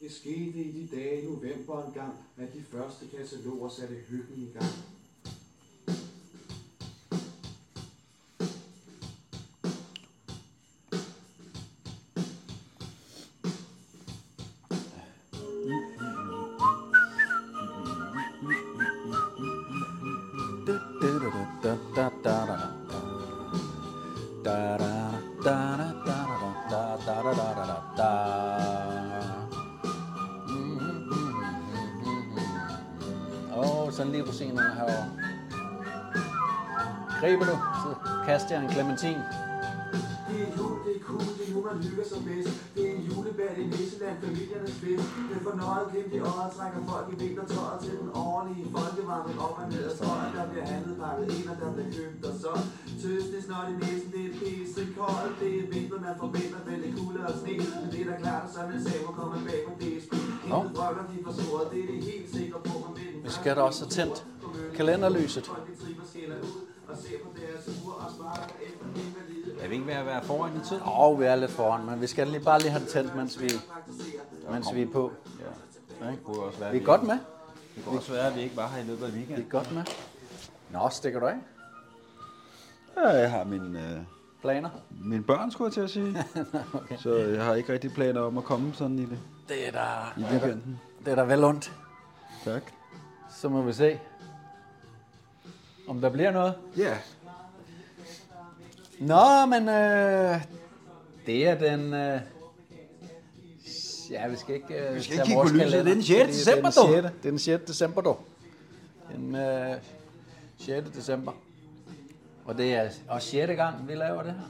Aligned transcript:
Det 0.00 0.12
skete 0.12 0.58
i 0.58 0.72
de 0.72 0.96
dage 0.96 1.22
i 1.22 1.26
november 1.26 1.84
engang, 1.84 2.14
at 2.36 2.54
de 2.54 2.62
første 2.62 3.06
kataloger 3.06 3.68
satte 3.68 3.94
hyggen 3.94 4.42
i 4.42 4.58
gang. 4.58 4.72
En 38.52 38.70
clementin. 38.70 39.18
Det 40.28 40.38
er 40.44 40.50
jul, 40.58 40.74
det 40.86 40.92
er 40.96 41.02
cool, 41.08 41.28
det 41.38 41.44
er 41.48 41.52
nu 41.54 41.60
man 41.68 41.78
hygger 41.86 42.06
sig 42.12 42.20
bedst. 42.28 42.52
Det 42.74 42.82
er 42.88 42.92
en 42.94 43.02
i 43.62 43.64
Nisseland, 43.72 44.16
familiernes 44.24 44.74
fest. 44.82 45.06
Den 45.30 45.40
fornøjet 45.48 45.86
glimt 45.92 46.12
i 46.18 46.20
øjet 46.32 46.50
trækker 46.56 46.80
folk 46.90 47.06
i 47.12 47.16
vintertøjet 47.22 47.78
til 47.84 47.94
den 48.02 48.10
ordentlige 48.26 48.66
folkevandring 48.76 49.38
op 49.46 49.56
og 49.60 49.66
ned. 49.72 49.86
Der 50.36 50.44
bliver 50.50 50.66
handlet 50.72 50.96
pakket 51.04 51.26
ind, 51.36 51.46
og 51.52 51.56
der 51.62 51.68
bliver 51.74 51.90
købt 51.96 52.20
og 52.28 52.34
så. 52.42 52.52
Tøs, 53.02 53.24
det 53.30 53.38
er 53.40 53.46
snart 53.48 53.66
i 53.72 53.74
næsen, 53.82 54.08
det 54.14 54.22
er 54.28 54.32
pisse 54.40 54.82
koldt. 54.98 55.34
Det 55.40 55.50
er 55.60 55.64
vinter, 55.74 55.98
man 56.06 56.14
forventer 56.22 56.60
vel 56.68 56.78
lidt 56.84 56.94
kulde 57.00 57.20
og 57.30 57.34
sne. 57.40 57.54
Men 57.82 57.88
det 57.92 58.00
er 58.04 58.08
da 58.10 58.16
klart, 58.24 58.42
at 58.46 58.52
sådan 58.56 58.72
en 58.76 58.82
saver 58.86 59.12
kommer 59.18 59.38
bag 59.48 59.60
på 59.66 59.72
DSB. 59.82 60.12
Det 60.12 60.48
er. 60.50 60.62
Men 60.62 60.74
den 63.12 63.24
Vi 63.24 63.30
skal 63.38 63.52
da 63.56 63.60
også 63.68 63.80
have 63.84 63.94
tændt 63.98 64.16
kalenderlyset. 64.78 65.46
Og 66.88 66.96
ser 67.02 67.18
Er 69.60 69.68
vi 69.68 69.74
ikke 69.74 69.86
ved 69.86 69.94
at 69.94 70.06
være 70.06 70.22
foran 70.24 70.56
i 70.56 70.60
tid? 70.68 70.80
Og 70.84 71.20
vi 71.20 71.24
er 71.24 71.36
lidt 71.36 71.50
foran, 71.50 71.86
men 71.86 72.00
vi 72.00 72.06
skal 72.06 72.26
lige 72.28 72.40
bare 72.44 72.58
lige 72.60 72.70
have 72.70 72.80
det 72.80 72.88
tændt, 72.88 73.16
mens 73.16 73.40
vi, 73.40 73.50
mens 74.50 74.74
vi 74.74 74.82
er 74.82 74.90
på. 74.92 75.12
Ja. 76.00 76.06
Det 76.10 76.18
kunne 76.24 76.42
også 76.42 76.58
være, 76.58 76.72
Vi 76.72 76.78
er 76.78 76.84
godt 76.84 77.02
med. 77.02 77.18
Det 77.76 77.84
kunne 77.84 77.98
også 77.98 78.12
være, 78.12 78.26
at 78.26 78.36
vi 78.36 78.40
ikke 78.40 78.56
var 78.56 78.68
her 78.68 78.82
i 78.82 78.86
løbet 78.86 79.04
af 79.06 79.12
Vi 79.12 79.18
weekenden. 79.18 79.44
er 79.44 79.48
godt 79.50 79.72
med. 79.72 79.82
Nå, 80.70 80.88
stikker 80.90 81.20
du 81.20 81.26
af? 81.26 81.34
Ja, 82.96 83.08
jeg 83.08 83.30
har 83.30 83.44
min, 83.44 83.76
øh, 83.76 83.98
Planer? 84.40 84.70
mine 85.04 85.22
børn, 85.22 85.50
skulle 85.50 85.66
jeg 85.66 85.72
til 85.74 85.80
at 85.80 85.90
sige. 85.90 86.24
okay. 86.82 86.96
Så 86.98 87.14
jeg 87.16 87.44
har 87.44 87.54
ikke 87.54 87.72
rigtig 87.72 87.92
planer 87.92 88.20
om 88.20 88.38
at 88.38 88.44
komme 88.44 88.74
sådan 88.74 88.98
i 88.98 89.02
det 89.06 89.18
Det 89.48 89.68
er 89.68 89.72
da, 89.72 89.86
i 90.20 90.24
weekenden. 90.24 90.80
det 91.04 91.10
er 91.10 91.14
da 91.16 91.22
vel 91.22 91.44
ondt. 91.44 91.72
Tak. 92.44 92.62
Så 93.36 93.48
må 93.48 93.62
vi 93.62 93.72
se, 93.72 94.00
om 95.88 96.00
der 96.00 96.08
bliver 96.10 96.30
noget. 96.30 96.54
Ja. 96.76 96.96
Nå, 99.06 99.46
men 99.46 99.68
øh, 99.68 100.40
det 101.26 101.48
er 101.48 101.58
den... 101.58 101.94
Øh, 101.94 102.20
ja, 104.10 104.28
vi 104.28 104.36
skal 104.36 104.54
ikke... 104.54 104.88
Øh, 104.88 104.94
Vi 104.94 105.02
skal 105.02 105.14
ikke 105.14 105.26
kigge 105.26 105.42
på 105.42 105.48
lyset. 105.48 105.72
Det 105.72 105.78
er 105.78 105.82
den 105.82 106.02
6. 106.02 106.20
fordi 106.20 106.32
december, 106.32 106.70
det 106.70 106.96
er 106.96 107.00
dog. 107.00 107.10
den 107.22 107.38
6. 107.38 107.44
Det 107.52 107.52
er 107.52 107.56
den 107.56 107.64
6. 107.64 107.64
december, 107.64 108.00
dog. 108.00 108.20
Den 109.16 109.34
øh, 109.34 109.76
6. 110.58 110.90
december. 110.90 111.32
Og 112.44 112.58
det 112.58 112.74
er 112.74 112.88
også 113.08 113.28
6. 113.28 113.52
gang, 113.56 113.88
vi 113.88 113.94
laver 113.94 114.22
det 114.22 114.32
her. 114.32 114.48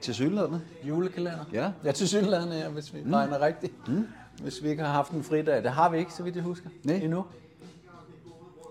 Til 0.00 0.14
sydlandene. 0.14 0.62
Julekalender. 0.82 1.44
Ja. 1.52 1.70
Ja, 1.84 1.92
til 1.92 2.08
synligheden, 2.08 2.52
ja, 2.52 2.68
hvis 2.68 2.94
vi 2.94 3.00
mm. 3.04 3.12
regner 3.12 3.40
rigtigt. 3.40 3.88
Mm. 3.88 4.06
Hvis 4.42 4.62
vi 4.62 4.68
ikke 4.68 4.82
har 4.82 4.92
haft 4.92 5.10
en 5.12 5.24
fridag. 5.24 5.62
Det 5.62 5.70
har 5.70 5.88
vi 5.90 5.98
ikke, 5.98 6.12
så 6.12 6.22
vidt 6.22 6.36
jeg 6.36 6.44
husker. 6.44 6.68
Nej. 6.82 6.96
Endnu. 6.96 7.24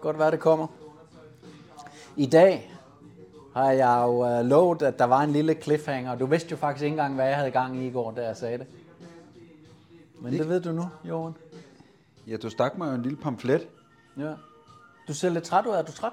Godt 0.02 0.20
være, 0.20 0.32
det 0.32 0.40
kommer. 0.40 0.68
I 2.16 2.26
dag 2.26 2.73
har 3.54 3.72
jeg 3.72 4.02
jo 4.06 4.40
uh, 4.40 4.46
lovet, 4.46 4.82
at 4.82 5.00
der 5.00 5.06
var 5.06 5.22
en 5.22 5.32
lille 5.32 5.54
cliffhanger. 5.62 6.16
Du 6.16 6.26
vidste 6.26 6.50
jo 6.52 6.58
faktisk 6.58 6.84
ikke 6.84 6.94
engang, 6.94 7.16
hvad 7.16 7.26
jeg 7.28 7.36
havde 7.38 7.52
gang 7.52 7.78
i 7.78 7.88
i 7.88 7.92
går, 7.92 8.12
da 8.12 8.26
jeg 8.28 8.38
sagde 8.38 8.58
det. 8.58 8.68
Men 10.20 10.34
det 10.34 10.50
ved 10.50 10.62
du 10.62 10.72
nu, 10.72 10.90
Johan. 11.06 11.34
Ja, 12.28 12.38
du 12.38 12.50
stak 12.50 12.78
mig 12.78 12.90
jo 12.90 12.96
en 12.96 13.02
lille 13.02 13.18
pamflet. 13.18 13.68
Ja. 14.18 14.32
Du 15.08 15.14
ser 15.14 15.30
lidt 15.30 15.44
træt 15.44 15.66
ud. 15.66 15.72
Er 15.72 15.82
du 15.82 15.92
træt? 15.92 16.12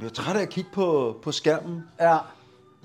Jeg 0.00 0.06
er 0.06 0.10
træt 0.10 0.36
af 0.36 0.42
at 0.42 0.48
kigge 0.48 0.70
på, 0.72 1.16
på 1.22 1.32
skærmen 1.32 1.84
Ja. 2.00 2.18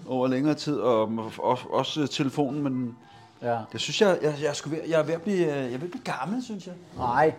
over 0.08 0.28
længere 0.28 0.54
tid, 0.56 0.78
og, 0.80 1.12
og 1.40 1.60
også 1.70 2.08
telefonen, 2.08 2.64
men 2.64 2.98
Ja. 3.42 3.60
jeg 3.74 3.82
synes, 3.82 4.02
jeg, 4.02 4.20
jeg, 4.22 4.36
jeg, 4.42 4.56
ved, 4.72 4.80
jeg 4.88 5.00
er 5.00 5.04
ved 5.04 5.14
at 5.14 5.22
blive, 5.22 5.38
øh, 5.40 5.48
jeg 5.48 5.64
er 5.64 5.78
ved 5.78 5.84
at 5.84 5.92
blive 5.92 6.04
gammel, 6.04 6.44
synes 6.44 6.68
jeg. 6.68 6.76
Nej, 6.98 7.34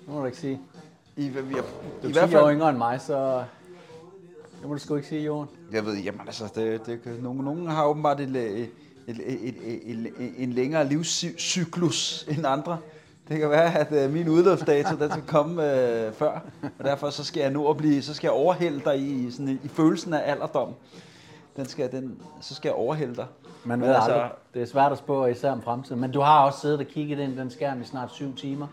det 0.00 0.08
må 0.14 0.20
du 0.20 0.26
ikke 0.26 0.38
sige. 0.38 0.60
I, 1.16 1.24
jeg, 1.26 1.34
Du 1.34 2.06
i 2.06 2.10
er 2.10 2.12
hvert 2.12 2.28
10 2.30 2.34
år 2.36 2.40
fald, 2.46 2.54
yngre 2.56 2.68
end 2.68 2.78
mig, 2.78 3.00
så... 3.00 3.44
Det 4.60 4.68
må 4.68 4.74
du 4.74 4.78
sgu 4.78 4.96
ikke 4.96 5.08
sige, 5.08 5.22
Johan. 5.22 5.46
jeg 5.72 5.86
ved, 5.86 5.96
jamen 5.96 6.20
altså, 6.26 6.44
det, 6.54 6.86
det, 6.86 7.02
kan- 7.02 7.12
nogen, 7.22 7.44
nogen 7.44 7.66
har 7.68 7.84
åbenbart 7.86 8.20
et, 8.20 8.36
et, 8.36 8.70
et, 9.06 9.16
et, 9.26 9.54
et, 9.86 10.06
et, 10.18 10.32
en 10.38 10.52
længere 10.52 10.88
livscyklus 10.88 12.26
end 12.28 12.46
andre. 12.46 12.78
Det 13.28 13.38
kan 13.40 13.50
være, 13.50 13.78
at 13.78 13.92
øh, 14.04 14.12
min 14.12 14.28
udløbsdato, 14.28 14.96
den 14.96 15.10
skal 15.10 15.22
komme 15.26 15.74
øh, 16.06 16.12
før, 16.12 16.40
og 16.78 16.84
derfor 16.84 17.10
så 17.10 17.24
skal 17.24 17.40
jeg 17.40 17.50
nu 17.50 17.68
at 17.68 17.76
blive, 17.76 18.02
så 18.02 18.14
skal 18.14 18.26
jeg 18.28 18.32
overhælde 18.32 18.80
dig 18.84 18.98
i, 19.00 19.30
sådan, 19.30 19.48
i, 19.48 19.52
i 19.64 19.68
følelsen 19.68 20.14
af 20.14 20.30
alderdom. 20.30 20.74
Den 21.56 21.66
skal, 21.68 21.92
den, 21.92 22.18
så 22.40 22.54
skal 22.54 22.68
jeg 22.68 22.74
overhælde 22.76 23.16
dig. 23.16 23.26
Man 23.64 23.78
Men 23.78 23.88
ved 23.88 23.94
altså- 23.94 24.12
aldrig. 24.12 24.30
Det 24.54 24.62
er 24.62 24.66
svært 24.66 24.92
at 24.92 24.98
spå, 24.98 25.26
især 25.26 25.50
om 25.50 25.62
fremtiden. 25.62 26.00
Men 26.00 26.10
du 26.12 26.20
har 26.20 26.44
også 26.44 26.60
siddet 26.60 26.78
og 26.78 26.86
kigget 26.86 27.18
ind 27.18 27.32
i 27.32 27.36
den 27.36 27.50
skærm 27.50 27.80
i 27.80 27.84
snart 27.84 28.12
syv 28.12 28.36
timer 28.36 28.66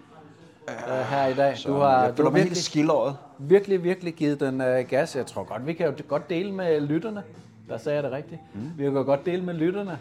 øh, 0.69 0.75
her 1.09 1.27
i 1.27 1.33
dag. 1.33 1.57
Så 1.57 1.69
Du 1.69 1.73
har, 1.75 2.01
jeg 2.03 2.11
du 2.11 2.15
føler 2.15 2.29
har 2.29 2.31
mig 2.31 2.39
helt 2.39 2.45
virkelig, 2.49 2.63
skildret. 2.63 3.17
virkelig, 3.39 3.83
virkelig 3.83 4.13
givet 4.13 4.39
den 4.39 4.61
øh, 4.61 4.87
gas. 4.89 5.15
Jeg 5.15 5.25
tror 5.25 5.43
godt, 5.43 5.67
vi 5.67 5.73
kan 5.73 5.85
jo 5.87 5.93
godt 6.07 6.29
dele 6.29 6.51
med 6.51 6.81
lytterne. 6.81 7.23
Der 7.69 7.77
sagde 7.77 7.95
jeg 7.95 8.03
det 8.03 8.11
rigtigt. 8.11 8.41
Mm. 8.53 8.71
Vi 8.77 8.83
kan 8.83 8.93
godt 8.93 9.25
dele 9.25 9.43
med 9.43 9.53
lytterne. 9.53 9.99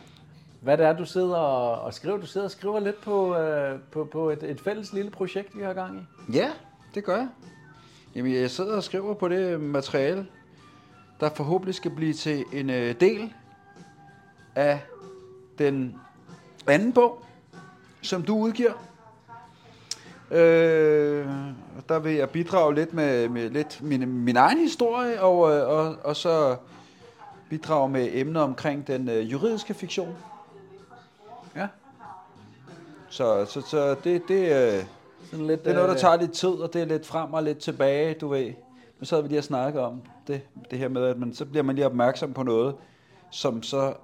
Hvad 0.61 0.77
det 0.79 0.87
er, 0.87 0.93
du 0.97 1.05
sidder 1.05 1.37
og, 1.37 1.81
og 1.83 1.95
skriver. 1.95 2.17
Du 2.17 2.27
sidder 2.27 2.45
og 2.45 2.51
skriver 2.51 2.81
lidt 2.81 3.01
på, 3.01 3.37
øh, 3.37 3.79
på, 3.93 4.09
på 4.13 4.31
et, 4.31 4.43
et 4.43 4.61
fælles 4.61 4.93
lille 4.93 5.11
projekt, 5.11 5.59
vi 5.59 5.63
har 5.63 5.73
gang 5.73 5.97
i. 6.29 6.33
Ja, 6.37 6.51
det 6.95 7.05
gør 7.05 7.17
jeg. 7.17 7.29
Jamen, 8.15 8.35
jeg 8.35 8.51
sidder 8.51 8.77
og 8.77 8.83
skriver 8.83 9.15
på 9.15 9.29
det 9.29 9.61
materiale, 9.61 10.27
der 11.21 11.31
forhåbentlig 11.31 11.75
skal 11.75 11.91
blive 11.91 12.13
til 12.13 12.45
en 12.53 12.71
øh, 12.71 12.95
del 13.01 13.33
af 14.55 14.81
den 15.59 15.95
anden 16.67 16.93
bog, 16.93 17.25
som 18.03 18.23
du 18.23 18.37
udgiver. 18.39 18.73
Øh, 20.35 21.27
der 21.89 21.99
vil 21.99 22.13
jeg 22.13 22.31
bidrage 22.31 22.75
lidt 22.75 22.95
med, 22.95 23.29
med 23.29 23.51
lidt 23.51 23.83
min, 23.83 24.09
min 24.09 24.37
egen 24.37 24.59
historie, 24.59 25.21
og, 25.23 25.57
øh, 25.57 25.69
og, 25.69 25.97
og 26.05 26.17
så 26.17 26.57
bidrage 27.51 27.89
med 27.89 28.09
emner 28.13 28.41
omkring 28.41 28.87
den 28.87 29.09
øh, 29.09 29.33
juridiske 29.33 29.75
fiktion. 29.75 30.17
Ja. 31.57 31.69
Så, 33.09 33.45
så, 33.45 33.61
så 33.61 33.97
det, 34.05 34.23
det, 34.29 34.75
øh, 34.75 34.85
Sådan 35.31 35.47
lidt, 35.47 35.65
det 35.65 35.71
er 35.71 35.75
noget, 35.75 35.89
der 35.89 35.95
øh, 35.95 36.01
tager 36.01 36.17
lidt 36.17 36.33
tid, 36.33 36.49
og 36.49 36.73
det 36.73 36.83
er 36.83 36.87
lidt 36.87 37.07
frem 37.07 37.33
og 37.33 37.43
lidt 37.43 37.59
tilbage, 37.59 38.15
du 38.15 38.29
ved. 38.29 38.53
Nu 39.01 39.05
sad 39.05 39.23
vi 39.23 39.29
lige 39.29 39.41
og 39.41 39.45
snakkede 39.45 39.85
om 39.85 40.03
det, 40.27 40.41
det 40.71 40.79
her 40.79 40.89
med, 40.89 41.05
at 41.05 41.19
man, 41.19 41.35
så 41.35 41.45
bliver 41.45 41.63
man 41.63 41.75
lige 41.75 41.87
opmærksom 41.87 42.33
på 42.33 42.43
noget, 42.43 42.75
som 43.31 43.63
så 43.63 43.95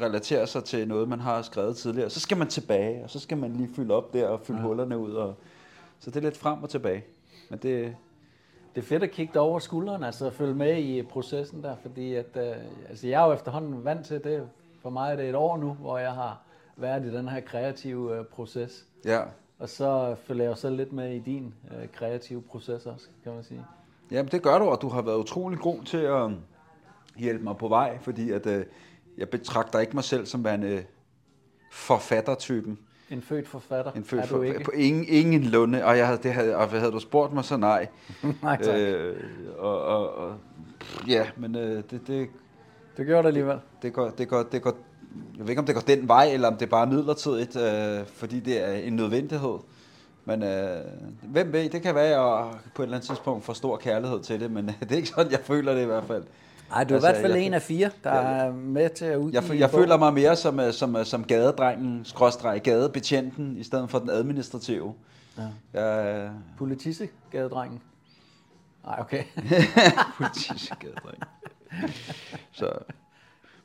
relaterer 0.00 0.46
sig 0.46 0.64
til 0.64 0.88
noget, 0.88 1.08
man 1.08 1.20
har 1.20 1.42
skrevet 1.42 1.76
tidligere. 1.76 2.10
Så 2.10 2.20
skal 2.20 2.36
man 2.36 2.48
tilbage, 2.48 3.04
og 3.04 3.10
så 3.10 3.20
skal 3.20 3.38
man 3.38 3.52
lige 3.52 3.68
fylde 3.76 3.94
op 3.94 4.12
der 4.12 4.28
og 4.28 4.40
fylde 4.40 4.60
ja. 4.60 4.66
hullerne 4.66 4.98
ud. 4.98 5.12
Og, 5.12 5.34
så 6.00 6.10
det 6.10 6.16
er 6.16 6.20
lidt 6.20 6.36
frem 6.36 6.62
og 6.62 6.70
tilbage. 6.70 7.04
Men 7.50 7.58
det, 7.58 7.96
Det 8.74 8.80
er 8.80 8.86
fedt 8.86 9.02
at 9.02 9.10
kigge 9.10 9.40
over 9.40 9.58
skulderen, 9.58 10.04
altså 10.04 10.26
at 10.26 10.32
følge 10.32 10.54
med 10.54 10.78
i 10.78 11.02
processen 11.02 11.62
der, 11.62 11.76
fordi 11.82 12.14
at, 12.14 12.36
øh, 12.36 12.56
altså 12.88 13.06
jeg 13.08 13.22
er 13.22 13.26
jo 13.26 13.32
efterhånden 13.32 13.84
vant 13.84 14.06
til 14.06 14.24
det. 14.24 14.48
For 14.82 14.90
mig 14.90 15.12
er 15.12 15.16
det 15.16 15.28
et 15.28 15.34
år 15.34 15.56
nu, 15.56 15.72
hvor 15.72 15.98
jeg 15.98 16.12
har 16.12 16.42
været 16.76 17.04
i 17.04 17.12
den 17.12 17.28
her 17.28 17.40
kreative 17.40 18.18
øh, 18.18 18.24
proces. 18.24 18.86
ja. 19.04 19.20
Og 19.58 19.68
så 19.68 20.16
følger 20.24 20.44
jeg 20.44 20.50
jo 20.50 20.56
selv 20.56 20.76
lidt 20.76 20.92
med 20.92 21.14
i 21.14 21.18
din 21.18 21.54
øh, 21.70 21.88
kreative 21.92 22.42
proces 22.42 22.86
også, 22.86 23.06
kan 23.24 23.34
man 23.34 23.44
sige. 23.44 23.64
Jamen 24.10 24.32
det 24.32 24.42
gør 24.42 24.58
du, 24.58 24.64
og 24.64 24.82
du 24.82 24.88
har 24.88 25.02
været 25.02 25.16
utrolig 25.16 25.58
god 25.58 25.82
til 25.84 25.98
at 25.98 26.30
hjælpe 27.16 27.44
mig 27.44 27.56
på 27.56 27.68
vej, 27.68 27.98
fordi 27.98 28.30
at, 28.30 28.46
øh, 28.46 28.64
jeg 29.18 29.28
betragter 29.28 29.78
ikke 29.78 29.94
mig 29.94 30.04
selv 30.04 30.26
som 30.26 30.44
værende 30.44 30.84
forfattertypen. 31.70 32.78
En 33.10 33.22
født 33.22 33.48
forfatter 33.48 33.92
En 33.92 34.04
født 34.04 34.22
er 34.22 34.26
du 34.26 34.34
for, 34.36 34.42
ikke. 34.42 34.64
på 34.64 34.70
ingen, 34.70 35.04
ingen 35.08 35.42
lunde, 35.42 35.84
og, 35.84 35.98
jeg 35.98 36.06
havde, 36.06 36.20
det 36.22 36.32
havde, 36.32 36.56
og 36.56 36.68
havde 36.68 36.92
du 36.92 36.98
spurgt 37.00 37.32
mig, 37.32 37.44
så 37.44 37.56
nej. 37.56 37.88
Nej, 38.42 38.62
tak. 38.62 38.78
Øh, 38.80 39.16
og, 39.58 39.82
og, 39.84 40.14
og, 40.14 40.34
ja, 41.08 41.26
men 41.36 41.56
øh, 41.56 41.82
det, 41.90 42.00
det, 42.06 42.28
Det 42.96 43.06
gjorde 43.06 43.22
det 43.22 43.28
alligevel. 43.28 43.58
det, 43.82 43.92
går, 43.92 44.10
det, 44.10 44.28
går, 44.28 44.42
det 44.42 44.62
går, 44.62 44.76
jeg 45.36 45.44
ved 45.44 45.48
ikke, 45.48 45.60
om 45.60 45.66
det 45.66 45.74
går 45.74 45.82
den 45.82 46.08
vej, 46.08 46.24
eller 46.32 46.48
om 46.48 46.56
det 46.56 46.70
bare 46.70 46.86
er 46.86 46.90
midlertidigt, 46.90 47.56
øh, 47.56 48.06
fordi 48.06 48.40
det 48.40 48.68
er 48.68 48.72
en 48.72 48.92
nødvendighed. 48.92 49.58
Men 50.24 50.42
øh, 50.42 50.80
hvem 51.22 51.52
ved, 51.52 51.70
det 51.70 51.82
kan 51.82 51.94
være, 51.94 52.04
at 52.04 52.10
jeg 52.10 52.50
på 52.74 52.82
et 52.82 52.86
eller 52.86 52.96
andet 52.96 53.08
tidspunkt 53.08 53.44
får 53.44 53.52
stor 53.52 53.76
kærlighed 53.76 54.20
til 54.20 54.40
det, 54.40 54.50
men 54.50 54.66
det 54.80 54.92
er 54.92 54.96
ikke 54.96 55.08
sådan, 55.08 55.32
jeg 55.32 55.40
føler 55.40 55.74
det 55.74 55.82
i 55.82 55.86
hvert 55.86 56.04
fald. 56.04 56.24
Ej, 56.72 56.84
du 56.84 56.94
er 56.94 56.96
altså, 56.96 57.08
i 57.08 57.12
hvert 57.12 57.22
fald 57.22 57.34
jeg, 57.34 57.46
en 57.46 57.54
af 57.54 57.62
fire, 57.62 57.90
der 58.04 58.10
er 58.10 58.52
med 58.52 58.90
til 58.90 59.04
at 59.04 59.16
udgive 59.16 59.42
jeg, 59.42 59.50
jeg, 59.50 59.58
jeg 59.58 59.70
føler 59.70 59.96
mig 59.96 60.14
mere 60.14 60.36
som, 60.36 60.60
øh, 60.60 60.72
som, 60.72 60.96
øh, 60.96 61.04
som 61.04 61.24
gadedrengen, 61.24 62.04
skråstreg 62.04 62.60
gadebetjenten, 62.62 63.56
i 63.56 63.62
stedet 63.62 63.90
for 63.90 63.98
den 63.98 64.10
administrative. 64.10 64.94
Ja. 65.38 65.80
Jeg, 65.80 66.30
Politisegadedrengen. 66.58 67.80
Nej, 68.84 68.96
okay. 69.00 69.24
politisk 70.16 70.72
gadedreng. 70.80 71.22
Så, 72.52 72.72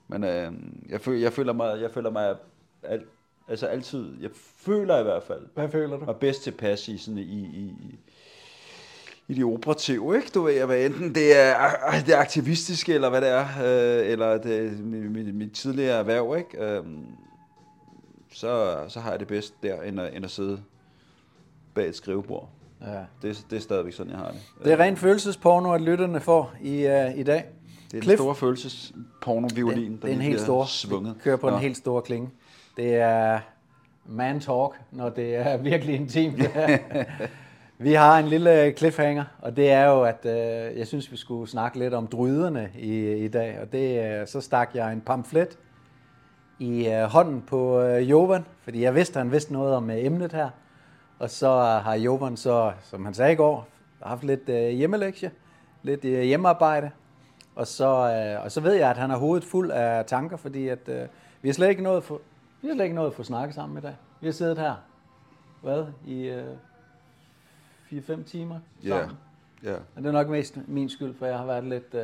men 0.08 0.24
øh, 0.24 0.52
jeg, 0.90 1.02
føler, 1.02 1.20
jeg 1.20 1.34
føler 1.34 1.54
mig, 1.54 1.82
jeg 1.82 1.92
føler 1.92 2.10
mig 2.10 2.36
al, 2.84 3.04
altså 3.48 3.66
altid, 3.66 4.22
jeg 4.22 4.30
føler 4.58 5.00
i 5.00 5.04
hvert 5.04 5.24
fald, 5.24 5.48
Hvad 5.54 5.70
føler 5.70 5.98
du? 5.98 6.06
mig 6.06 6.16
bedst 6.16 6.44
tilpas 6.44 6.88
i 6.88 6.98
sådan 6.98 7.18
i, 7.18 7.22
i, 7.22 7.64
i 7.64 8.00
de 9.34 9.44
operative, 9.44 10.16
ikke? 10.16 10.30
Du 10.34 10.42
ved, 10.42 10.66
hvad 10.66 10.86
enten 10.86 11.16
det 11.16 11.40
er 11.40 11.56
det 12.06 12.14
er 12.16 12.20
aktivistiske, 12.20 12.94
eller 12.94 13.10
hvad 13.10 13.22
det 13.22 13.30
er, 13.30 13.46
øh, 13.64 14.12
eller 14.12 14.38
det 14.38 14.80
mit, 14.80 15.36
mit, 15.36 15.52
tidligere 15.52 16.00
erhverv, 16.00 16.36
ikke? 16.38 16.78
Øh, 16.78 16.84
så, 18.34 18.78
så 18.88 19.00
har 19.00 19.12
jeg 19.12 19.20
det 19.20 19.28
bedst 19.28 19.54
der, 19.64 19.82
end 19.82 20.00
at, 20.00 20.14
end 20.14 20.26
at 20.26 20.32
sidde 20.32 20.62
bag 21.74 21.88
et 21.88 21.96
skrivebord. 21.96 22.50
Ja. 22.82 23.00
Det, 23.22 23.46
det 23.50 23.56
er 23.56 23.62
stadigvæk 23.62 23.94
sådan, 23.94 24.12
jeg 24.12 24.20
har 24.20 24.28
det. 24.28 24.40
Det 24.64 24.74
er 24.74 24.78
rent 24.78 25.00
følelsesporno, 25.00 25.74
at 25.74 25.82
lytterne 25.82 26.20
får 26.20 26.54
i, 26.62 26.72
uh, 26.86 27.20
i 27.20 27.24
dag. 27.24 27.46
Det 27.92 27.98
er 27.98 28.02
Cliff- 28.02 28.10
den 28.10 28.18
store 28.18 28.36
følelsesporno-violin, 28.36 29.92
det, 29.92 30.02
det 30.02 30.10
er 30.10 30.14
en 30.14 30.22
helt 30.22 30.42
stor. 30.42 30.66
svunget. 30.66 31.16
Det 31.16 31.24
kører 31.24 31.38
på 31.38 31.50
Nå. 31.50 31.56
en 31.56 31.62
helt 31.62 31.78
stor 31.78 32.02
klinge. 32.02 32.30
Det 32.78 32.96
er 32.96 33.40
man 34.06 34.40
talk, 34.40 34.82
når 34.92 35.10
det 35.10 35.36
er 35.36 35.58
virkelig 35.58 35.96
intimt. 35.96 36.42
vi 37.78 37.94
har 37.94 38.20
en 38.20 38.28
lille 38.28 38.64
øh, 38.64 38.74
cliffhanger, 38.74 39.24
og 39.40 39.56
det 39.56 39.72
er 39.72 39.86
jo, 39.86 40.04
at 40.04 40.26
øh, 40.26 40.78
jeg 40.78 40.88
synes, 40.88 41.12
vi 41.12 41.18
skulle 41.18 41.50
snakke 41.50 41.80
lidt 41.80 41.94
om 41.94 42.08
dryderne 42.08 42.70
i, 42.76 43.14
i 43.14 43.28
dag. 43.28 43.60
Og 43.62 43.72
det, 43.72 44.20
øh, 44.22 44.28
så 44.28 44.42
stak 44.42 44.70
jeg 44.74 44.94
en 44.94 45.02
pamflet 45.02 45.58
i 46.60 46.88
øh, 46.88 47.04
hånden 47.04 47.42
på 47.42 47.82
øh, 47.82 48.10
Jovan, 48.10 48.46
fordi 48.62 48.82
jeg 48.82 48.96
vidste, 48.96 49.20
at 49.20 49.26
han 49.26 49.32
vidste 49.32 49.54
noget 49.54 49.76
om 49.76 49.90
øh, 49.90 50.06
emnet 50.06 50.34
her. 50.34 50.50
Og 51.20 51.30
så 51.30 51.60
har 51.60 51.96
Jovan 51.96 52.38
så, 52.38 52.72
som 52.84 53.06
han 53.06 53.14
sagde 53.14 53.34
i 53.34 53.36
går, 53.36 53.68
haft 54.04 54.24
lidt 54.24 54.50
øh, 54.50 54.70
hjemmelektie, 54.70 55.32
lidt 55.84 56.06
øh, 56.06 56.22
hjemmearbejde. 56.22 56.92
Og 57.56 57.68
så, 57.68 57.88
øh, 57.88 58.44
og 58.44 58.52
så 58.52 58.62
ved 58.62 58.74
jeg, 58.74 58.90
at 58.90 58.98
han 58.98 59.10
har 59.10 59.18
hovedet 59.18 59.44
fuld 59.44 59.72
af 59.72 60.06
tanker, 60.06 60.38
fordi 60.38 60.68
at, 60.68 60.90
øh, 60.90 61.08
vi 61.42 61.50
har 61.50 61.54
slet 61.54 61.70
ikke 61.70 61.84
nået 61.84 61.98
at 61.98 62.04
få, 62.04 62.22
vi 62.62 62.68
har 62.68 62.76
slet 62.76 62.84
ikke 62.86 62.96
nået 62.96 63.08
at 63.08 63.14
få 63.14 63.24
snakket 63.24 63.56
sammen 63.56 63.78
i 63.78 63.82
dag. 63.82 63.96
Vi 64.22 64.28
har 64.28 64.32
siddet 64.34 64.58
her, 64.58 64.74
hvad, 65.62 65.86
i 66.06 66.28
øh, 66.28 66.46
4-5 68.00 68.24
timer 68.24 68.60
Ja, 68.84 68.90
sammen. 68.90 69.18
ja. 69.64 69.74
Og 69.74 70.02
det 70.04 70.06
er 70.06 70.12
nok 70.12 70.30
mest 70.30 70.58
min 70.68 70.90
skyld, 70.90 71.14
for 71.20 71.26
jeg 71.26 71.38
har 71.38 71.46
været 71.46 71.64
lidt 71.64 71.94
øh, 71.94 72.02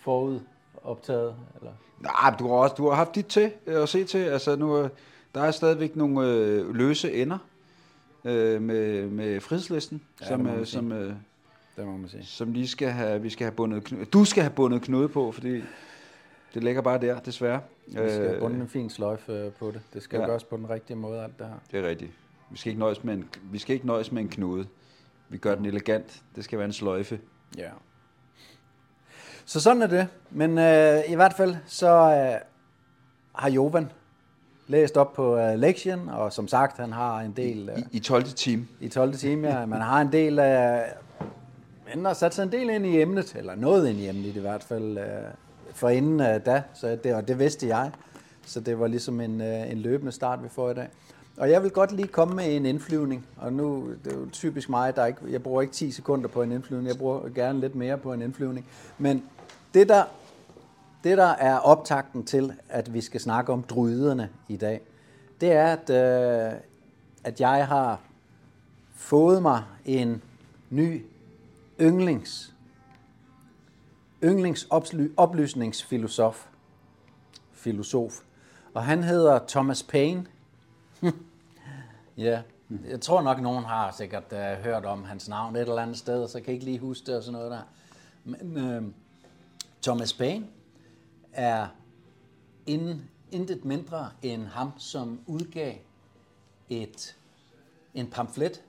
forud 0.00 0.40
optaget. 0.82 1.34
Eller, 1.58 1.72
Nej, 2.00 2.36
du 2.38 2.48
har, 2.48 2.54
også, 2.54 2.74
du 2.78 2.88
har 2.88 2.94
haft 2.96 3.14
dit 3.14 3.26
til 3.26 3.52
øh, 3.66 3.82
at 3.82 3.88
se 3.88 4.04
til. 4.04 4.18
Altså, 4.18 4.56
nu, 4.56 4.78
øh, 4.82 4.88
der 5.34 5.40
er 5.40 5.50
stadigvæk 5.50 5.96
nogle 5.96 6.28
øh, 6.28 6.74
løse 6.74 7.12
ender 7.12 7.38
øh, 8.24 8.62
med, 8.62 9.06
med 9.08 9.40
frihedslisten, 9.40 10.02
Ja, 10.20 10.26
som, 10.26 10.36
det 10.38 10.46
må 10.46 10.50
man 10.52 10.60
øh, 10.60 10.66
som, 10.66 10.92
øh, 10.92 11.14
det 11.76 11.86
må 11.86 11.96
man 11.96 12.08
sige. 12.08 12.24
som 12.24 12.52
lige 12.52 12.68
skal 12.68 12.88
have, 12.90 13.22
vi 13.22 13.30
skal 13.30 13.44
have 13.44 13.54
bundet 13.54 13.84
knude, 13.84 14.04
du 14.04 14.24
skal 14.24 14.42
have 14.42 14.52
bundet 14.52 14.82
knude 14.82 15.08
på, 15.08 15.32
fordi 15.32 15.62
det 16.54 16.64
ligger 16.64 16.82
bare 16.82 17.00
der, 17.00 17.18
desværre. 17.18 17.60
Vi 17.86 17.92
skal 17.92 18.20
øh, 18.20 18.40
bunde 18.40 18.60
en 18.60 18.68
fin 18.68 18.90
sløjfe 18.90 19.52
på 19.58 19.70
det. 19.70 19.80
Det 19.94 20.02
skal 20.02 20.20
ja. 20.20 20.26
gøres 20.26 20.44
på 20.44 20.56
den 20.56 20.70
rigtige 20.70 20.96
måde, 20.96 21.22
alt 21.22 21.38
det 21.38 21.46
her. 21.46 21.54
Det 21.72 21.84
er 21.84 21.88
rigtigt. 21.88 22.10
Vi 22.50 22.58
skal 22.58 22.70
ikke 22.70 22.80
nøjes 22.80 23.04
med 23.04 23.14
en, 23.14 23.28
vi 23.42 23.58
skal 23.58 23.74
ikke 23.74 23.86
nøjes 23.86 24.12
med 24.12 24.22
en 24.22 24.28
knude. 24.28 24.66
Vi 25.28 25.38
gør 25.38 25.54
den 25.54 25.66
elegant. 25.66 26.22
Det 26.36 26.44
skal 26.44 26.58
være 26.58 26.66
en 26.66 26.72
sløjfe. 26.72 27.20
Ja. 27.56 27.70
Så 29.44 29.60
sådan 29.60 29.82
er 29.82 29.86
det. 29.86 30.08
Men 30.30 30.58
øh, 30.58 31.00
i 31.08 31.14
hvert 31.14 31.34
fald, 31.34 31.56
så 31.66 31.88
øh, 31.88 32.40
har 33.34 33.50
Jovan 33.50 33.90
læst 34.66 34.96
op 34.96 35.12
på 35.12 35.36
øh, 35.36 35.58
lektien, 35.58 36.08
og 36.08 36.32
som 36.32 36.48
sagt, 36.48 36.78
han 36.78 36.92
har 36.92 37.20
en 37.20 37.32
del... 37.32 37.68
Øh, 37.68 37.78
I, 37.78 37.84
i 37.92 37.98
12. 37.98 38.24
time. 38.24 38.66
i 38.80 38.88
12. 38.88 39.14
time, 39.14 39.48
ja. 39.48 39.66
Man 39.66 39.80
har 39.80 40.00
en 40.00 40.12
del 40.12 40.38
af... 40.38 40.92
Man 41.94 42.04
har 42.04 42.14
sat 42.14 42.34
sig 42.34 42.42
en 42.42 42.52
del 42.52 42.70
ind 42.70 42.86
i 42.86 43.00
emnet, 43.00 43.36
eller 43.36 43.54
noget 43.54 43.88
ind 43.88 43.98
i 43.98 44.08
emnet 44.08 44.36
i 44.36 44.40
hvert 44.40 44.62
fald, 44.64 44.98
øh, 44.98 45.04
for 45.72 45.88
inden 45.88 46.20
øh, 46.20 46.46
da, 46.46 46.62
så 46.74 46.98
det, 47.04 47.14
og 47.14 47.28
det 47.28 47.38
vidste 47.38 47.66
jeg. 47.66 47.90
Så 48.46 48.60
det 48.60 48.78
var 48.78 48.86
ligesom 48.86 49.20
en, 49.20 49.40
øh, 49.40 49.70
en 49.72 49.78
løbende 49.78 50.12
start, 50.12 50.42
vi 50.42 50.48
får 50.48 50.70
i 50.70 50.74
dag. 50.74 50.88
Og 51.38 51.50
jeg 51.50 51.62
vil 51.62 51.70
godt 51.70 51.92
lige 51.92 52.08
komme 52.08 52.34
med 52.34 52.56
en 52.56 52.66
indflyvning, 52.66 53.26
og 53.36 53.52
nu 53.52 53.94
det 54.04 54.12
er 54.12 54.16
jo 54.16 54.30
typisk 54.30 54.68
mig, 54.68 54.96
der 54.96 55.06
ikke, 55.06 55.20
jeg 55.30 55.42
bruger 55.42 55.62
ikke 55.62 55.74
10 55.74 55.90
sekunder 55.90 56.28
på 56.28 56.42
en 56.42 56.52
indflyvning, 56.52 56.88
jeg 56.88 56.98
bruger 56.98 57.28
gerne 57.34 57.60
lidt 57.60 57.74
mere 57.74 57.98
på 57.98 58.12
en 58.12 58.22
indflyvning. 58.22 58.66
Men 58.98 59.24
det 59.74 59.88
der, 59.88 60.04
det 61.04 61.18
der 61.18 61.28
er 61.28 61.58
optakten 61.58 62.24
til, 62.24 62.52
at 62.68 62.94
vi 62.94 63.00
skal 63.00 63.20
snakke 63.20 63.52
om 63.52 63.62
dryderne 63.62 64.30
i 64.48 64.56
dag, 64.56 64.80
det 65.40 65.52
er, 65.52 65.76
at, 65.76 65.90
øh, 65.90 66.52
at 67.24 67.40
jeg 67.40 67.66
har 67.66 68.00
fået 68.94 69.42
mig 69.42 69.64
en 69.84 70.22
ny 70.70 71.02
yndlings, 71.80 72.54
yndlingsoplysningsfilosof, 74.24 76.46
filosof. 77.52 78.20
Og 78.74 78.84
han 78.84 79.02
hedder 79.02 79.38
Thomas 79.48 79.82
Paine. 79.82 80.26
ja, 82.18 82.42
jeg 82.88 83.00
tror 83.00 83.22
nok, 83.22 83.40
nogen 83.40 83.64
har 83.64 83.94
sikkert 83.96 84.32
uh, 84.32 84.64
hørt 84.64 84.84
om 84.84 85.04
hans 85.04 85.28
navn 85.28 85.56
et 85.56 85.60
eller 85.60 85.82
andet 85.82 85.98
sted, 85.98 86.28
så 86.28 86.38
kan 86.38 86.46
jeg 86.46 86.54
ikke 86.54 86.64
lige 86.64 86.78
huske 86.78 87.06
det 87.06 87.16
og 87.16 87.22
sådan 87.22 87.32
noget 87.32 87.50
der. 87.50 87.60
Men 88.24 88.76
uh, 88.76 88.92
Thomas 89.82 90.12
Paine 90.12 90.46
er 91.32 91.66
in, 92.66 93.02
intet 93.30 93.64
mindre 93.64 94.10
end 94.22 94.46
ham, 94.46 94.72
som 94.78 95.20
udgav 95.26 95.74
et, 96.68 97.16
en 97.94 98.10
pamflet, 98.10 98.62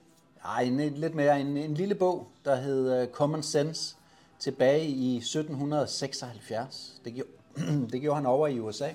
ej, 0.44 0.62
en, 0.62 0.80
lidt 0.80 1.14
mere, 1.14 1.40
en, 1.40 1.56
en 1.56 1.74
lille 1.74 1.94
bog, 1.94 2.28
der 2.44 2.56
hed 2.56 3.02
uh, 3.02 3.08
Common 3.12 3.42
Sense, 3.42 3.96
tilbage 4.38 4.86
i 4.86 5.16
1776. 5.16 7.00
Det 7.04 7.14
gjorde, 7.14 7.30
det 7.92 8.00
gjorde 8.00 8.16
han 8.16 8.26
over 8.26 8.48
i 8.48 8.60
USA. 8.60 8.88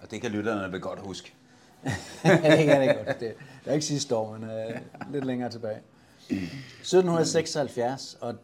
Og 0.00 0.10
det 0.10 0.20
kan 0.20 0.30
lytterne 0.30 0.72
vel 0.72 0.80
godt 0.80 0.98
huske. 0.98 1.34
det 2.22 2.64
kan 2.64 2.80
det 2.80 2.96
godt. 2.96 3.20
Det, 3.20 3.34
det 3.68 3.72
er 3.72 3.74
ikke 3.74 3.86
sidste 3.86 4.16
år, 4.16 4.38
men 4.38 4.50
øh, 4.50 4.80
lidt 5.12 5.24
længere 5.24 5.50
tilbage. 5.50 5.80
1776, 6.30 8.18
og 8.20 8.34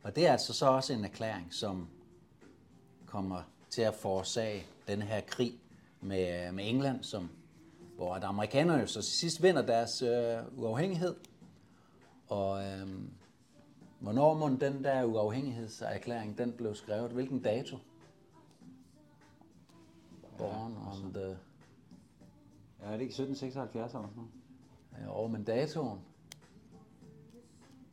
Og 0.03 0.17
det 0.17 0.27
er 0.27 0.33
altså 0.33 0.53
så 0.53 0.67
også 0.67 0.93
en 0.93 1.05
erklæring, 1.05 1.55
som 1.55 1.89
kommer 3.07 3.43
til 3.71 3.83
at 3.83 3.95
forårsage 3.95 4.67
den 4.89 5.03
her 5.03 5.21
krig 5.21 5.61
med, 6.01 6.53
med 6.53 6.69
England, 6.69 7.03
som, 7.03 7.31
hvor 7.97 8.15
at 8.15 8.25
amerikanerne 8.25 8.81
jo 8.81 8.87
så 8.87 9.03
sidst 9.03 9.43
vinder 9.43 9.67
deres 9.67 10.03
øh, 10.03 10.39
uafhængighed. 10.57 11.15
Og 12.29 12.65
øh, 12.65 12.89
hvornår 14.01 14.35
må 14.35 14.49
den 14.49 14.85
der 14.85 15.05
uafhængighedserklæring, 15.05 16.39
den 16.39 16.53
blev 16.53 16.75
skrevet? 16.75 17.11
Hvilken 17.11 17.43
dato? 17.43 17.79
Born 20.39 20.77
on 20.87 21.13
the... 21.15 21.39
Ja, 22.81 22.87
er 22.87 22.93
det 22.93 23.01
ikke 23.01 23.13
1776 23.13 23.75
eller 23.75 23.89
sådan 23.89 24.09
noget? 24.17 24.31
Jo, 25.05 25.27
men 25.27 25.45
datoen, 25.45 26.01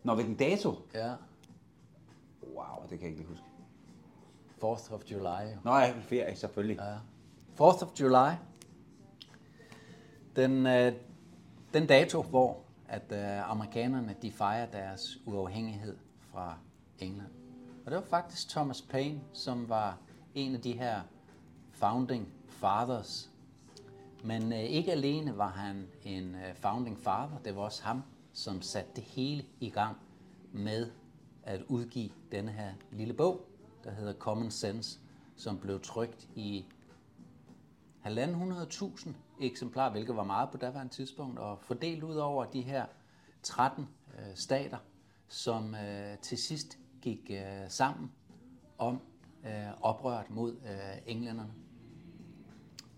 Nå, 0.03 0.15
hvilken 0.15 0.35
dato? 0.35 0.75
ja, 0.93 1.13
Wow, 2.55 2.81
det 2.89 2.99
kan 2.99 3.01
jeg 3.01 3.09
ikke 3.09 3.17
lige 3.17 3.27
huske. 3.27 3.43
4th 4.63 4.93
of 4.93 5.11
July. 5.11 5.55
Nå, 5.63 5.77
ja, 5.77 5.93
ferie, 6.01 6.35
selvfølgelig. 6.35 6.77
Ja. 6.77 6.95
4th 7.63 7.83
of 7.83 7.99
July 7.99 8.35
Den, 10.35 10.67
øh, 10.67 10.93
den 11.73 11.87
dato, 11.87 12.21
hvor 12.21 12.63
at 12.87 13.11
øh, 13.11 13.49
amerikanerne 13.49 14.15
de 14.21 14.31
fejrer 14.31 14.65
deres 14.65 15.17
uafhængighed 15.25 15.97
fra 16.31 16.57
England. 16.99 17.31
Og 17.85 17.91
det 17.91 17.95
var 17.95 18.05
faktisk 18.05 18.49
Thomas 18.49 18.81
Paine, 18.81 19.21
som 19.33 19.69
var 19.69 19.97
en 20.35 20.55
af 20.55 20.61
de 20.61 20.71
her 20.73 21.01
founding 21.71 22.27
fathers. 22.47 23.31
Men 24.23 24.53
øh, 24.53 24.59
ikke 24.59 24.91
alene 24.91 25.37
var 25.37 25.49
han 25.49 25.87
en 26.03 26.35
øh, 26.35 26.55
founding 26.55 26.99
father, 26.99 27.37
det 27.45 27.55
var 27.55 27.61
også 27.61 27.83
ham, 27.83 28.03
som 28.33 28.61
satte 28.61 28.91
det 28.95 29.03
hele 29.03 29.45
i 29.59 29.69
gang 29.69 29.97
med 30.51 30.91
at 31.43 31.61
udgive 31.67 32.09
denne 32.31 32.51
her 32.51 32.73
lille 32.91 33.13
bog, 33.13 33.45
der 33.83 33.91
hedder 33.91 34.13
Common 34.13 34.51
Sense, 34.51 34.99
som 35.35 35.59
blev 35.59 35.81
trykt 35.81 36.29
i 36.35 36.65
1.500.000 38.05 39.09
eksemplarer, 39.41 39.91
hvilket 39.91 40.15
var 40.15 40.23
meget 40.23 40.49
på 40.51 40.57
daværende 40.57 40.93
tidspunkt, 40.93 41.39
og 41.39 41.59
fordelt 41.61 42.03
ud 42.03 42.15
over 42.15 42.45
de 42.45 42.61
her 42.61 42.85
13 43.43 43.87
øh, 44.19 44.35
stater, 44.35 44.77
som 45.27 45.75
øh, 45.75 46.17
til 46.17 46.37
sidst 46.37 46.77
gik 47.01 47.19
øh, 47.29 47.69
sammen 47.69 48.11
om 48.77 48.99
øh, 49.45 49.81
oprøret 49.81 50.29
mod 50.29 50.51
øh, 50.51 51.01
englænderne. 51.05 51.53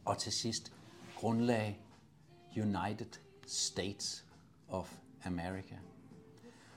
Og 0.05 0.17
til 0.17 0.31
sidst 0.31 0.73
grundlag 1.15 1.79
United 2.57 3.19
States 3.47 4.23
of 4.69 4.93
America. 5.25 5.75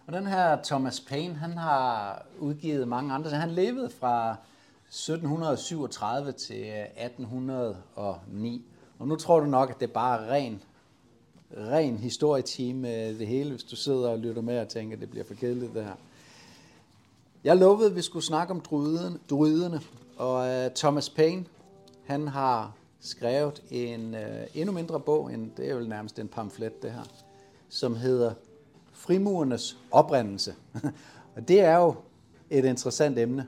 Og 0.07 0.13
den 0.13 0.27
her 0.27 0.59
Thomas 0.65 1.01
Paine, 1.01 1.35
han 1.35 1.53
har 1.53 2.23
udgivet 2.39 2.89
mange 2.89 3.15
andre. 3.15 3.31
Han 3.31 3.51
levede 3.51 3.91
fra 3.91 4.37
1737 4.89 6.33
til 6.33 6.67
1809. 6.67 8.65
Og 8.99 9.09
nu 9.09 9.17
tror 9.17 9.41
du 9.41 9.47
nok, 9.47 9.71
at 9.71 9.81
det 9.81 9.89
er 9.89 9.93
bare 9.93 10.31
ren, 10.31 10.63
ren 11.57 11.99
historietime 11.99 12.95
øh, 12.95 13.19
det 13.19 13.27
hele, 13.27 13.51
hvis 13.51 13.63
du 13.63 13.77
sidder 13.77 14.09
og 14.09 14.19
lytter 14.19 14.43
med 14.43 14.61
og 14.61 14.69
tænker, 14.69 14.97
at 14.97 15.01
det 15.01 15.11
bliver 15.11 15.25
for 15.25 15.35
kedeligt 15.35 15.75
det 15.75 15.85
her. 15.85 15.95
Jeg 17.45 17.57
lovede, 17.57 17.87
at 17.87 17.97
vi 17.97 18.03
skulle 18.03 18.25
snakke 18.25 18.51
om 18.51 18.61
druiderne, 18.61 19.19
druiderne 19.31 19.81
og 20.17 20.65
uh, 20.67 20.73
Thomas 20.75 21.11
Paine, 21.11 21.45
han 22.05 22.29
har 22.29 22.73
skrevet 23.01 23.63
en 23.71 24.15
øh, 24.15 24.47
endnu 24.55 24.73
mindre 24.73 25.01
bog, 25.01 25.33
end 25.33 25.51
det 25.57 25.71
er 25.71 25.75
jo 25.75 25.81
nærmest 25.81 26.19
en 26.19 26.29
pamflet 26.29 26.83
det 26.83 26.93
her, 26.93 27.05
som 27.69 27.97
hedder 27.97 28.35
Frimurernes 28.93 29.79
oprindelse. 29.91 30.55
og 31.37 31.49
det 31.49 31.61
er 31.61 31.77
jo 31.77 31.95
et 32.51 32.65
interessant 32.65 33.19
emne. 33.19 33.47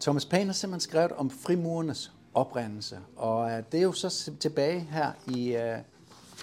Thomas 0.00 0.24
Paine 0.24 0.46
har 0.46 0.52
simpelthen 0.52 0.90
skrevet 0.90 1.12
om 1.12 1.30
frimurernes 1.30 2.12
oprindelse, 2.34 2.98
og 3.16 3.50
øh, 3.50 3.62
det 3.72 3.78
er 3.78 3.82
jo 3.82 3.92
så 3.92 4.32
tilbage 4.40 4.80
her 4.80 5.12
i 5.28 5.56
øh, 5.56 5.78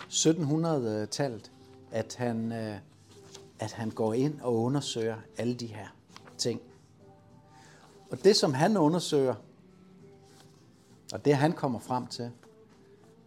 1700-tallet, 0.10 1.52
at 1.92 2.16
han, 2.16 2.52
øh, 2.52 2.76
at 3.60 3.72
han 3.72 3.90
går 3.90 4.14
ind 4.14 4.42
og 4.42 4.56
undersøger 4.56 5.16
alle 5.38 5.54
de 5.54 5.68
her 5.68 5.88
ting. 6.38 6.62
Og 8.10 8.24
det, 8.24 8.36
som 8.36 8.54
han 8.54 8.78
undersøger, 8.78 9.36
og 11.14 11.26
det 11.26 11.36
han 11.36 11.54
kommer 11.54 11.80
frem 11.80 12.08
til, 12.08 12.32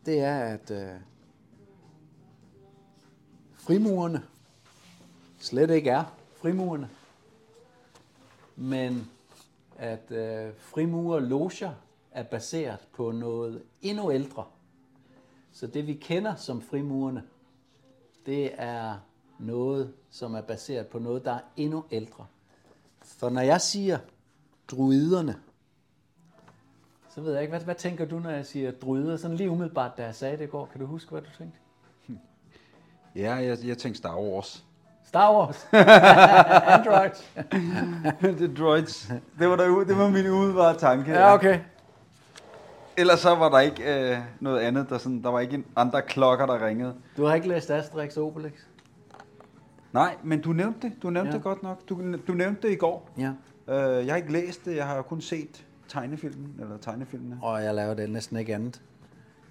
det 0.06 0.20
er, 0.20 0.38
at 0.38 0.70
øh, 0.70 1.00
frimurerne 3.54 4.22
slet 5.38 5.70
ikke 5.70 5.90
er 5.90 6.04
frimurerne, 6.36 6.90
men 8.56 9.10
at 9.76 10.10
øh, 10.10 10.54
frimurer 10.58 11.20
loger 11.20 11.72
er 12.10 12.22
baseret 12.22 12.78
på 12.92 13.10
noget 13.10 13.62
endnu 13.82 14.12
ældre. 14.12 14.44
Så 15.52 15.66
det 15.66 15.86
vi 15.86 15.94
kender 15.94 16.34
som 16.34 16.62
frimurerne, 16.62 17.22
det 18.26 18.50
er 18.54 18.96
noget, 19.38 19.94
som 20.10 20.34
er 20.34 20.42
baseret 20.42 20.86
på 20.86 20.98
noget, 20.98 21.24
der 21.24 21.32
er 21.32 21.40
endnu 21.56 21.84
ældre. 21.90 22.26
For 23.02 23.30
når 23.30 23.40
jeg 23.40 23.60
siger 23.60 23.98
druiderne, 24.68 25.40
så 27.16 27.22
ved 27.22 27.32
jeg 27.32 27.42
ikke, 27.42 27.50
hvad, 27.50 27.60
hvad 27.60 27.74
tænker 27.74 28.04
du, 28.04 28.18
når 28.18 28.30
jeg 28.30 28.46
siger 28.46 28.70
druider? 28.70 29.16
Sådan 29.16 29.36
lige 29.36 29.50
umiddelbart, 29.50 29.90
da 29.98 30.04
jeg 30.04 30.14
sagde 30.14 30.36
det 30.36 30.44
i 30.44 30.46
går. 30.46 30.66
Kan 30.66 30.80
du 30.80 30.86
huske, 30.86 31.10
hvad 31.10 31.20
du 31.20 31.28
tænkte? 31.38 31.58
Ja, 33.16 33.34
jeg, 33.34 33.58
jeg 33.64 33.78
tænkte 33.78 33.98
Star 33.98 34.20
Wars. 34.20 34.64
Star 35.04 35.32
Wars. 35.32 35.68
Androids. 36.78 37.32
det 38.20 38.50
er 38.50 38.54
droids. 38.54 39.12
Det 39.38 39.48
var, 39.48 39.56
der, 39.56 39.84
det 39.84 39.98
var 39.98 40.08
min 40.08 40.26
umiddelbare 40.26 40.76
tanke. 40.76 41.12
Ja, 41.12 41.34
okay. 41.34 41.60
Ellers 42.96 43.20
så 43.20 43.34
var 43.34 43.48
der 43.48 43.58
ikke 43.58 44.10
øh, 44.12 44.18
noget 44.40 44.60
andet. 44.60 44.88
Der, 44.88 44.98
sådan, 44.98 45.22
der 45.22 45.30
var 45.30 45.40
ikke 45.40 45.64
andre 45.76 46.02
klokker, 46.02 46.46
der 46.46 46.66
ringede. 46.66 46.94
Du 47.16 47.24
har 47.24 47.34
ikke 47.34 47.48
læst 47.48 47.70
Asterix 47.70 48.16
Obelix? 48.16 48.52
Nej, 49.92 50.16
men 50.22 50.40
du 50.40 50.52
nævnte 50.52 50.88
det. 50.88 51.02
Du 51.02 51.10
nævnte 51.10 51.30
ja. 51.30 51.36
det 51.36 51.44
godt 51.44 51.62
nok. 51.62 51.88
Du, 51.88 52.16
du 52.26 52.32
nævnte 52.32 52.62
det 52.62 52.72
i 52.72 52.76
går. 52.76 53.10
Ja. 53.18 53.30
Øh, 53.68 54.06
jeg 54.06 54.12
har 54.12 54.16
ikke 54.16 54.32
læst 54.32 54.64
det. 54.64 54.76
Jeg 54.76 54.86
har 54.86 55.02
kun 55.02 55.20
set 55.20 55.65
tegnefilmen, 55.88 56.54
eller 56.60 56.76
tegnefilmene. 56.78 57.38
Og 57.42 57.64
jeg 57.64 57.74
lavede 57.74 58.02
det 58.02 58.10
næsten 58.10 58.36
ikke 58.36 58.54
andet. 58.54 58.82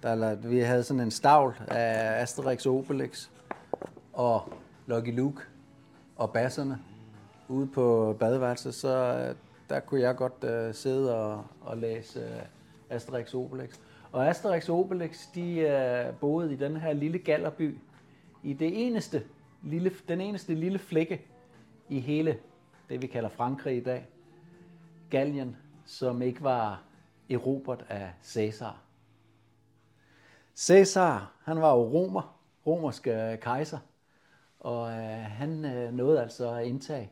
Der, 0.02 0.34
vi 0.34 0.58
havde 0.58 0.82
sådan 0.82 1.00
en 1.00 1.10
stavl 1.10 1.54
af 1.68 2.22
Asterix 2.22 2.66
og 2.66 2.74
Obelix 2.74 3.28
og 4.12 4.52
Lucky 4.86 5.16
Luke 5.16 5.42
og 6.16 6.32
basserne 6.32 6.78
ude 7.48 7.66
på 7.66 8.16
badeværelset, 8.20 8.74
så 8.74 9.26
øh, 9.28 9.34
der 9.70 9.80
kunne 9.80 10.00
jeg 10.00 10.16
godt 10.16 10.68
uh, 10.68 10.74
sidde 10.74 11.16
og, 11.16 11.44
og 11.60 11.76
læse 11.76 12.20
uh, 12.20 12.96
Asterix 12.96 13.34
Obelix. 13.34 13.78
Og 14.12 14.28
Asterix 14.28 14.68
og 14.68 14.78
Obelix, 14.78 15.26
de 15.34 16.08
uh, 16.10 16.18
boede 16.18 16.52
i 16.52 16.56
den 16.56 16.76
her 16.76 16.92
lille 16.92 17.18
gallerby, 17.18 17.78
i 18.42 18.52
det 18.52 18.86
eneste 18.86 19.22
lille, 19.62 19.92
den 20.08 20.20
eneste 20.20 20.54
lille 20.54 20.78
flække 20.78 21.26
i 21.88 22.00
hele 22.00 22.36
det, 22.88 23.02
vi 23.02 23.06
kalder 23.06 23.28
Frankrig 23.28 23.76
i 23.76 23.80
dag. 23.80 24.06
Gallien, 25.10 25.56
som 25.86 26.22
ikke 26.22 26.42
var 26.42 26.82
erobret 27.30 27.84
af 27.88 28.12
Caesar. 28.24 28.78
Caesar, 30.56 31.32
han 31.44 31.60
var 31.60 31.70
jo 31.70 31.82
romer, 31.82 32.38
romerske 32.66 33.38
kejser, 33.42 33.78
og 34.60 34.90
øh, 34.90 35.18
han 35.18 35.64
øh, 35.64 35.92
nåede 35.92 36.22
altså 36.22 36.54
at 36.54 36.66
indtage 36.66 37.10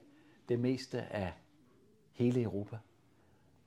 det 0.48 0.58
meste 0.58 1.02
af 1.02 1.32
hele 2.12 2.42
Europa. 2.42 2.78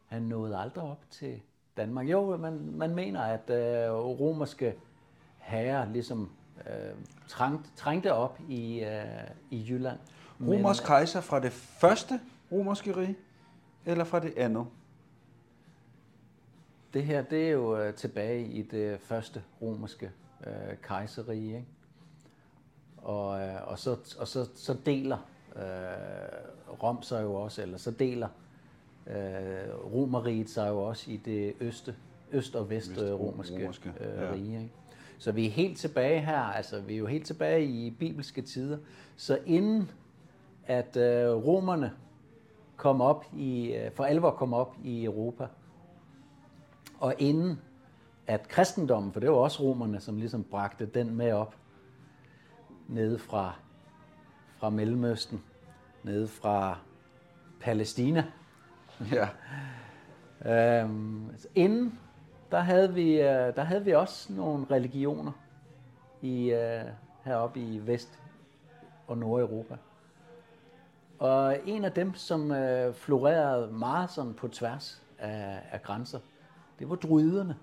Han 0.05 0.21
nåede 0.21 0.57
aldrig 0.57 0.83
op 0.83 1.01
til 1.09 1.41
Danmark. 1.77 2.07
Jo, 2.07 2.37
man, 2.37 2.71
man 2.71 2.95
mener, 2.95 3.21
at 3.21 3.49
øh, 3.49 3.93
romerske 3.93 4.75
herrer 5.37 5.91
ligesom 5.91 6.31
øh, 6.65 6.95
trængte, 7.27 7.69
trængte 7.75 8.13
op 8.13 8.39
i, 8.49 8.79
øh, 8.79 9.29
i 9.51 9.65
Jylland. 9.69 9.99
Romers 10.41 10.79
kejser 10.79 11.21
fra 11.21 11.39
det 11.39 11.51
første 11.51 12.19
romerske 12.51 12.95
rige, 12.95 13.15
eller 13.85 14.03
fra 14.03 14.19
det 14.19 14.33
andet? 14.37 14.65
Det 16.93 17.03
her, 17.03 17.21
det 17.21 17.47
er 17.47 17.51
jo 17.51 17.77
øh, 17.77 17.93
tilbage 17.93 18.47
i 18.47 18.61
det 18.61 18.99
første 18.99 19.43
romerske 19.61 20.11
øh, 20.47 20.77
kejserige, 20.81 21.55
ikke? 21.55 21.67
Og, 22.97 23.41
øh, 23.41 23.67
og, 23.67 23.79
så, 23.79 23.97
og 24.19 24.27
så, 24.27 24.49
så 24.55 24.75
deler 24.85 25.17
øh, 25.55 25.61
Rom 26.83 27.03
sig 27.03 27.23
jo 27.23 27.33
også, 27.33 27.61
eller 27.61 27.77
så 27.77 27.91
deler 27.91 28.27
øh, 29.07 29.93
Romeriet 29.93 30.49
sig 30.49 30.69
jo 30.69 30.83
også 30.83 31.11
i 31.11 31.17
det 31.17 31.53
øste, 31.59 31.95
øst- 32.31 32.55
og 32.55 32.69
vest, 32.69 32.89
vest 32.89 33.01
romerske, 33.01 33.93
øh, 33.99 34.21
ja. 34.21 34.31
rige. 34.31 34.61
Ikke? 34.61 34.73
Så 35.17 35.31
vi 35.31 35.45
er 35.45 35.51
helt 35.51 35.77
tilbage 35.77 36.19
her, 36.19 36.39
altså 36.39 36.81
vi 36.81 36.93
er 36.93 36.97
jo 36.97 37.05
helt 37.05 37.25
tilbage 37.25 37.65
i 37.65 37.91
bibelske 37.99 38.41
tider. 38.41 38.77
Så 39.15 39.39
inden 39.45 39.91
at 40.65 40.97
øh, 40.97 41.29
romerne 41.29 41.91
kom 42.75 43.01
op 43.01 43.25
i, 43.37 43.73
øh, 43.73 43.91
for 43.91 44.03
alvor 44.03 44.31
kom 44.31 44.53
op 44.53 44.75
i 44.83 45.03
Europa, 45.03 45.47
og 46.99 47.15
inden 47.17 47.61
at 48.27 48.47
kristendommen, 48.47 49.13
for 49.13 49.19
det 49.19 49.29
var 49.29 49.35
også 49.35 49.63
romerne, 49.63 49.99
som 49.99 50.17
ligesom 50.17 50.43
bragte 50.43 50.85
den 50.85 51.15
med 51.15 51.31
op, 51.31 51.55
nede 52.87 53.19
fra, 53.19 53.55
fra 54.57 54.69
Mellemøsten, 54.69 55.43
nede 56.03 56.27
fra 56.27 56.77
Palæstina. 57.59 58.25
Ja. 59.11 59.29
øhm, 60.81 61.29
altså 61.29 61.47
inden, 61.55 61.99
der 62.51 62.59
havde, 62.59 62.93
vi, 62.93 63.13
øh, 63.13 63.55
der 63.55 63.63
havde 63.63 63.85
vi 63.85 63.91
også 63.91 64.33
nogle 64.33 64.65
religioner 64.71 65.31
i, 66.21 66.53
uh, 66.53 66.91
heroppe 67.23 67.59
i 67.59 67.87
Vest- 67.87 68.19
og 69.07 69.17
Nordeuropa. 69.17 69.77
Og 71.19 71.57
en 71.65 71.85
af 71.85 71.91
dem, 71.91 72.13
som 72.13 72.51
uh, 72.51 72.93
florerede 72.93 73.71
meget 73.71 74.09
sådan 74.09 74.33
på 74.33 74.47
tværs 74.47 75.01
af, 75.19 75.61
af 75.71 75.81
grænser, 75.81 76.19
det 76.79 76.89
var 76.89 76.95
druiderne. 76.95 77.55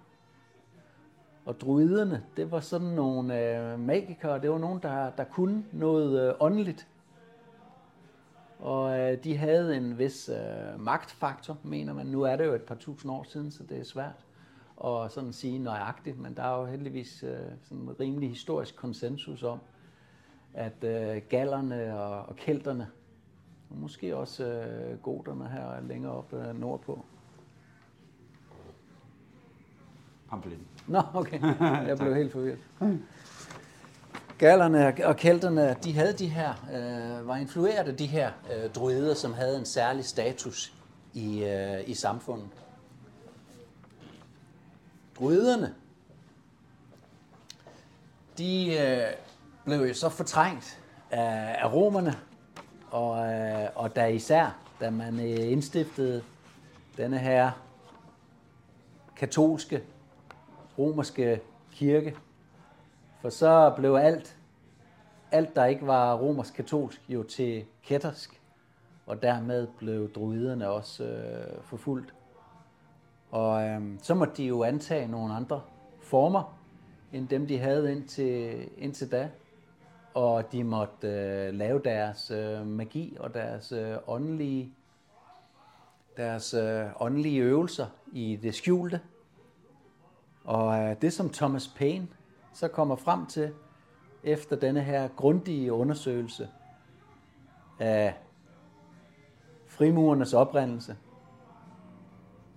Og 1.44 1.61
druiderne, 1.61 2.25
det 2.37 2.50
var 2.50 2.61
sådan 2.61 2.87
nogle 2.87 3.40
øh, 3.40 3.78
magikere, 3.78 4.40
det 4.40 4.50
var 4.50 4.59
nogen, 4.59 4.83
der, 4.83 5.11
der 5.11 5.25
kunne 5.25 5.64
noget 5.73 6.28
øh, 6.28 6.35
åndeligt. 6.40 6.88
Og 8.59 8.99
øh, 8.99 9.25
de 9.25 9.37
havde 9.37 9.76
en 9.76 9.99
vis 9.99 10.28
øh, 10.28 10.80
magtfaktor, 10.80 11.59
mener 11.62 11.92
man. 11.92 12.06
Nu 12.06 12.23
er 12.23 12.37
det 12.37 12.47
jo 12.47 12.54
et 12.54 12.62
par 12.62 12.75
tusind 12.75 13.12
år 13.12 13.23
siden, 13.23 13.50
så 13.50 13.62
det 13.62 13.78
er 13.78 13.85
svært 13.85 14.26
at 14.85 15.12
sådan 15.12 15.33
sige 15.33 15.59
nøjagtigt, 15.59 16.18
men 16.18 16.37
der 16.37 16.42
er 16.42 16.61
jo 16.61 16.66
heldigvis 16.66 17.23
øh, 17.23 17.38
sådan 17.62 17.78
en 17.78 18.00
rimelig 18.00 18.28
historisk 18.28 18.76
konsensus 18.76 19.42
om, 19.42 19.59
at 20.54 20.85
øh, 20.85 21.23
gallerne 21.28 21.99
og, 21.99 22.23
og 22.23 22.37
kelterne, 22.37 22.88
og 23.71 23.76
måske 23.76 24.16
også 24.16 24.44
øh, 24.44 24.99
goderne 24.99 25.49
her 25.49 25.80
længere 25.80 26.12
op 26.12 26.33
øh, 26.33 26.61
nordpå. 26.61 27.04
Pamfletten. 30.34 30.66
Nå, 30.86 31.02
okay. 31.14 31.40
Jeg 31.88 31.98
blev 31.98 32.14
helt 32.14 32.32
forvirret. 32.32 32.58
Gallerne 34.38 34.94
og 35.04 35.16
kelterne, 35.16 35.76
de 35.84 35.92
havde 35.92 36.12
de 36.12 36.26
her, 36.26 36.50
øh, 36.72 37.28
var 37.28 37.36
influeret 37.36 37.88
af 37.88 37.96
de 37.96 38.06
her 38.06 38.30
øh, 38.52 38.70
druider, 38.70 39.14
som 39.14 39.34
havde 39.34 39.58
en 39.58 39.64
særlig 39.64 40.04
status 40.04 40.72
i, 41.12 41.44
øh, 41.44 41.88
i 41.88 41.94
samfundet. 41.94 42.48
Druiderne, 45.18 45.74
de 48.38 48.78
øh, 48.78 49.06
blev 49.64 49.78
jo 49.78 49.94
så 49.94 50.08
fortrængt 50.08 50.80
af, 51.10 51.56
af 51.58 51.72
romerne, 51.72 52.14
og, 52.90 53.32
øh, 53.32 53.68
og 53.74 53.96
da 53.96 54.06
især, 54.06 54.56
da 54.80 54.90
man 54.90 55.20
øh, 55.20 55.52
indstiftede 55.52 56.22
denne 56.96 57.18
her 57.18 57.50
katolske 59.16 59.82
romerske 60.78 61.40
kirke. 61.73 62.16
For 63.21 63.28
så 63.28 63.73
blev 63.76 63.95
alt, 63.95 64.38
alt 65.33 65.57
der 65.57 65.64
ikke 65.64 65.87
var 65.87 66.14
romersk 66.14 66.54
katolsk, 66.54 67.00
jo 67.09 67.23
til 67.23 67.64
kættersk. 67.85 68.40
Og 69.07 69.23
dermed 69.23 69.66
blev 69.78 70.12
druiderne 70.12 70.69
også 70.69 71.04
øh, 71.04 71.62
forfulgt. 71.62 72.14
Og 73.31 73.62
øh, 73.62 73.83
så 74.02 74.14
måtte 74.14 74.35
de 74.37 74.45
jo 74.45 74.62
antage 74.62 75.09
nogle 75.09 75.35
andre 75.35 75.62
former, 76.02 76.59
end 77.12 77.28
dem 77.28 77.47
de 77.47 77.59
havde 77.59 77.93
indtil, 77.93 78.69
indtil 78.78 79.12
da. 79.12 79.31
Og 80.14 80.52
de 80.52 80.64
måtte 80.64 81.09
øh, 81.09 81.54
lave 81.54 81.81
deres 81.85 82.31
øh, 82.31 82.66
magi 82.66 83.16
og 83.21 83.35
deres 83.35 83.73
øh, 83.73 83.97
åndelige, 84.07 84.75
deres 86.16 86.54
øh, 86.54 86.87
åndelige 87.00 87.40
øvelser 87.40 87.87
i 88.12 88.38
det 88.43 88.54
skjulte. 88.54 89.00
Og 90.44 90.78
øh, 90.78 90.96
det, 91.02 91.12
som 91.12 91.30
Thomas 91.30 91.68
Paine 91.68 92.08
så 92.52 92.68
kommer 92.68 92.96
frem 92.96 93.26
til, 93.26 93.52
efter 94.22 94.56
denne 94.56 94.80
her 94.80 95.08
grundige 95.08 95.72
undersøgelse 95.72 96.48
af 97.78 98.14
frimurernes 99.68 100.34
oprindelse, 100.34 100.96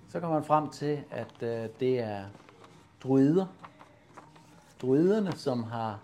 så 0.09 0.19
kommer 0.19 0.37
man 0.37 0.45
frem 0.45 0.69
til, 0.69 1.03
at 1.11 1.33
øh, 1.41 1.69
det 1.79 1.99
er 1.99 2.23
druider. 3.03 3.45
Druiderne, 4.81 5.31
som 5.31 5.63
har 5.63 5.99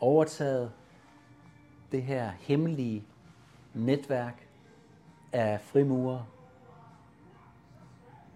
overtaget 0.00 0.72
det 1.92 2.02
her 2.02 2.30
hemmelige 2.40 3.04
netværk 3.74 4.46
af 5.32 5.60
frimurer. 5.60 6.22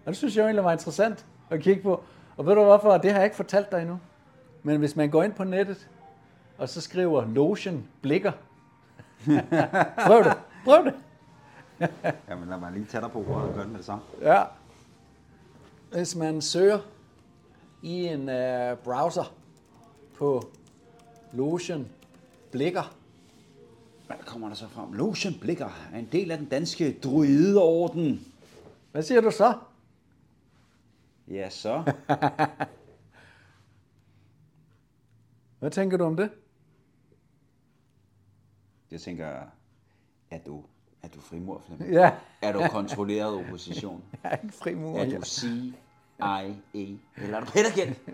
Og 0.05 0.07
det 0.07 0.17
synes 0.17 0.37
jeg 0.37 0.43
egentlig 0.43 0.63
var 0.63 0.71
interessant 0.71 1.25
at 1.49 1.61
kigge 1.61 1.81
på. 1.81 2.03
Og 2.39 2.45
ved 2.45 2.55
du 2.55 2.63
hvorfor? 2.63 2.97
Det 2.97 3.11
har 3.11 3.17
jeg 3.17 3.25
ikke 3.25 3.35
fortalt 3.35 3.71
dig 3.71 3.81
endnu. 3.81 3.99
Men 4.63 4.79
hvis 4.79 4.95
man 4.95 5.09
går 5.09 5.23
ind 5.23 5.33
på 5.33 5.43
nettet, 5.43 5.89
og 6.57 6.69
så 6.69 6.81
skriver 6.81 7.25
lotion 7.25 7.87
blikker. 8.01 8.31
Prøv 10.07 10.23
det. 10.23 10.33
Prøv 10.65 10.85
det. 10.85 10.93
Jamen 12.29 12.49
lad 12.49 12.57
mig 12.57 12.71
lige 12.71 12.85
tage 12.85 13.01
dig 13.01 13.11
på 13.11 13.19
ordet 13.19 13.49
og 13.49 13.53
gøre 13.53 13.63
det 13.63 13.69
med 13.71 13.77
det 13.77 13.85
samme. 13.85 14.03
Ja. 14.21 14.43
Hvis 15.91 16.15
man 16.15 16.41
søger 16.41 16.79
i 17.81 18.07
en 18.07 18.21
uh, 18.21 18.77
browser 18.83 19.33
på 20.17 20.49
lotion 21.33 21.87
blikker, 22.51 22.95
Hvad 24.07 24.17
kommer 24.25 24.47
der 24.47 24.55
så 24.55 24.67
frem? 24.67 24.93
Lotion 24.93 25.33
Blikker 25.41 25.69
er 25.93 25.99
en 25.99 26.09
del 26.11 26.31
af 26.31 26.37
den 26.37 26.47
danske 26.47 26.99
druideorden. 27.03 28.25
hvad 28.91 29.03
siger 29.03 29.21
du 29.21 29.31
så? 29.31 29.53
Ja, 31.29 31.49
så. 31.49 31.83
Hvad 35.59 35.71
tænker 35.71 35.97
du 35.97 36.03
om 36.03 36.15
det? 36.17 36.31
Jeg 38.91 39.01
tænker, 39.01 39.25
er 40.31 40.39
du, 40.45 40.63
er 41.03 41.07
du 41.07 41.19
frimur, 41.21 41.61
Flemming? 41.67 41.93
Ja, 41.99 42.11
Er 42.41 42.51
du 42.51 42.61
kontrolleret 42.71 43.33
opposition? 43.35 44.03
jeg 44.23 44.31
er 44.31 44.37
ikke 44.43 44.55
frimur. 44.55 44.99
Er 44.99 45.19
du 45.19 45.21
CIA? 45.25 46.53
Eller 47.17 47.37
er 47.37 47.39
du 47.39 47.45
petagent? 47.45 48.07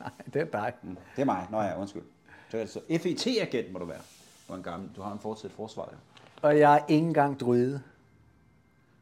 Nej, 0.00 0.10
det 0.34 0.42
er 0.42 0.44
dig. 0.44 0.72
Mm, 0.82 0.96
Det 1.16 1.22
er 1.22 1.24
mig. 1.26 1.46
Nå 1.50 1.60
ja, 1.62 1.80
undskyld. 1.80 2.02
Så 2.50 2.56
er 2.56 2.60
det 2.60 2.70
så 2.70 2.80
FET-agent 2.90 3.72
må 3.72 3.78
du 3.78 3.84
være. 3.84 4.00
Du, 4.48 4.54
en 4.54 4.62
gammel, 4.62 4.90
du 4.96 5.02
har 5.02 5.12
en 5.12 5.18
fortsat 5.18 5.50
forsvar, 5.52 5.88
jo. 5.92 5.98
Og 6.42 6.58
jeg 6.58 6.74
er 6.74 6.86
ikke 6.88 7.06
engang 7.06 7.40
druide. 7.40 7.82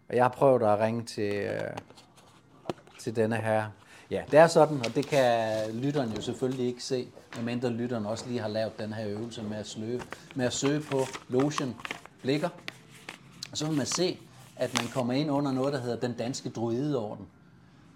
Og 0.08 0.16
jeg 0.16 0.24
har 0.24 0.28
prøvet 0.28 0.62
at 0.62 0.78
ringe 0.78 1.02
til, 1.04 1.34
øh, 1.34 1.60
til 3.06 3.16
denne 3.16 3.36
her. 3.36 3.64
Ja, 4.10 4.22
det 4.30 4.38
er 4.38 4.46
sådan, 4.46 4.78
og 4.78 4.94
det 4.94 5.06
kan 5.06 5.70
lytteren 5.74 6.12
jo 6.12 6.20
selvfølgelig 6.20 6.66
ikke 6.66 6.82
se, 6.82 7.08
medmindre 7.36 7.70
lytteren 7.70 8.06
også 8.06 8.28
lige 8.28 8.40
har 8.40 8.48
lavet 8.48 8.78
den 8.78 8.92
her 8.92 9.08
øvelse 9.08 9.42
med 9.42 9.56
at, 9.56 9.66
sløge, 9.66 10.02
med 10.34 10.46
at 10.46 10.52
søge 10.52 10.80
på 10.80 11.00
lotion 11.28 11.74
blikker. 12.22 12.48
Og 13.50 13.58
så 13.58 13.66
vil 13.66 13.76
man 13.76 13.86
se, 13.86 14.18
at 14.56 14.74
man 14.74 14.90
kommer 14.94 15.12
ind 15.12 15.30
under 15.30 15.52
noget, 15.52 15.72
der 15.72 15.80
hedder 15.80 16.00
den 16.00 16.12
danske 16.12 16.48
druideorden. 16.48 17.26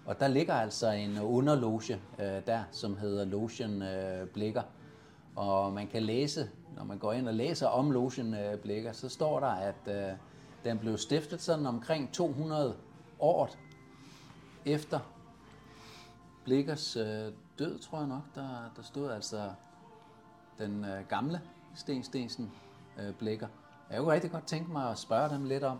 Og 0.05 0.19
der 0.19 0.27
ligger 0.27 0.53
altså 0.53 0.91
en 0.91 1.19
underloge 1.19 1.99
øh, 2.19 2.25
der, 2.47 2.63
som 2.71 2.97
hedder 2.97 3.25
Lotion 3.25 3.81
øh, 3.81 4.27
Blikker. 4.27 4.63
Og 5.35 5.73
man 5.73 5.87
kan 5.87 6.03
læse, 6.03 6.49
når 6.77 6.83
man 6.83 6.97
går 6.97 7.13
ind 7.13 7.27
og 7.27 7.33
læser 7.33 7.67
om 7.67 7.91
Lotion 7.91 8.33
øh, 8.33 8.57
Blikker, 8.57 8.91
så 8.91 9.09
står 9.09 9.39
der, 9.39 9.47
at 9.47 9.87
øh, 9.87 10.17
den 10.63 10.77
blev 10.79 10.97
stiftet 10.97 11.41
sådan 11.41 11.65
omkring 11.65 12.11
200 12.13 12.75
år 13.19 13.49
efter 14.65 14.99
Blikkers 16.43 16.95
øh, 16.95 17.31
død, 17.59 17.79
tror 17.79 17.97
jeg 17.97 18.07
nok. 18.07 18.23
Der, 18.35 18.71
der 18.75 18.81
stod 18.81 19.11
altså 19.11 19.51
den 20.57 20.85
øh, 20.85 21.07
gamle 21.09 21.41
Sten 21.75 22.03
Stensen 22.03 22.51
øh, 22.99 23.13
Blikker. 23.13 23.47
Jeg 23.91 23.99
kunne 23.99 24.11
rigtig 24.11 24.31
godt 24.31 24.47
tænke 24.47 24.71
mig 24.71 24.89
at 24.89 24.97
spørge 24.97 25.29
dem 25.29 25.45
lidt 25.45 25.63
om, 25.63 25.79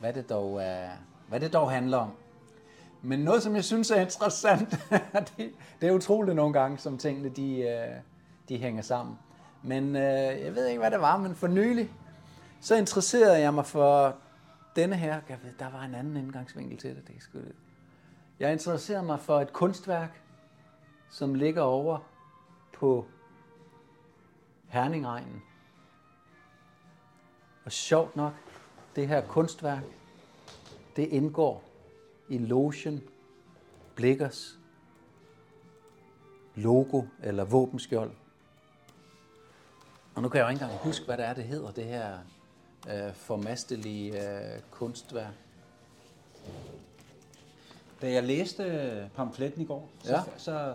hvad 0.00 0.12
det 0.12 0.30
dog, 0.30 0.60
øh, 0.60 0.88
hvad 1.28 1.40
det 1.40 1.52
dog 1.52 1.70
handler 1.70 1.98
om. 1.98 2.10
Men 3.02 3.18
noget, 3.18 3.42
som 3.42 3.54
jeg 3.54 3.64
synes 3.64 3.90
er 3.90 4.00
interessant, 4.00 4.70
det, 5.36 5.52
det 5.80 5.88
er 5.88 5.92
utroligt 5.92 6.36
nogle 6.36 6.52
gange, 6.52 6.78
som 6.78 6.98
tingene 6.98 7.28
de, 7.28 7.60
øh, 7.60 8.00
de 8.48 8.58
hænger 8.58 8.82
sammen. 8.82 9.18
Men 9.62 9.96
øh, 9.96 10.42
jeg 10.44 10.54
ved 10.54 10.66
ikke, 10.66 10.80
hvad 10.80 10.90
det 10.90 11.00
var, 11.00 11.16
men 11.16 11.34
for 11.34 11.46
nylig, 11.46 11.90
så 12.60 12.76
interesserede 12.76 13.40
jeg 13.40 13.54
mig 13.54 13.66
for 13.66 14.16
denne 14.76 14.96
her. 14.96 15.20
Jeg 15.28 15.38
ved, 15.42 15.50
der 15.58 15.70
var 15.70 15.82
en 15.82 15.94
anden 15.94 16.16
indgangsvinkel 16.16 16.78
til 16.78 16.90
det. 16.96 17.08
det 17.08 17.16
er 17.16 17.20
sgu, 17.20 17.38
jeg 18.40 18.52
interesserer 18.52 19.02
mig 19.02 19.20
for 19.20 19.40
et 19.40 19.52
kunstværk, 19.52 20.22
som 21.10 21.34
ligger 21.34 21.62
over 21.62 21.98
på 22.72 23.06
Herningregnen. 24.68 25.42
Og 27.64 27.72
sjovt 27.72 28.16
nok, 28.16 28.32
det 28.96 29.08
her 29.08 29.26
kunstværk, 29.26 29.82
det 30.96 31.08
indgår 31.08 31.64
i 32.28 32.38
Lotion 32.38 33.00
Blikkers 33.94 34.58
logo 36.54 37.02
eller 37.22 37.44
våbenskjold. 37.44 38.10
Og 40.14 40.22
nu 40.22 40.28
kan 40.28 40.38
jeg 40.38 40.44
jo 40.44 40.48
ikke 40.48 40.64
engang 40.64 40.80
huske, 40.80 41.04
hvad 41.04 41.16
det 41.16 41.26
er, 41.26 41.34
det 41.34 41.44
hedder, 41.44 41.70
det 41.70 41.84
her 41.84 42.18
øh, 42.88 43.14
formastelige 43.14 44.30
øh, 44.30 44.60
kunstværk. 44.70 45.34
Da 48.02 48.12
jeg 48.12 48.22
læste 48.24 49.10
pamfletten 49.16 49.62
i 49.62 49.64
går, 49.64 49.88
så, 50.04 50.12
Ja. 50.12 50.20
så, 50.36 50.74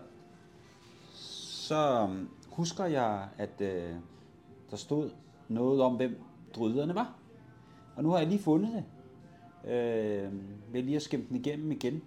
så 1.13 2.01
um, 2.03 2.29
husker 2.49 2.85
jeg, 2.85 3.27
at 3.37 3.61
øh, 3.61 3.95
der 4.71 4.77
stod 4.77 5.09
noget 5.47 5.81
om, 5.81 5.95
hvem 5.95 6.21
dryderne 6.55 6.95
var. 6.95 7.13
Og 7.95 8.03
nu 8.03 8.09
har 8.09 8.17
jeg 8.17 8.27
lige 8.27 8.39
fundet 8.41 8.71
det. 8.73 8.83
Øh, 9.71 10.31
ved 10.73 10.83
lige 10.83 10.95
at 10.95 11.01
skimpe 11.01 11.27
den 11.29 11.35
igennem 11.35 11.71
igen. 11.71 12.03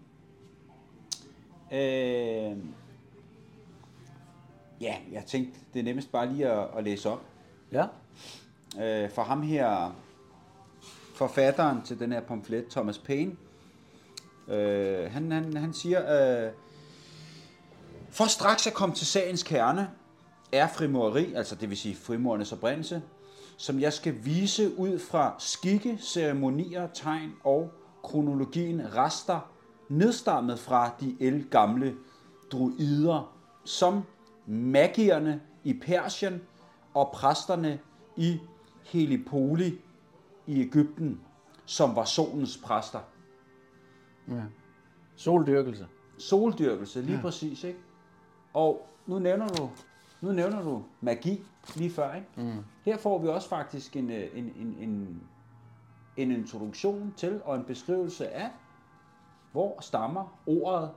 Øh, 1.73 2.59
ja, 4.81 4.97
jeg 5.13 5.25
tænkte, 5.27 5.61
det 5.75 5.81
er 5.81 5.85
nemmest 5.85 6.13
bare 6.13 6.33
lige 6.33 6.49
at, 6.51 6.69
at 6.77 6.85
læse 6.85 7.11
op. 7.11 7.23
Ja, 7.73 7.87
øh, 8.83 9.11
for 9.11 9.23
ham 9.23 9.43
her, 9.43 9.97
forfatteren 11.15 11.83
til 11.83 11.99
den 11.99 12.13
her 12.13 12.21
pamflet, 12.21 12.67
Thomas 12.71 12.99
Paine, 12.99 13.37
øh, 14.49 15.13
han, 15.13 15.33
han, 15.33 15.57
han 15.57 15.73
siger, 15.73 16.01
øh, 16.47 16.53
for 18.11 18.25
straks 18.25 18.67
at 18.67 18.75
komme 18.75 18.95
til 18.95 19.07
sagens 19.07 19.43
kerne, 19.43 19.91
er 20.53 20.69
frimureri, 20.69 21.35
altså 21.35 21.55
det 21.55 21.71
vil 21.71 21.79
sige 21.79 21.97
frimurernes 21.97 22.53
oprindelse, 22.53 23.03
som 23.57 23.81
jeg 23.81 23.93
skal 23.93 24.15
vise 24.25 24.79
ud 24.79 24.99
fra 24.99 25.35
skikke, 25.39 25.99
ceremonier, 26.01 26.87
tegn 26.95 27.33
og 27.45 27.71
kronologien 28.03 28.95
rester 28.97 29.51
nedstammet 29.89 30.59
fra 30.59 30.91
de 31.01 31.45
gamle 31.51 31.95
druider, 32.53 33.37
som 33.65 34.03
magierne 34.47 35.41
i 35.65 35.73
Persien 35.73 36.43
og 36.95 37.11
præsterne 37.15 37.79
i 38.17 38.41
Helipoli 38.85 39.79
i 40.47 40.61
Ægypten, 40.61 41.21
som 41.65 41.97
var 41.97 42.05
solens 42.05 42.57
præster. 42.57 43.01
Ja. 44.29 44.43
Soldyrkelse. 45.17 45.87
Soldyrkelse, 46.19 47.03
lige 47.03 47.17
ja. 47.17 47.23
præcis, 47.23 47.65
ikke? 47.65 47.79
Og 48.55 48.89
nu 49.07 49.19
nævner 49.19 49.49
du, 49.49 49.71
nu 50.21 50.33
nævner 50.33 50.63
du 50.63 50.85
magi 51.01 51.43
lige 51.77 51.91
før, 51.91 52.15
ikke? 52.15 52.29
Mm. 52.37 52.65
Her 52.85 52.97
får 52.97 53.19
vi 53.19 53.29
også 53.29 53.49
faktisk 53.49 53.97
en, 53.97 54.11
øh, 54.11 54.39
en, 54.39 54.53
en, 54.57 54.77
en, 54.81 55.23
en 56.17 56.31
introduktion 56.31 57.15
til 57.17 57.41
og 57.45 57.57
en 57.57 57.65
beskrivelse 57.65 58.29
af, 58.29 58.51
hvor 59.53 59.81
stammer 59.81 60.39
ordet 60.47 60.91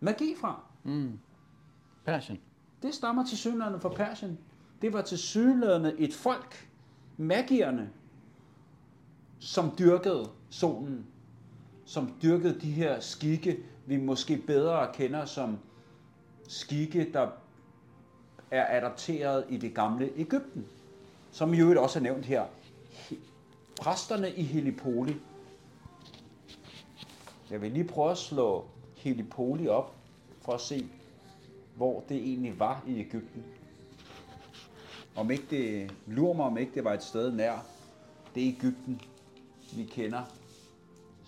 magi 0.00 0.34
fra. 0.40 0.62
Mm. 0.84 1.18
Persien. 2.04 2.40
Det 2.82 2.94
stammer 2.94 3.24
til 3.24 3.38
synlædende 3.38 3.80
fra 3.80 3.88
Persien. 3.88 4.38
Det 4.82 4.92
var 4.92 5.02
til 5.02 5.18
synlædende 5.18 5.98
et 5.98 6.14
folk, 6.14 6.70
magierne, 7.16 7.90
som 9.38 9.74
dyrkede 9.78 10.30
solen, 10.50 11.06
som 11.90 12.14
dyrkede 12.22 12.60
de 12.60 12.70
her 12.70 13.00
skikke, 13.00 13.58
vi 13.86 13.96
måske 13.96 14.36
bedre 14.36 14.92
kender 14.94 15.24
som 15.24 15.58
skikke, 16.48 17.12
der 17.12 17.28
er 18.50 18.78
adapteret 18.78 19.44
i 19.48 19.56
det 19.56 19.74
gamle 19.74 20.10
Ægypten, 20.16 20.66
som 21.32 21.54
i 21.54 21.60
øvrigt 21.60 21.78
også 21.78 21.98
er 21.98 22.02
nævnt 22.02 22.26
her. 22.26 22.44
Præsterne 23.80 24.34
i 24.34 24.42
Helipoli. 24.42 25.16
Jeg 27.50 27.62
vil 27.62 27.72
lige 27.72 27.84
prøve 27.84 28.10
at 28.10 28.18
slå 28.18 28.64
Helipoli 28.96 29.68
op, 29.68 29.94
for 30.42 30.52
at 30.52 30.60
se, 30.60 30.88
hvor 31.76 32.04
det 32.08 32.16
egentlig 32.16 32.58
var 32.58 32.84
i 32.86 33.00
Ægypten. 33.00 33.44
Om 35.16 35.30
ikke 35.30 35.46
det, 35.50 35.92
lurer 36.06 36.34
mig 36.34 36.46
om 36.46 36.58
ikke 36.58 36.74
det 36.74 36.84
var 36.84 36.94
et 36.94 37.02
sted 37.02 37.32
nær 37.32 37.66
det 38.34 38.40
Ægypten, 38.40 39.00
vi 39.76 39.84
kender, 39.84 40.22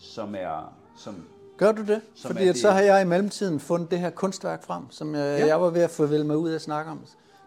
som 0.03 0.35
er, 0.35 0.73
som 0.97 1.25
Gør 1.57 1.73
du 1.73 1.83
det? 1.83 2.01
Som 2.15 2.31
Fordi 2.31 2.47
det- 2.49 2.59
så 2.59 2.71
har 2.71 2.81
jeg 2.81 3.03
i 3.03 3.05
mellemtiden 3.05 3.61
fundet 3.61 3.91
det 3.91 3.99
her 3.99 4.11
kunstværk 4.11 4.65
frem, 4.65 4.91
som 4.91 5.15
jeg, 5.15 5.39
ja. 5.41 5.47
jeg 5.47 5.61
var 5.61 5.71
ved 5.71 5.83
at 5.83 5.91
få 5.91 6.07
vel 6.07 6.27
mig 6.27 6.37
ud 6.37 6.51
af 6.51 6.55
at 6.55 6.63
snakke 6.63 6.91
om. 6.91 7.01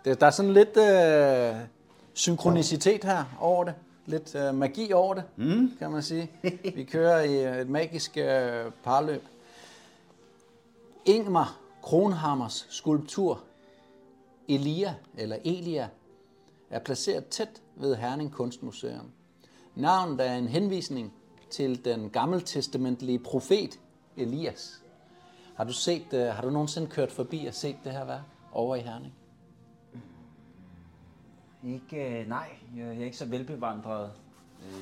Det, 0.06 0.22
der 0.22 0.28
er 0.28 0.32
sådan 0.32 0.54
lidt 0.54 0.78
øh, 0.78 1.56
synkronicitet 2.14 3.04
her 3.04 3.24
over 3.40 3.64
det. 3.64 3.74
Lidt 4.06 4.36
øh, 4.36 4.56
magi 4.56 4.94
over 4.94 5.14
det, 5.14 5.24
mm. 5.36 5.72
kan 5.80 5.92
man 5.92 6.04
sige. 6.04 6.32
Vi 6.76 6.84
kører 6.92 7.22
i 7.22 7.62
et 7.62 7.70
magisk 7.70 8.18
øh, 8.18 8.72
parløb. 8.84 9.24
Ingmar 11.06 11.58
Kronhammers 11.84 12.68
skulptur 12.70 13.44
Elia, 14.48 14.96
eller 15.18 15.38
Elia, 15.46 15.88
er 16.70 16.80
placeret 16.80 17.28
tæt 17.28 17.50
ved 17.76 17.96
Herning 17.96 18.32
Kunstmuseum. 18.32 19.12
Navnet 19.76 20.28
er 20.28 20.34
en 20.36 20.48
henvisning 20.48 21.14
til 21.56 21.86
den 21.86 22.10
gammeltestamentlige 22.10 23.20
profet 23.20 23.80
Elias. 24.18 24.82
Har 25.56 25.64
du 25.64 25.74
set, 25.74 26.14
øh, 26.14 26.26
har 26.28 26.42
du 26.42 26.50
nogensinde 26.50 26.88
kørt 26.88 27.12
forbi 27.12 27.46
og 27.46 27.54
set 27.54 27.76
det 27.84 27.92
her 27.92 28.06
værk 28.06 28.22
over 28.52 28.76
i 28.76 28.80
Herning? 28.80 29.14
Ikke, 31.64 32.20
øh, 32.22 32.28
nej, 32.30 32.48
jeg 32.78 32.88
er 32.88 32.92
ikke 33.06 33.18
så 33.18 33.26
velbevandret. 33.26 34.12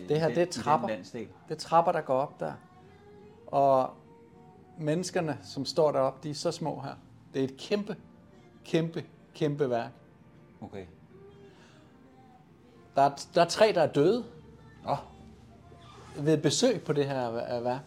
øh, 0.02 0.10
Det 0.10 0.20
her, 0.20 0.28
den- 0.28 0.36
det 0.38 0.44
er 0.44 0.52
trapper. 0.52 0.88
Det 1.50 1.56
er 1.56 1.60
trapper, 1.60 1.92
der 1.92 2.02
går 2.02 2.14
op 2.22 2.40
der. 2.40 2.54
Og 3.48 3.90
menneskerne, 4.80 5.38
som 5.44 5.66
står 5.66 5.92
deroppe, 5.92 6.20
de 6.24 6.30
er 6.30 6.34
så 6.34 6.52
små 6.52 6.80
her. 6.82 6.94
Det 7.34 7.40
er 7.40 7.44
et 7.44 7.58
kæmpe, 7.58 7.96
kæmpe, 8.66 9.06
kæmpe 9.34 9.70
værk. 9.70 9.92
Okay. 10.62 10.86
Der 12.96 13.02
er, 13.02 13.26
der 13.36 13.42
er 13.42 13.46
tre, 13.50 13.72
der 13.76 13.82
er 13.82 13.92
døde 13.94 14.26
ved 16.18 16.38
besøg 16.38 16.84
på 16.84 16.94
det 16.94 17.06
her 17.06 17.58
øh, 17.58 17.66
værk, 17.66 17.82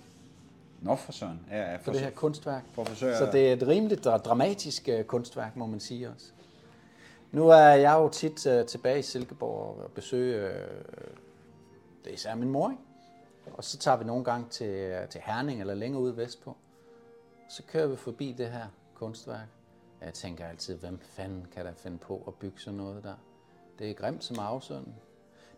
Nå 0.81 0.97
for 0.97 1.13
søren. 1.13 1.41
Ja, 1.51 1.71
ja, 1.71 1.77
på 1.77 1.85
for, 1.85 1.93
det 1.93 2.01
her 2.01 2.11
kunstværk. 2.11 2.63
for 2.73 2.83
at 2.83 2.89
forsøge 2.89 3.17
Så 3.17 3.29
det 3.33 3.49
er 3.49 3.53
et 3.53 3.69
rimeligt 3.69 4.05
dramatisk 4.05 4.89
øh, 4.89 5.05
kunstværk, 5.05 5.57
må 5.57 5.67
man 5.67 5.81
sige 5.81 6.09
også. 6.09 6.27
Nu 7.33 7.49
er 7.49 7.57
jeg 7.57 7.93
jo 7.93 8.09
tit 8.09 8.47
uh, 8.47 8.67
tilbage 8.67 8.99
i 8.99 9.03
Silkeborg 9.03 9.83
og 9.85 9.91
besøger, 9.91 10.49
uh, 10.49 10.55
det 12.05 12.11
er 12.11 12.15
især 12.15 12.35
min 12.35 12.49
mor, 12.49 12.71
ikke? 12.71 12.83
Og 13.53 13.65
så 13.65 13.79
tager 13.79 13.97
vi 13.97 14.05
nogle 14.05 14.25
gange 14.25 14.47
til, 14.51 14.67
øh, 14.67 15.09
til 15.09 15.21
Herning 15.25 15.61
eller 15.61 15.75
længere 15.75 16.03
ude 16.03 16.17
vestpå. 16.17 16.57
Så 17.49 17.63
kører 17.63 17.87
vi 17.87 17.97
forbi 17.97 18.35
det 18.39 18.51
her 18.51 18.67
kunstværk. 18.95 19.49
Jeg 20.01 20.15
tænker 20.15 20.47
altid, 20.47 20.75
hvem 20.75 20.99
fanden 20.99 21.47
kan 21.55 21.67
der 21.67 21.73
finde 21.73 21.99
på 21.99 22.25
at 22.27 22.35
bygge 22.35 22.61
sådan 22.61 22.77
noget 22.77 23.05
der? 23.05 23.15
Det 23.79 23.91
er 23.91 23.95
grimt 23.95 24.25
som 24.25 24.39
afsønden. 24.39 24.95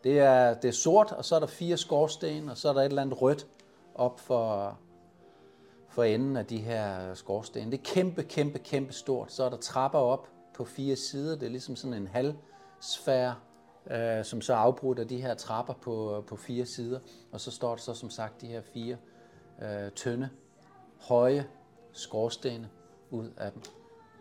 Det 0.04 0.18
er, 0.18 0.54
det 0.54 0.68
er 0.68 0.72
sort, 0.72 1.12
og 1.12 1.24
så 1.24 1.34
er 1.34 1.40
der 1.40 1.46
fire 1.46 1.76
skorsten, 1.76 2.48
og 2.48 2.56
så 2.56 2.68
er 2.68 2.72
der 2.72 2.80
et 2.80 2.84
eller 2.84 3.02
andet 3.02 3.22
rødt 3.22 3.46
op 3.94 4.20
for, 4.20 4.78
for 5.88 6.02
enden 6.02 6.36
af 6.36 6.46
de 6.46 6.58
her 6.58 7.14
skorsten. 7.14 7.72
Det 7.72 7.78
er 7.78 7.84
kæmpe, 7.84 8.22
kæmpe, 8.22 8.58
kæmpe 8.58 8.92
stort. 8.92 9.32
Så 9.32 9.44
er 9.44 9.50
der 9.50 9.56
trapper 9.56 9.98
op 9.98 10.28
på 10.54 10.64
fire 10.64 10.96
sider. 10.96 11.36
Det 11.36 11.46
er 11.46 11.50
ligesom 11.50 11.76
sådan 11.76 11.94
en 11.94 12.06
halvsfære, 12.08 13.34
øh, 13.90 14.24
som 14.24 14.40
så 14.40 14.54
afbrudt 14.54 14.98
af 14.98 15.08
de 15.08 15.22
her 15.22 15.34
trapper 15.34 15.74
på, 15.74 16.24
på 16.26 16.36
fire 16.36 16.66
sider. 16.66 17.00
Og 17.32 17.40
så 17.40 17.50
står 17.50 17.70
der 17.70 17.76
så 17.76 17.94
som 17.94 18.10
sagt 18.10 18.40
de 18.40 18.46
her 18.46 18.62
fire 18.74 18.96
øh, 19.62 19.90
tynde, 19.90 20.28
høje 21.00 21.46
skorstene 21.92 22.68
ud 23.10 23.30
af 23.36 23.52
dem. 23.52 23.62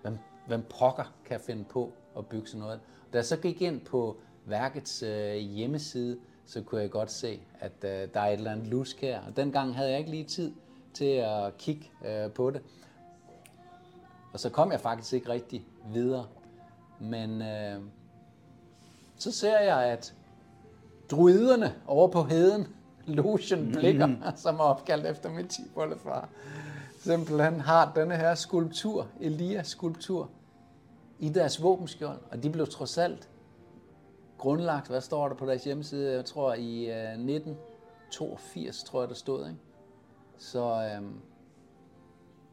Hvem, 0.02 0.18
hvem 0.48 0.64
pokker 0.80 1.14
kan 1.26 1.40
finde 1.40 1.64
på 1.64 1.94
at 2.18 2.26
bygge 2.26 2.48
sådan 2.48 2.62
noget? 2.62 2.80
Da 3.14 3.18
jeg 3.18 3.26
så 3.26 3.38
gik 3.38 3.62
ind 3.62 3.82
på 3.86 4.18
værkets 4.50 5.04
øh, 5.04 5.36
hjemmeside, 5.36 6.18
så 6.46 6.62
kunne 6.62 6.82
jeg 6.82 6.90
godt 6.92 7.12
se, 7.12 7.40
at 7.60 7.84
øh, 7.84 8.08
der 8.14 8.20
er 8.20 8.28
et 8.28 8.34
eller 8.34 8.52
andet 8.52 8.68
lusk 8.68 9.02
her. 9.02 9.22
Og 9.22 9.38
dengang 9.38 9.76
havde 9.76 9.90
jeg 9.90 10.00
ikke 10.00 10.12
lige 10.12 10.24
tid 10.24 10.52
til 10.94 11.06
at 11.06 11.58
kigge 11.58 11.92
øh, 12.06 12.32
på 12.32 12.52
det. 12.52 12.62
Og 14.34 14.40
så 14.40 14.50
kom 14.50 14.72
jeg 14.72 14.82
faktisk 14.82 15.14
ikke 15.14 15.30
rigtig 15.30 15.66
videre. 15.94 16.26
Men 17.00 17.42
øh, 17.42 17.82
så 19.18 19.32
ser 19.32 19.60
jeg, 19.60 19.84
at 19.84 20.14
druiderne 21.12 21.76
over 21.88 22.08
på 22.08 22.24
heden, 22.24 22.68
Lucian 23.06 23.72
Blikker, 23.72 24.06
mm-hmm. 24.06 24.24
som 24.36 24.56
er 24.56 24.64
opkaldt 24.64 25.06
efter 25.06 25.30
min 25.30 25.48
tipoldefar, 25.48 26.30
simpelthen 27.00 27.60
har 27.60 27.92
denne 27.96 28.16
her 28.16 28.36
skulptur, 28.36 29.08
Elias-skulptur, 29.20 30.30
i 31.20 31.30
deres 31.30 31.64
våbenskjold. 31.64 32.20
Og 32.32 32.44
de 32.44 32.50
blev 32.50 32.68
trods 32.68 32.98
alt 32.98 33.30
grundlagt, 34.38 34.88
hvad 34.88 35.02
står 35.02 35.28
der 35.28 35.36
på 35.36 35.46
deres 35.46 35.64
hjemmeside, 35.64 36.14
jeg 36.14 36.26
tror 36.26 36.54
i 36.54 36.86
øh, 36.86 37.12
1982, 37.12 38.84
tror 38.84 39.02
jeg 39.02 39.10
der 39.10 39.16
stod, 39.16 39.48
ikke? 39.48 39.60
Så, 40.38 40.92
øhm, 40.96 41.22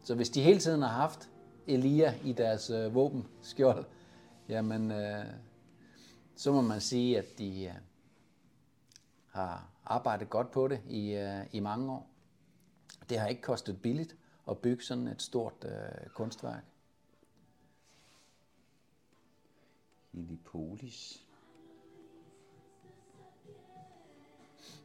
så 0.03 0.15
hvis 0.15 0.31
de 0.31 0.43
hele 0.43 0.61
tiden 0.61 0.83
har 0.83 0.89
haft 0.89 1.31
Elia 1.67 2.15
i 2.25 2.33
deres 2.33 2.71
øh, 2.71 2.95
våbenskjold, 2.95 3.85
jamen, 4.49 4.91
øh, 4.91 5.25
så 6.37 6.53
må 6.53 6.61
man 6.61 6.81
sige, 6.81 7.19
at 7.19 7.39
de 7.39 7.65
øh, 7.65 7.75
har 9.27 9.69
arbejdet 9.85 10.31
godt 10.31 10.51
på 10.51 10.69
det 10.69 10.81
i, 10.89 11.13
øh, 11.13 11.47
i 11.53 11.61
mange 11.61 11.93
år. 11.93 12.11
Det 13.09 13.19
har 13.19 13.27
ikke 13.27 13.43
kostet 13.43 13.83
billigt 13.83 14.17
at 14.49 14.59
bygge 14.59 14.85
sådan 14.85 15.09
et 15.09 15.23
stort 15.23 15.65
øh, 15.65 16.09
kunstværk. 16.15 16.65
Helipolis. 20.13 21.24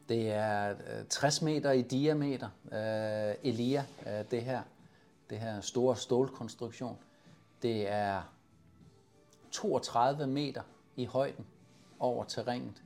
Det 0.09 0.31
er 0.31 0.69
øh, 0.69 1.05
60 1.09 1.41
meter 1.41 1.71
i 1.71 1.81
diameter, 1.81 2.49
øh, 2.71 3.35
Elia, 3.43 3.85
øh, 4.07 4.31
det 4.31 4.43
her, 4.43 4.61
det 5.29 5.39
her 5.39 5.61
store 5.61 5.95
stålkonstruktion. 5.95 6.97
Det 7.61 7.91
er 7.91 8.21
32 9.51 10.27
meter 10.27 10.61
i 10.95 11.05
højden 11.05 11.45
over 11.99 12.23
terrænet. 12.23 12.83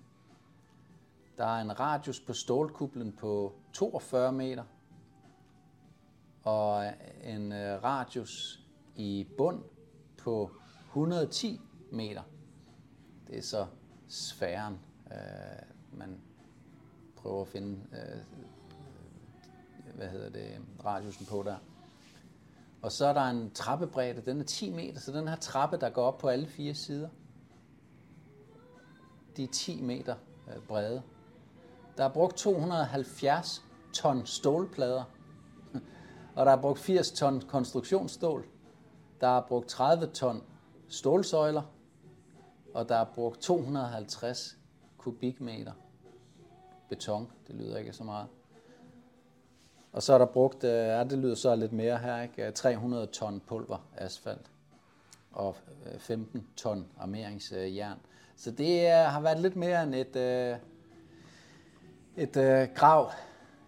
Der 1.37 1.45
er 1.45 1.61
en 1.61 1.79
radius 1.79 2.19
på 2.19 2.33
stålkuplen 2.33 3.11
på 3.11 3.53
42 3.73 4.31
meter, 4.31 4.63
og 6.43 6.93
en 7.23 7.51
øh, 7.51 7.83
radius 7.83 8.59
i 8.95 9.27
bund 9.37 9.63
på 10.17 10.51
110 10.87 11.61
meter. 11.91 12.21
Det 13.27 13.37
er 13.37 13.41
så 13.41 13.67
sfæren, 14.07 14.79
øh, 15.11 15.97
man 15.97 16.21
prøver 17.23 17.41
at 17.41 17.47
finde, 17.47 17.79
øh, 17.91 18.17
øh, 19.87 19.95
hvad 19.95 20.07
hedder 20.07 20.29
det, 20.29 20.61
radiusen 20.85 21.25
på 21.25 21.43
der. 21.45 21.55
Og 22.81 22.91
så 22.91 23.05
er 23.05 23.13
der 23.13 23.21
en 23.21 23.51
trappebredde, 23.51 24.21
den 24.21 24.39
er 24.39 24.43
10 24.43 24.69
meter, 24.69 24.99
så 24.99 25.11
den 25.11 25.27
her 25.27 25.35
trappe, 25.35 25.77
der 25.77 25.89
går 25.89 26.03
op 26.03 26.17
på 26.17 26.27
alle 26.27 26.47
fire 26.47 26.73
sider, 26.73 27.09
de 29.37 29.43
er 29.43 29.47
10 29.47 29.81
meter 29.81 30.15
øh, 30.47 30.61
brede. 30.67 31.01
Der 31.97 32.03
er 32.03 32.09
brugt 32.09 32.37
270 32.37 33.63
ton 33.93 34.25
stålplader, 34.25 35.03
Og 36.35 36.45
der 36.45 36.51
er 36.51 36.61
brugt 36.61 36.79
80 36.79 37.11
ton 37.11 37.41
konstruktionsstål. 37.41 38.45
Der 39.21 39.27
er 39.27 39.41
brugt 39.47 39.67
30 39.67 40.07
ton 40.07 40.43
stålsøjler. 40.87 41.61
Og 42.73 42.89
der 42.89 42.95
er 42.95 43.05
brugt 43.15 43.39
250 43.39 44.57
kubikmeter 44.97 45.71
beton. 46.95 47.27
Det 47.47 47.55
lyder 47.55 47.77
ikke 47.77 47.93
så 47.93 48.03
meget. 48.03 48.27
Og 49.91 50.03
så 50.03 50.13
er 50.13 50.17
der 50.17 50.25
brugt, 50.25 50.63
øh, 50.63 50.69
ja, 50.69 51.03
det 51.03 51.17
lyder 51.17 51.35
så 51.35 51.55
lidt 51.55 51.73
mere 51.73 51.97
her, 51.97 52.21
ikke? 52.21 52.47
Øh, 52.47 52.53
300 52.53 53.05
ton 53.05 53.41
pulver 53.47 53.87
asfalt 53.97 54.51
og 55.31 55.55
øh, 55.85 55.99
15 55.99 56.47
ton 56.57 56.85
armeringsjern. 56.99 57.97
Så 58.35 58.51
det 58.51 58.89
har 58.89 59.21
været 59.21 59.39
lidt 59.39 59.55
mere 59.55 59.83
end 59.83 59.95
et, 59.95 60.15
et 62.17 62.69
grav, 62.75 63.11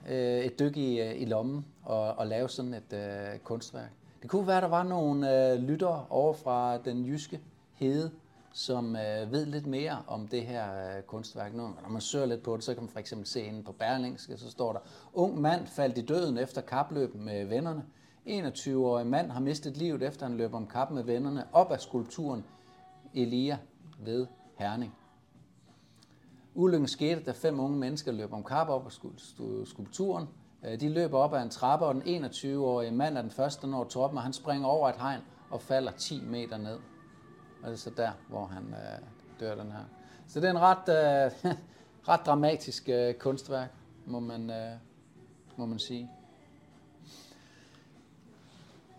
et 0.09 0.59
dyk 0.59 0.77
i, 0.77 1.01
i 1.01 1.25
lommen 1.25 1.65
og, 1.83 2.13
og 2.13 2.27
lave 2.27 2.49
sådan 2.49 2.73
et 2.73 3.43
kunstværk. 3.43 3.91
Det 4.21 4.29
kunne 4.29 4.47
være, 4.47 4.57
at 4.57 4.63
der 4.63 4.69
var 4.69 4.83
nogle 4.83 5.57
lyttere 5.57 6.05
over 6.09 6.33
fra 6.33 6.77
den 6.77 7.05
jyske 7.05 7.41
hede, 7.73 8.11
som 8.55 8.95
øh, 8.95 9.31
ved 9.31 9.45
lidt 9.45 9.67
mere 9.67 10.03
om 10.07 10.27
det 10.27 10.45
her 10.45 10.97
øh, 10.97 11.03
kunstværk. 11.03 11.53
Nu, 11.53 11.63
når 11.63 11.89
man 11.89 12.01
søger 12.01 12.25
lidt 12.25 12.43
på 12.43 12.55
det, 12.55 12.63
så 12.63 12.73
kan 12.73 12.83
man 12.83 12.89
for 12.89 12.99
eksempel 12.99 13.27
se 13.27 13.41
inde 13.41 13.63
på 13.63 13.71
Berlingske, 13.71 14.37
så 14.37 14.51
står 14.51 14.73
der, 14.73 14.79
ung 15.13 15.41
mand 15.41 15.67
faldt 15.67 15.97
i 15.97 16.01
døden 16.01 16.37
efter 16.37 16.61
kapløb 16.61 17.15
med 17.15 17.45
vennerne. 17.45 17.85
21-årig 18.27 19.07
mand 19.07 19.31
har 19.31 19.39
mistet 19.39 19.77
livet 19.77 20.03
efter 20.03 20.25
han 20.25 20.37
løb 20.37 20.53
om 20.53 20.67
kap 20.67 20.91
med 20.91 21.03
vennerne 21.03 21.45
op 21.53 21.71
ad 21.71 21.79
skulpturen 21.79 22.45
Elia 23.13 23.57
ved 23.99 24.27
Herning. 24.57 24.95
Ulykken 26.53 26.87
skete, 26.87 27.23
da 27.23 27.31
fem 27.31 27.59
unge 27.59 27.77
mennesker 27.77 28.11
løb 28.11 28.33
om 28.33 28.43
kap 28.43 28.69
op 28.69 28.85
ad 28.85 28.91
skulpturen. 29.65 30.27
Øh, 30.65 30.79
de 30.79 30.89
løber 30.89 31.17
op 31.17 31.33
ad 31.33 31.41
en 31.41 31.49
trappe, 31.49 31.85
og 31.85 31.95
den 31.95 32.25
21-årige 32.25 32.91
mand 32.91 33.17
er 33.17 33.21
den 33.21 33.31
første, 33.31 33.61
der 33.61 33.67
når 33.67 33.83
toppen, 33.83 34.17
og 34.17 34.23
han 34.23 34.33
springer 34.33 34.67
over 34.67 34.89
et 34.89 34.95
hegn 34.95 35.21
og 35.49 35.61
falder 35.61 35.91
10 35.91 36.21
meter 36.25 36.57
ned. 36.57 36.77
Og 37.65 37.71
det 37.71 37.78
er 37.78 37.82
så 37.82 37.89
der, 37.97 38.12
hvor 38.28 38.45
han 38.45 38.63
øh, 38.63 38.99
dør 39.39 39.56
den 39.56 39.71
her. 39.71 39.84
Så 40.28 40.39
det 40.39 40.47
er 40.47 40.51
en 40.51 40.60
ret, 40.60 40.89
øh, 40.89 41.56
ret 42.10 42.25
dramatisk 42.25 42.89
øh, 42.89 43.13
kunstværk, 43.13 43.69
må 44.06 44.19
man, 44.19 44.49
øh, 44.49 44.71
må 45.58 45.65
man 45.65 45.80
sige. 45.80 46.12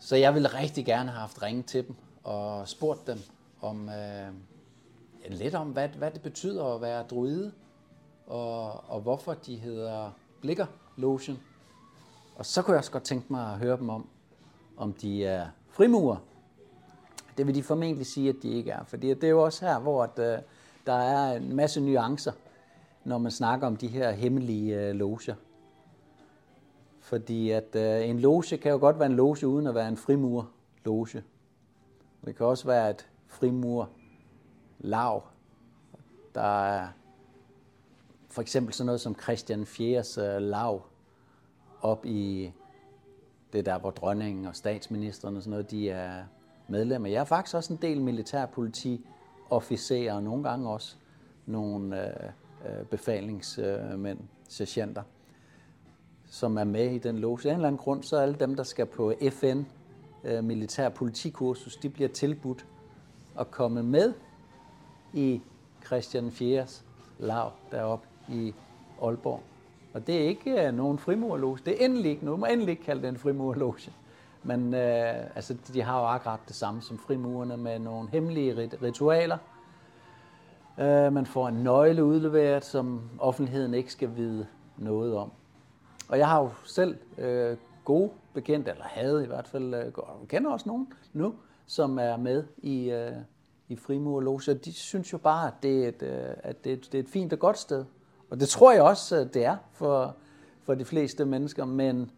Så 0.01 0.17
jeg 0.17 0.35
ville 0.35 0.49
rigtig 0.49 0.85
gerne 0.85 1.11
have 1.11 1.21
haft 1.21 1.43
ringet 1.43 1.67
til 1.67 1.87
dem 1.87 1.97
og 2.25 2.69
spurgt 2.69 3.07
dem 3.07 3.19
om 3.61 3.89
øh, 3.89 4.33
lidt 5.29 5.55
om, 5.55 5.69
hvad, 5.69 5.89
hvad 5.89 6.11
det 6.11 6.23
betyder 6.23 6.65
at 6.65 6.81
være 6.81 7.03
druide, 7.03 7.53
og, 8.27 8.91
og 8.91 9.01
hvorfor 9.01 9.35
de 9.35 9.57
hedder 9.57 10.11
Blikker 10.41 10.67
Lotion. 10.97 11.39
Og 12.37 12.47
så 12.47 12.63
kunne 12.63 12.73
jeg 12.73 12.79
også 12.79 12.93
godt 12.93 13.05
tænke 13.05 13.27
mig 13.33 13.53
at 13.53 13.59
høre 13.59 13.77
dem 13.77 13.89
om, 13.89 14.09
om 14.77 14.93
de 14.93 15.25
er 15.25 15.49
frimurer, 15.71 16.17
det 17.37 17.47
vil 17.47 17.55
de 17.55 17.63
formentlig 17.63 18.07
sige, 18.07 18.29
at 18.29 18.37
de 18.43 18.49
ikke 18.49 18.71
er. 18.71 18.85
Fordi 18.85 19.09
det 19.09 19.25
er 19.25 19.29
jo 19.29 19.43
også 19.43 19.67
her, 19.67 19.79
hvor 19.79 20.03
at, 20.03 20.19
øh, 20.19 20.39
der 20.87 20.93
er 20.93 21.37
en 21.37 21.57
masse 21.57 21.81
nuancer, 21.81 22.33
når 23.05 23.19
man 23.19 23.31
snakker 23.31 23.67
om 23.67 23.77
de 23.77 23.87
her 23.87 24.11
hemmelige 24.11 24.81
øh, 24.81 24.95
loger. 24.95 25.35
Fordi 27.01 27.51
at 27.51 27.77
øh, 27.77 28.09
en 28.09 28.21
loge 28.21 28.59
kan 28.59 28.73
jo 28.73 28.79
godt 28.79 28.99
være 28.99 29.07
en 29.07 29.17
loge 29.17 29.47
uden 29.47 29.67
at 29.67 29.75
være 29.75 29.89
en 29.89 29.97
frimur 29.97 30.51
loge. 30.85 31.23
Det 32.25 32.37
kan 32.37 32.47
også 32.47 32.67
være 32.67 32.91
et 32.91 33.09
frimur 33.27 33.89
lav. 34.79 35.25
Der 36.35 36.67
er 36.67 36.89
for 38.29 38.43
eksempel 38.43 38.75
sådan 38.75 38.87
noget 38.87 39.01
som 39.01 39.19
Christian 39.23 39.63
IV's 39.63 40.21
øh, 40.21 40.43
lav 40.43 40.83
op 41.81 42.07
i 42.07 42.53
det 43.53 43.67
der, 43.67 43.79
hvor 43.79 43.91
dronningen 43.91 44.47
og 44.47 44.57
statsministeren 44.57 45.37
og 45.37 45.43
sådan 45.43 45.51
noget, 45.51 45.71
de 45.71 45.91
er 45.91 46.25
medlemmer. 46.69 47.09
Jeg 47.09 47.21
er 47.21 47.25
faktisk 47.25 47.57
også 47.57 47.73
en 47.73 47.79
del 47.83 48.01
militærpolitiofficerer, 48.01 50.15
og 50.15 50.23
nogle 50.23 50.49
gange 50.49 50.71
også 50.71 50.97
nogle 51.47 52.07
øh, 52.07 52.13
øh, 52.65 52.87
befalingsmænd, 52.87 54.19
sergeanter, 54.49 55.03
som 56.27 56.59
er 56.59 56.65
med 56.65 56.91
i 56.91 56.99
den 56.99 57.19
loge. 57.19 57.41
Af 57.45 57.45
en 57.45 57.51
eller 57.55 57.69
anden 57.69 57.79
grund, 57.79 58.03
så 58.03 58.17
er 58.17 58.23
alle 58.23 58.37
dem, 58.41 58.55
der 58.55 58.63
skal 58.63 58.87
på 58.87 59.13
FN 59.31 59.63
øh, 60.25 60.45
militær 60.45 60.89
politikursus, 60.89 61.77
de 61.77 61.89
bliver 61.89 62.09
tilbudt 62.09 62.67
at 63.41 63.51
komme 63.51 63.83
med 63.83 64.13
i 65.13 65.41
Christian 65.87 66.31
4. 66.31 66.67
lav 67.19 67.53
deroppe 67.71 68.09
i 68.29 68.55
Aalborg. 69.03 69.41
Og 69.93 70.07
det 70.07 70.15
er 70.15 70.29
ikke 70.29 70.67
øh, 70.67 70.75
nogen 70.75 70.99
frimurloge. 70.99 71.59
Det 71.65 71.81
er 71.81 71.85
endelig 71.85 72.11
ikke 72.11 72.25
noget. 72.25 72.41
Man 72.41 72.49
må 72.49 72.53
endelig 72.53 72.71
ikke 72.71 72.83
kalde 72.83 73.03
det 73.03 73.09
en 73.09 73.17
frimurloge. 73.17 73.93
Men 74.47 74.75
øh, 74.75 75.15
altså, 75.35 75.57
de 75.75 75.83
har 75.83 76.01
jo 76.01 76.07
akkurat 76.07 76.41
det 76.49 76.57
samme 76.57 76.83
som 76.83 76.99
frimurerne 76.99 77.57
med 77.57 77.79
nogle 77.79 78.09
hemmelige 78.09 78.71
ritualer. 78.83 79.39
Øh, 80.79 81.13
man 81.13 81.27
får 81.27 81.49
en 81.49 81.55
nøgle 81.55 82.05
udleveret, 82.05 82.65
som 82.65 83.11
offentligheden 83.19 83.75
ikke 83.75 83.93
skal 83.93 84.17
vide 84.17 84.47
noget 84.77 85.17
om. 85.17 85.33
Og 86.09 86.19
jeg 86.19 86.29
har 86.29 86.41
jo 86.43 86.51
selv 86.65 86.97
øh, 87.19 87.57
gode 87.85 88.11
bekendte, 88.35 88.71
eller 88.71 88.85
havde 88.85 89.25
i 89.25 89.27
hvert 89.27 89.49
fald, 89.49 89.75
øh, 89.75 89.93
kender 90.29 90.51
også 90.51 90.69
nogen 90.69 90.93
nu, 91.13 91.35
som 91.67 91.99
er 91.99 92.17
med 92.17 92.45
i, 92.59 92.91
øh, 92.91 93.13
i 93.69 93.77
frimurloge. 93.77 94.55
De 94.55 94.73
synes 94.73 95.13
jo 95.13 95.19
bare, 95.19 95.47
at 95.47 95.55
det 95.63 95.85
er, 95.85 95.89
et, 95.89 96.03
øh, 96.03 96.35
at 96.43 96.65
det, 96.65 96.73
er 96.73 96.77
det 96.77 96.95
er 96.95 97.03
et 97.03 97.09
fint 97.09 97.33
og 97.33 97.39
godt 97.39 97.59
sted. 97.59 97.85
Og 98.31 98.41
det 98.41 98.49
tror 98.49 98.73
jeg 98.73 98.83
også, 98.83 99.29
det 99.35 99.45
er 99.45 99.57
for, 99.73 100.17
for 100.63 100.75
de 100.75 100.85
fleste 100.85 101.25
mennesker, 101.25 101.65
men 101.65 102.11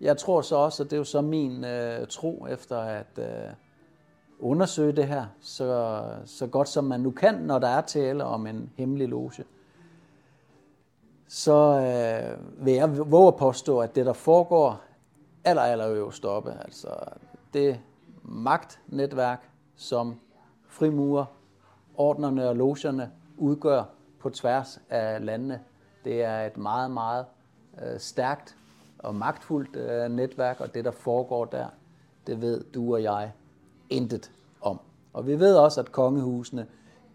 jeg 0.00 0.16
tror 0.16 0.40
så 0.40 0.56
også, 0.56 0.82
at 0.82 0.90
det 0.90 0.96
er 0.96 1.00
jo 1.00 1.04
så 1.04 1.20
min 1.20 1.64
øh, 1.64 2.06
tro 2.06 2.46
efter 2.50 2.78
at 2.78 3.18
øh, 3.18 3.52
undersøge 4.38 4.92
det 4.92 5.06
her, 5.06 5.26
så, 5.40 6.02
så 6.24 6.46
godt 6.46 6.68
som 6.68 6.84
man 6.84 7.00
nu 7.00 7.10
kan, 7.10 7.34
når 7.34 7.58
der 7.58 7.68
er 7.68 7.80
tale 7.80 8.24
om 8.24 8.46
en 8.46 8.70
hemmelig 8.76 9.08
loge. 9.08 9.44
Så 11.28 11.54
øh, 11.54 12.64
vil 12.66 12.74
jeg 12.74 13.10
våge 13.10 13.28
at 13.28 13.36
påstå, 13.36 13.78
at 13.78 13.94
det, 13.94 14.06
der 14.06 14.12
foregår 14.12 14.80
aller, 15.44 15.62
aller 15.62 15.88
øverst 15.88 16.24
oppe, 16.24 16.52
altså 16.64 16.88
det 17.54 17.80
magtnetværk, 18.22 19.50
som 19.76 20.20
frimurer, 20.68 21.24
ordnerne 21.96 22.48
og 22.48 22.56
logerne 22.56 23.10
udgør 23.36 23.82
på 24.20 24.30
tværs 24.30 24.80
af 24.90 25.24
landene, 25.24 25.60
det 26.04 26.22
er 26.22 26.46
et 26.46 26.56
meget, 26.56 26.90
meget 26.90 27.26
øh, 27.82 28.00
stærkt 28.00 28.56
og 29.04 29.14
magtfuldt 29.14 29.76
øh, 29.76 30.10
netværk, 30.10 30.60
og 30.60 30.74
det, 30.74 30.84
der 30.84 30.90
foregår 30.90 31.44
der, 31.44 31.66
det 32.26 32.40
ved 32.40 32.64
du 32.64 32.94
og 32.94 33.02
jeg 33.02 33.32
intet 33.90 34.30
om. 34.60 34.80
Og 35.12 35.26
vi 35.26 35.38
ved 35.38 35.56
også, 35.56 35.80
at 35.80 35.92
kongehusene 35.92 36.66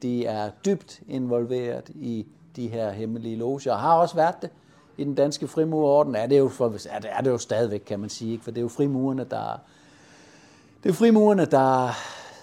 de 0.02 0.26
er 0.26 0.52
dybt 0.66 1.02
involveret 1.08 1.90
i 1.90 2.28
de 2.56 2.68
her 2.68 2.92
hemmelige 2.92 3.36
loger, 3.36 3.72
og 3.72 3.80
har 3.80 3.94
også 3.94 4.16
været 4.16 4.36
det 4.42 4.50
i 4.98 5.04
den 5.04 5.16
danske 5.16 5.48
frimurorden. 5.48 6.16
Er 6.16 6.28
det 6.28 6.40
jo, 6.40 6.48
for, 6.48 6.66
er 6.90 7.00
det, 7.00 7.10
er 7.12 7.22
det 7.22 7.30
jo 7.30 7.38
stadigvæk, 7.38 7.80
kan 7.80 8.00
man 8.00 8.10
sige, 8.10 8.40
for 8.40 8.52
det 8.52 8.58
er 8.58 8.62
jo 8.62 8.68
frimurerne, 8.68 9.24
der, 9.24 9.60
det 10.84 10.90
er 10.90 10.94
frimurerne, 10.94 11.46
der 11.46 11.90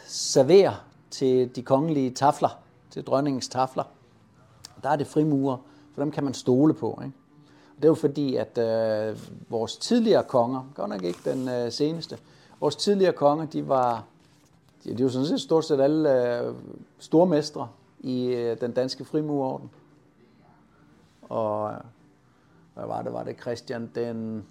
serverer 0.07 0.85
til 1.11 1.57
de 1.57 1.63
kongelige 1.63 2.11
tafler, 2.11 2.59
til 2.91 3.05
dronningens 3.05 3.49
tafler. 3.49 3.85
Der 4.83 4.89
er 4.89 4.97
det 4.97 5.07
frimurer, 5.07 5.57
for 5.95 6.03
dem 6.03 6.11
kan 6.11 6.25
man 6.25 6.35
stole 6.35 6.75
på. 6.75 7.01
Ikke? 7.05 7.17
Det 7.77 7.85
er 7.85 7.89
jo 7.89 7.95
fordi, 7.95 8.37
at 8.37 8.59
øh, 8.59 9.19
vores 9.49 9.77
tidligere 9.77 10.25
konger, 10.25 10.71
godt 10.75 10.91
nok 10.91 11.03
ikke 11.03 11.31
den 11.31 11.49
øh, 11.49 11.73
seneste, 11.73 12.19
vores 12.61 12.77
tidligere 12.77 13.13
konger, 13.13 13.47
de 13.47 13.69
var, 13.69 14.05
de, 14.85 14.97
de 14.97 15.05
var 15.05 15.11
sådan 15.11 15.27
set 15.27 15.41
stort 15.41 15.65
set 15.65 15.81
alle 15.81 16.39
øh, 16.41 16.55
stormestre 16.99 17.69
i 18.01 18.27
øh, 18.27 18.61
den 18.61 18.73
danske 18.73 19.05
frimurorden. 19.05 19.71
Og 21.23 21.75
hvad 22.75 22.87
var 22.87 23.03
det? 23.03 23.13
Var 23.13 23.25
det 23.25 23.41
Christian 23.41 23.91
den... 23.95 24.47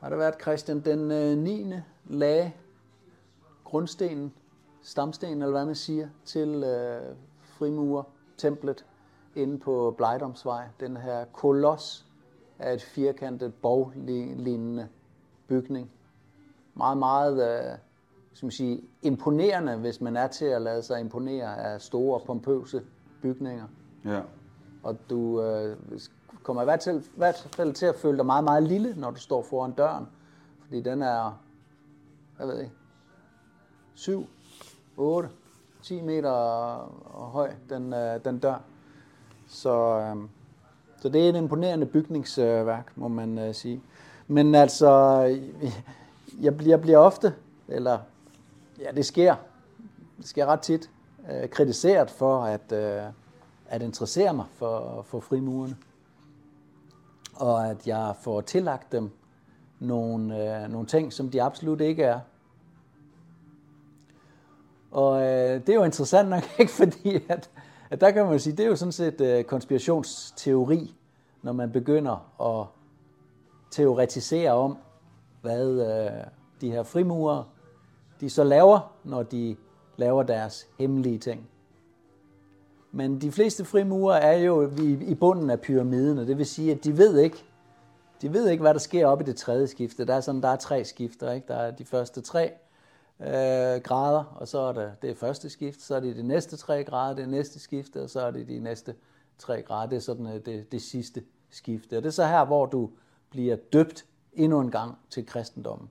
Har 0.00 0.08
det 0.08 0.18
været 0.18 0.34
Christian 0.42 0.80
den 0.80 1.10
øh, 1.10 1.38
9. 1.38 1.74
lagde 2.04 2.52
grundstenen, 3.64 4.32
stamstenen, 4.82 5.42
eller 5.42 5.50
hvad 5.52 5.64
man 5.64 5.74
siger, 5.74 6.08
til 6.24 6.48
øh, 6.48 7.16
frimur 7.42 8.06
templet 8.38 8.84
inde 9.36 9.58
på 9.58 9.94
Blejdomsvej. 9.96 10.64
Den 10.80 10.96
her 10.96 11.24
koloss 11.24 12.06
af 12.58 12.74
et 12.74 12.82
firkantet 12.82 13.54
borglignende 13.54 14.88
bygning. 15.48 15.90
Meget, 16.74 16.98
meget 16.98 17.62
øh, 17.72 17.78
man 18.42 18.50
sige, 18.50 18.82
imponerende, 19.02 19.76
hvis 19.76 20.00
man 20.00 20.16
er 20.16 20.26
til 20.26 20.44
at 20.44 20.62
lade 20.62 20.82
sig 20.82 21.00
imponere 21.00 21.58
af 21.58 21.80
store, 21.80 22.20
pompøse 22.26 22.82
bygninger. 23.22 23.66
Ja. 24.04 24.20
Og 24.82 24.96
du 25.10 25.42
øh, 25.42 25.76
kommer 26.42 26.62
i 26.62 26.64
hvert, 26.64 26.80
til, 26.80 26.94
i 26.96 27.16
hvert 27.16 27.48
fald 27.56 27.72
til 27.72 27.86
at 27.86 27.94
føle 27.94 28.16
dig 28.16 28.26
meget, 28.26 28.44
meget 28.44 28.62
lille, 28.62 28.94
når 28.96 29.10
du 29.10 29.20
står 29.20 29.42
foran 29.42 29.72
døren. 29.72 30.06
Fordi 30.64 30.80
den 30.80 31.02
er, 31.02 31.42
hvad 32.36 32.46
ved 32.46 32.56
jeg, 32.56 32.70
7, 33.94 34.26
8, 34.96 35.28
10 35.82 36.00
meter 36.00 36.32
høj, 37.14 37.52
den, 37.68 37.92
øh, 37.92 38.24
den 38.24 38.38
dør. 38.38 38.64
Så, 39.48 39.98
øh, 39.98 40.16
så 41.00 41.08
det 41.08 41.24
er 41.24 41.28
et 41.30 41.36
imponerende 41.36 41.86
bygningsværk, 41.86 42.92
må 42.96 43.08
man 43.08 43.38
øh, 43.38 43.54
sige. 43.54 43.80
Men 44.28 44.54
altså, 44.54 44.90
jeg, 46.40 46.56
bliver- 46.56 46.70
jeg 46.70 46.80
bliver 46.80 46.98
ofte, 46.98 47.34
eller 47.68 47.98
ja, 48.80 48.90
det 48.92 49.06
sker, 49.06 49.34
det 50.18 50.28
sker 50.28 50.46
ret 50.46 50.60
tit, 50.60 50.90
øh, 51.32 51.48
kritiseret 51.48 52.10
for 52.10 52.44
at, 52.44 52.72
øh, 52.72 53.02
at 53.68 53.82
interessere 53.82 54.32
mig 54.34 54.44
for, 54.54 55.02
for 55.02 55.20
frimurerne. 55.20 55.76
Og 57.34 57.66
at 57.70 57.86
jeg 57.86 58.14
får 58.20 58.40
tillagt 58.40 58.92
dem 58.92 59.10
nogle, 59.80 60.62
øh, 60.64 60.70
nogle 60.70 60.86
ting, 60.86 61.12
som 61.12 61.30
de 61.30 61.42
absolut 61.42 61.80
ikke 61.80 62.02
er. 62.02 62.20
Og 64.90 65.22
øh, 65.22 65.60
det 65.60 65.68
er 65.68 65.74
jo 65.74 65.84
interessant 65.84 66.28
nok 66.28 66.42
ikke, 66.58 66.72
fordi 66.72 67.20
at, 67.28 67.50
at 67.90 68.00
der 68.00 68.10
kan 68.10 68.26
man 68.26 68.40
sige, 68.40 68.56
det 68.56 68.64
er 68.64 68.68
jo 68.68 68.76
sådan 68.76 68.92
set 68.92 69.20
øh, 69.20 69.44
konspirationsteori, 69.44 70.94
når 71.42 71.52
man 71.52 71.72
begynder 71.72 72.42
at 72.42 72.66
teoretisere 73.70 74.52
om, 74.52 74.78
hvad 75.42 75.68
øh, 75.68 76.24
de 76.60 76.70
her 76.70 76.82
frimurer, 76.82 77.42
de 78.20 78.30
så 78.30 78.44
laver, 78.44 78.92
når 79.04 79.22
de 79.22 79.56
laver 79.96 80.22
deres 80.22 80.66
hemmelige 80.78 81.18
ting. 81.18 81.48
Men 82.92 83.20
de 83.20 83.32
fleste 83.32 83.64
frimurer 83.64 84.16
er 84.16 84.36
jo 84.36 84.70
i, 84.78 84.92
i 85.04 85.14
bunden 85.14 85.50
af 85.50 85.60
pyramiden, 85.60 86.18
og 86.18 86.26
det 86.26 86.38
vil 86.38 86.46
sige, 86.46 86.72
at 86.72 86.84
de 86.84 86.98
ved 86.98 87.18
ikke, 87.18 87.44
de 88.22 88.32
ved 88.32 88.48
ikke, 88.48 88.60
hvad 88.60 88.74
der 88.74 88.80
sker 88.80 89.06
op 89.06 89.20
i 89.20 89.24
det 89.24 89.36
tredje 89.36 89.66
skifte. 89.66 90.04
Der 90.04 90.14
er 90.14 90.20
sådan, 90.20 90.42
der 90.42 90.48
er 90.48 90.56
tre 90.56 90.84
skifter, 90.84 91.32
ikke? 91.32 91.48
Der 91.48 91.54
er 91.54 91.70
de 91.70 91.84
første 91.84 92.20
tre 92.20 92.52
øh, 93.20 93.82
grader, 93.82 94.24
og 94.24 94.48
så 94.48 94.58
er 94.58 94.72
der 94.72 94.94
det 94.94 95.16
første 95.16 95.50
skift, 95.50 95.82
så 95.82 95.94
er 95.94 96.00
det 96.00 96.16
de 96.16 96.22
næste 96.22 96.56
tre 96.56 96.84
grader, 96.84 97.14
det 97.14 97.28
næste 97.28 97.58
skifte, 97.58 98.02
og 98.02 98.10
så 98.10 98.20
er 98.20 98.30
det 98.30 98.48
de 98.48 98.58
næste 98.58 98.94
tre 99.38 99.62
grader. 99.62 99.88
Det 99.88 99.96
er 99.96 100.00
sådan 100.00 100.26
øh, 100.26 100.46
det, 100.46 100.72
det 100.72 100.82
sidste 100.82 101.24
skifte. 101.50 101.96
Og 101.96 102.02
det 102.02 102.08
er 102.08 102.12
så 102.12 102.26
her, 102.26 102.44
hvor 102.44 102.66
du 102.66 102.90
bliver 103.30 103.56
døbt 103.72 104.06
endnu 104.32 104.60
en 104.60 104.70
gang 104.70 104.98
til 105.10 105.26
kristendommen. 105.26 105.90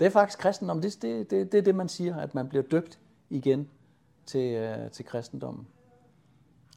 Det 0.00 0.06
er 0.06 0.10
faktisk 0.10 0.38
kristendom. 0.38 0.80
Det, 0.80 1.02
det, 1.02 1.30
det, 1.30 1.52
det 1.52 1.58
er 1.58 1.62
det, 1.62 1.74
man 1.74 1.88
siger, 1.88 2.16
at 2.16 2.34
man 2.34 2.48
bliver 2.48 2.62
døbt 2.62 2.98
igen 3.30 3.68
til, 4.26 4.54
øh, 4.54 4.90
til 4.90 5.04
kristendommen. 5.04 5.66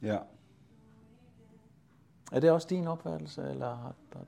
Ja. 0.02 0.18
Er 2.32 2.40
det 2.40 2.52
også 2.52 2.68
din 2.70 2.88
opfattelse, 2.88 3.42
eller 3.50 3.76
har, 3.76 3.96
har, 4.14 4.26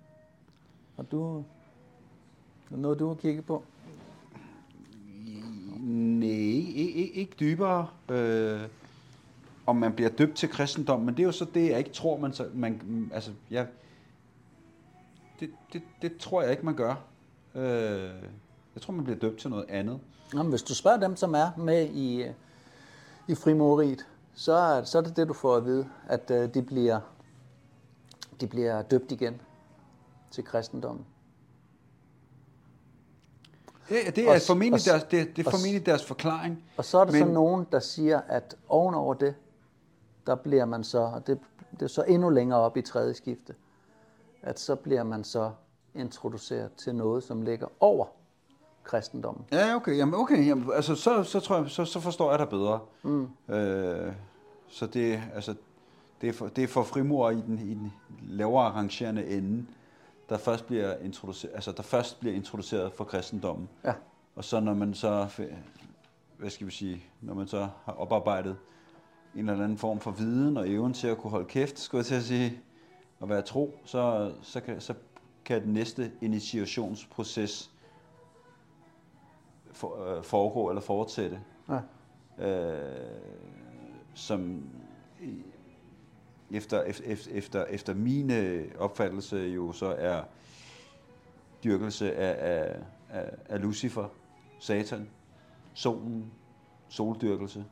har 0.96 1.04
du 1.04 1.44
noget, 2.70 3.00
du 3.00 3.08
har 3.08 3.16
kigget 3.16 3.46
på? 3.46 3.63
Nej, 5.84 6.30
ikke, 6.76 7.12
ikke 7.13 7.36
dybere. 7.39 7.88
Øh, 8.10 8.62
om 9.65 9.76
man 9.76 9.93
bliver 9.93 10.10
døbt 10.10 10.36
til 10.36 10.50
kristendom, 10.50 11.02
men 11.02 11.17
det 11.17 11.24
er 11.24 11.26
jo 11.26 11.32
så 11.32 11.46
det, 11.54 11.69
jeg 11.69 11.78
ikke 11.78 11.89
tror, 11.89 12.17
man... 12.17 12.34
Så, 12.34 12.50
man 12.54 13.10
altså, 13.13 13.32
jeg, 13.52 13.67
det, 15.39 15.52
det, 15.74 15.82
det 16.02 16.17
tror 16.17 16.41
jeg 16.41 16.52
ikke, 16.52 16.65
man 16.65 16.76
gør. 16.76 16.96
Øh, 17.56 18.12
jeg 18.76 18.82
tror, 18.82 18.93
man 18.93 19.04
bliver 19.04 19.19
døbt 19.19 19.39
til 19.39 19.50
noget 19.50 19.65
andet. 19.69 20.00
Jamen, 20.34 20.50
hvis 20.50 20.63
du 20.63 20.76
spørger 20.76 21.00
dem, 21.00 21.15
som 21.15 21.34
er 21.34 21.52
med 21.58 21.89
i, 21.89 22.26
i 23.28 23.36
frimureriet, 23.36 24.08
så, 24.34 24.82
så 24.86 24.98
er 24.98 25.02
det 25.02 25.17
det, 25.17 25.28
du 25.28 25.34
får 25.34 25.56
at 25.56 25.65
vide, 25.65 25.89
at 26.08 26.32
øh, 26.32 26.54
de, 26.54 26.62
bliver, 26.62 27.00
de 28.41 28.48
bliver 28.48 28.82
døbt 28.82 29.12
igen 29.12 29.41
til 30.32 30.43
kristendommen. 30.43 31.06
Ja, 33.91 33.96
det 34.15 34.28
Og 34.28 34.36
er 34.36 34.39
s- 34.39 34.48
formentlig 34.48 34.82
og 34.82 34.86
deres, 34.86 35.04
det, 35.04 35.38
det 35.38 35.43
er 35.43 35.48
og 35.48 35.52
formentlig 35.52 35.86
deres 35.86 36.06
forklaring. 36.06 36.63
Og 36.78 36.86
så 36.86 36.98
er 37.00 37.06
der 37.06 37.12
Men... 37.12 37.22
så 37.22 37.28
nogen, 37.28 37.67
der 37.72 37.80
siger, 37.80 38.22
at 38.28 38.56
ovenover 38.69 39.13
det, 39.13 39.36
der 40.28 40.36
bliver 40.36 40.65
man 40.65 40.84
så, 40.84 41.00
og 41.00 41.28
det, 41.28 41.39
det 41.72 41.82
er 41.82 41.88
så 41.88 42.02
endnu 42.04 42.30
længere 42.30 42.60
op 42.60 42.78
i 42.78 42.82
tredje 42.82 43.13
skifte, 43.13 43.54
at 44.43 44.60
så 44.60 44.76
bliver 44.76 45.04
man 45.04 45.24
så 45.24 45.52
introduceret 45.96 46.72
til 46.74 46.96
noget, 46.96 47.24
som 47.24 47.41
ligger 47.41 47.67
over 47.80 48.06
kristendommen. 48.84 49.46
Ja, 49.52 49.76
okay. 49.76 49.98
Jamen, 49.98 50.13
okay. 50.15 50.48
Jamen, 50.48 50.69
altså, 50.76 50.96
så, 50.96 51.24
så 51.24 51.39
tror 51.39 51.58
jeg, 51.58 51.69
så, 51.69 51.86
så 51.86 52.00
forstår 52.00 52.30
jeg 52.30 52.39
dig 52.39 52.50
bedre. 52.50 52.80
Mm. 53.04 53.28
Øh, 53.50 54.13
så 54.67 54.86
det, 54.86 55.22
altså, 55.36 55.56
det, 56.22 56.30
er 56.30 56.34
for, 56.34 56.48
det 56.48 56.63
er 56.63 56.67
for 56.67 56.84
frimur 56.84 57.30
i 57.30 57.36
den, 57.36 57.60
i 57.60 57.74
den 57.74 57.93
lavere 58.22 58.69
rangerende 58.72 59.26
ende, 59.28 59.65
der 60.30 60.38
først 60.38 60.66
bliver 60.68 60.98
introduceret, 60.98 61.54
altså, 61.56 61.72
der 61.72 61.84
først 61.84 62.20
bliver 62.20 62.36
introduceret 62.36 62.94
for 62.94 63.04
kristendommen. 63.04 63.70
Ja. 63.84 63.94
Og 64.36 64.44
så 64.44 64.60
når 64.60 64.74
man 64.74 64.94
så, 64.94 65.28
hvad 66.38 66.50
skal 66.50 66.68
vi 66.68 66.72
sige, 66.72 67.04
når 67.22 67.34
man 67.34 67.48
så 67.48 67.68
har 67.86 67.94
oparbejdet 67.94 68.58
en 69.36 69.50
eller 69.50 69.64
anden 69.64 69.78
form 69.78 70.00
for 70.00 70.12
viden 70.12 70.58
og 70.58 70.70
evnen 70.70 70.94
til 70.94 71.08
at 71.08 71.18
kunne 71.18 71.32
holde 71.32 71.46
kæft, 71.46 71.80
skulle 71.80 72.00
jeg 72.00 72.06
til 72.06 72.16
at 72.16 72.24
sige, 72.24 72.62
og 73.20 73.30
være 73.30 73.42
tro, 73.42 73.80
så, 73.86 74.34
så, 74.42 74.60
kan, 74.60 74.82
så 74.82 74.94
kan 75.46 75.64
den 75.64 75.74
næste 75.74 76.12
initiationsproces 76.22 77.72
for, 79.72 80.18
øh, 80.18 80.24
foregå 80.24 80.70
eller 80.70 80.82
fortsætte. 80.82 81.40
Ja. 81.70 81.80
Øh, 82.48 83.22
som 84.14 84.64
efter, 86.54 86.82
efter, 86.82 87.32
efter, 87.32 87.66
efter 87.66 87.94
min 87.94 88.32
øh, 88.32 88.72
opfattelse 88.78 89.38
jo 89.38 89.72
så 89.72 89.86
er 89.98 90.24
dyrkelse 91.63 92.16
af, 92.16 92.62
af, 92.70 92.80
af, 93.10 93.36
af 93.46 93.62
Lucifer, 93.62 94.08
Satan, 94.60 95.10
solen, 95.74 96.32
soldyrkelse. 96.89 97.66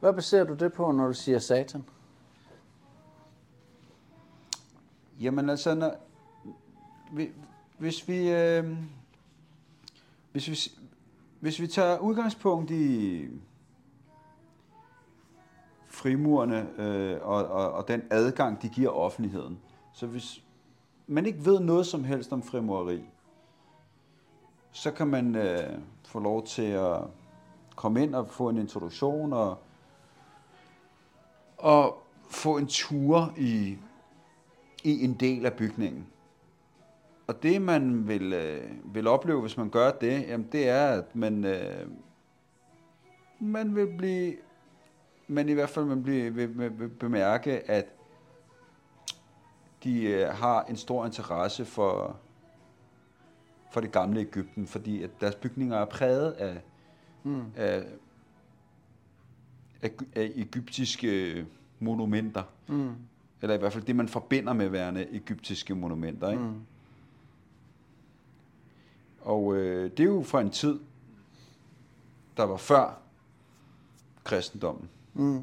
Hvad 0.00 0.12
baserer 0.12 0.44
du 0.44 0.54
det 0.54 0.72
på, 0.72 0.92
når 0.92 1.06
du 1.06 1.12
siger 1.12 1.38
satan? 1.38 1.84
Jamen 5.20 5.50
altså, 5.50 5.74
når, 5.74 5.94
vi- 7.12 7.32
hvis 7.78 8.08
vi, 8.08 8.30
øh, 8.30 8.76
hvis 10.32 10.48
vi, 10.48 10.58
hvis 11.40 11.60
vi 11.60 11.66
tager 11.66 11.98
udgangspunkt 11.98 12.70
i 12.70 13.26
frimurerne 15.90 16.68
øh, 16.78 17.18
og, 17.22 17.46
og, 17.46 17.72
og 17.72 17.88
den 17.88 18.02
adgang, 18.10 18.62
de 18.62 18.68
giver 18.68 18.90
offentligheden, 18.90 19.58
så 19.92 20.06
hvis 20.06 20.42
man 21.06 21.26
ikke 21.26 21.44
ved 21.44 21.60
noget 21.60 21.86
som 21.86 22.04
helst 22.04 22.32
om 22.32 22.42
frimureri, 22.42 23.04
så 24.72 24.90
kan 24.90 25.06
man 25.06 25.34
øh, 25.34 25.78
få 26.06 26.18
lov 26.20 26.46
til 26.46 26.62
at 26.62 26.98
komme 27.76 28.02
ind 28.02 28.14
og 28.14 28.28
få 28.28 28.48
en 28.48 28.56
introduktion 28.56 29.32
og, 29.32 29.58
og 31.56 32.02
få 32.28 32.56
en 32.56 32.66
tur 32.66 33.34
i, 33.36 33.78
i 34.84 35.04
en 35.04 35.14
del 35.14 35.46
af 35.46 35.52
bygningen. 35.52 36.06
Og 37.26 37.42
det 37.42 37.62
man 37.62 38.08
vil, 38.08 38.32
øh, 38.32 38.94
vil 38.94 39.06
opleve, 39.06 39.40
hvis 39.40 39.56
man 39.56 39.70
gør 39.70 39.90
det, 39.90 40.28
jamen 40.28 40.48
det 40.52 40.68
er, 40.68 40.86
at 40.86 41.16
man, 41.16 41.44
øh, 41.44 41.86
man 43.38 43.74
vil 43.74 43.86
blive, 43.96 44.34
men 45.30 45.48
i 45.48 45.52
hvert 45.52 45.70
fald 45.70 45.84
man 45.84 46.02
bliver, 46.02 46.30
vil, 46.30 46.58
vil, 46.58 46.78
vil 46.78 46.88
bemærke, 46.88 47.70
at 47.70 47.86
de 49.84 50.02
øh, 50.02 50.28
har 50.28 50.64
en 50.64 50.76
stor 50.76 51.06
interesse 51.06 51.64
for, 51.64 52.16
for 53.72 53.80
det 53.80 53.92
gamle 53.92 54.20
Ægypten, 54.20 54.66
fordi 54.66 55.02
at 55.02 55.10
deres 55.20 55.34
bygninger 55.34 55.76
er 55.76 55.84
præget 55.84 56.32
af, 56.32 56.60
mm. 57.22 57.44
af, 57.56 57.86
af, 59.82 59.90
af 60.14 60.32
egyptiske 60.34 61.46
monumenter. 61.78 62.42
Mm. 62.68 62.94
Eller 63.42 63.54
i 63.54 63.58
hvert 63.58 63.72
fald 63.72 63.84
det, 63.84 63.96
man 63.96 64.08
forbinder 64.08 64.52
med 64.52 64.68
værende 64.68 65.06
egyptiske 65.14 65.74
monumenter. 65.74 66.30
Ikke? 66.30 66.42
Mm. 66.42 66.60
Og 69.20 69.56
øh, 69.56 69.90
det 69.90 70.00
er 70.00 70.04
jo 70.04 70.22
fra 70.22 70.40
en 70.40 70.50
tid, 70.50 70.80
der 72.36 72.44
var 72.44 72.56
før 72.56 72.98
kristendommen. 74.24 74.88
Mm. 75.14 75.42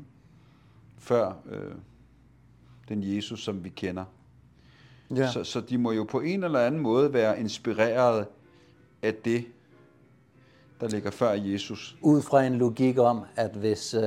Før 0.98 1.34
øh, 1.52 1.72
den 2.90 3.16
Jesus, 3.16 3.44
som 3.44 3.64
vi 3.64 3.70
kender. 3.70 4.06
Ja. 5.16 5.32
Så, 5.32 5.44
så 5.44 5.62
de 5.62 5.78
må 5.78 5.92
jo 5.92 6.04
på 6.04 6.20
en 6.20 6.44
eller 6.44 6.60
anden 6.60 6.82
måde 6.82 7.14
være 7.14 7.40
inspireret 7.40 8.26
af 9.02 9.14
det, 9.14 9.46
der 10.82 10.88
ligger 10.88 11.12
før 11.12 11.32
Jesus. 11.34 11.98
Ud 12.02 12.22
fra 12.22 12.44
en 12.44 12.56
logik 12.56 12.98
om, 13.00 13.22
at 13.36 13.52
hvis 13.52 13.94
øh, 13.94 14.02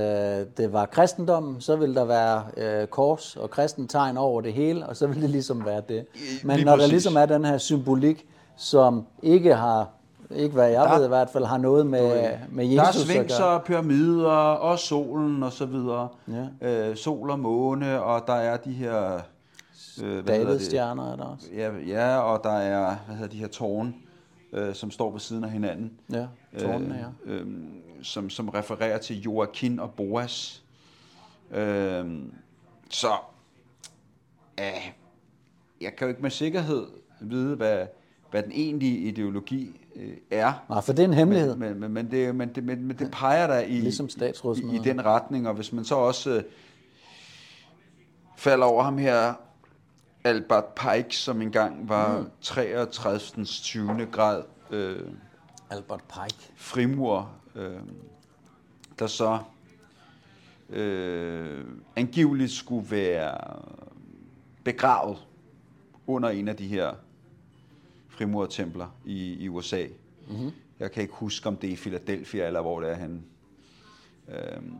det 0.56 0.72
var 0.72 0.86
kristendommen, 0.86 1.60
så 1.60 1.76
ville 1.76 1.94
der 1.94 2.04
være 2.04 2.44
øh, 2.56 2.86
kors 2.86 3.36
og 3.36 3.50
kristentegn 3.50 4.16
over 4.16 4.40
det 4.40 4.52
hele, 4.52 4.86
og 4.86 4.96
så 4.96 5.06
ville 5.06 5.22
det 5.22 5.30
ligesom 5.30 5.64
være 5.64 5.82
det. 5.88 6.06
Men 6.44 6.56
Lige 6.56 6.64
når 6.64 6.72
der 6.72 6.78
præcis. 6.78 6.92
ligesom 6.92 7.16
er 7.16 7.26
den 7.26 7.44
her 7.44 7.58
symbolik, 7.58 8.26
som 8.56 9.06
ikke 9.22 9.54
har, 9.54 9.88
ikke 10.34 10.54
hvad 10.54 10.68
jeg 10.70 10.84
Der- 10.84 10.96
ved 10.98 11.04
i 11.04 11.08
hvert 11.08 11.30
fald, 11.30 11.44
har 11.44 11.58
noget 11.58 11.86
med, 11.86 12.30
med 12.50 12.64
Jesus 12.66 12.76
der 12.78 12.84
er 12.84 12.92
svinkser, 12.92 13.58
pyramider 13.58 14.30
og 14.32 14.78
solen 14.78 15.42
og 15.42 15.52
så 15.52 15.66
videre. 15.66 16.08
Ja. 16.62 16.68
Øh, 16.88 16.96
sol 16.96 17.30
og 17.30 17.38
måne, 17.38 18.02
og 18.02 18.26
der 18.26 18.32
er 18.32 18.56
de 18.56 18.72
her... 18.72 19.20
Øh? 20.02 20.26
Davidsstjerner 20.26 21.12
er 21.12 21.16
der 21.16 21.24
også. 21.24 21.46
Ja, 21.54 21.70
ja, 21.86 22.18
og 22.18 22.44
der 22.44 22.52
er, 22.52 22.96
hvad 23.06 23.16
hedder 23.16 23.30
de 23.30 23.36
her 23.38 23.48
tårne, 23.48 23.94
øh, 24.52 24.74
som 24.74 24.90
står 24.90 25.10
ved 25.10 25.20
siden 25.20 25.44
af 25.44 25.50
hinanden. 25.50 25.92
Ja, 26.12 26.26
tårnene, 26.58 26.94
ja. 27.26 27.32
Øh, 27.32 27.40
øh, 27.40 27.46
som, 28.02 28.30
som 28.30 28.48
refererer 28.48 28.98
til 28.98 29.20
Joachim 29.22 29.78
og 29.78 29.90
Boas. 29.90 30.62
Øh, 31.50 32.18
så, 32.90 33.08
øh, 34.60 34.92
jeg 35.80 35.96
kan 35.96 36.04
jo 36.04 36.08
ikke 36.08 36.22
med 36.22 36.30
sikkerhed 36.30 36.86
vide, 37.20 37.56
hvad, 37.56 37.86
hvad 38.30 38.42
den 38.42 38.52
egentlige 38.52 38.98
ideologi 38.98 39.86
øh, 39.96 40.16
er. 40.30 40.52
Nej, 40.68 40.80
for 40.80 40.92
det 40.92 41.02
er 41.02 41.08
en 41.08 41.14
hemmelighed. 41.14 41.56
Men, 41.56 41.80
men, 41.80 41.92
men, 41.92 42.10
det, 42.10 42.34
men, 42.34 42.54
det, 42.54 42.64
men, 42.64 42.84
men 42.84 42.98
det 42.98 43.10
peger 43.10 43.46
der 43.46 43.60
i, 43.60 43.72
Ligesom 43.72 44.08
i, 44.18 44.76
i 44.76 44.78
den 44.78 45.04
retning, 45.04 45.48
og 45.48 45.54
hvis 45.54 45.72
man 45.72 45.84
så 45.84 45.94
også 45.94 46.30
øh, 46.30 46.42
falder 48.36 48.66
over 48.66 48.82
ham 48.82 48.98
her, 48.98 49.34
Albert 50.24 50.64
Pike, 50.64 51.16
som 51.16 51.42
engang 51.42 51.88
var 51.88 52.18
mm. 52.18 52.26
33. 52.40 53.44
20. 53.44 54.06
grad 54.12 54.42
øh, 54.70 55.00
Albert 55.70 56.02
Pike. 56.08 56.52
frimur, 56.56 57.30
øh, 57.54 57.72
der 58.98 59.06
så 59.06 59.38
øh, 60.68 61.64
angiveligt 61.96 62.52
skulle 62.52 62.90
være 62.90 63.38
begravet 64.64 65.18
under 66.06 66.28
en 66.28 66.48
af 66.48 66.56
de 66.56 66.66
her 66.66 66.94
frimurtempler 68.20 68.96
i, 69.04 69.32
i 69.32 69.48
USA. 69.48 69.86
Mm-hmm. 70.28 70.50
Jeg 70.78 70.92
kan 70.92 71.02
ikke 71.02 71.14
huske, 71.14 71.48
om 71.48 71.56
det 71.56 71.68
er 71.68 71.72
i 71.72 71.76
Philadelphia, 71.76 72.46
eller 72.46 72.60
hvor 72.60 72.80
det 72.80 72.90
er 72.90 72.94
han. 72.94 73.24
Øhm, 74.28 74.76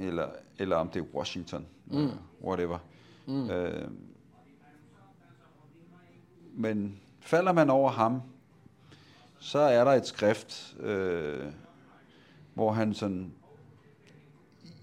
eller, 0.00 0.28
eller 0.58 0.76
om 0.76 0.88
det 0.88 1.00
er 1.00 1.06
Washington. 1.14 1.66
Mm. 1.86 2.04
Uh, 2.04 2.10
whatever. 2.42 2.78
Mm. 3.26 3.50
Øhm, 3.50 3.98
men 6.52 7.00
falder 7.20 7.52
man 7.52 7.70
over 7.70 7.90
ham, 7.90 8.22
så 9.38 9.58
er 9.58 9.84
der 9.84 9.92
et 9.92 10.06
skrift, 10.06 10.76
øh, 10.80 11.46
hvor 12.54 12.72
han 12.72 12.94
sådan 12.94 13.32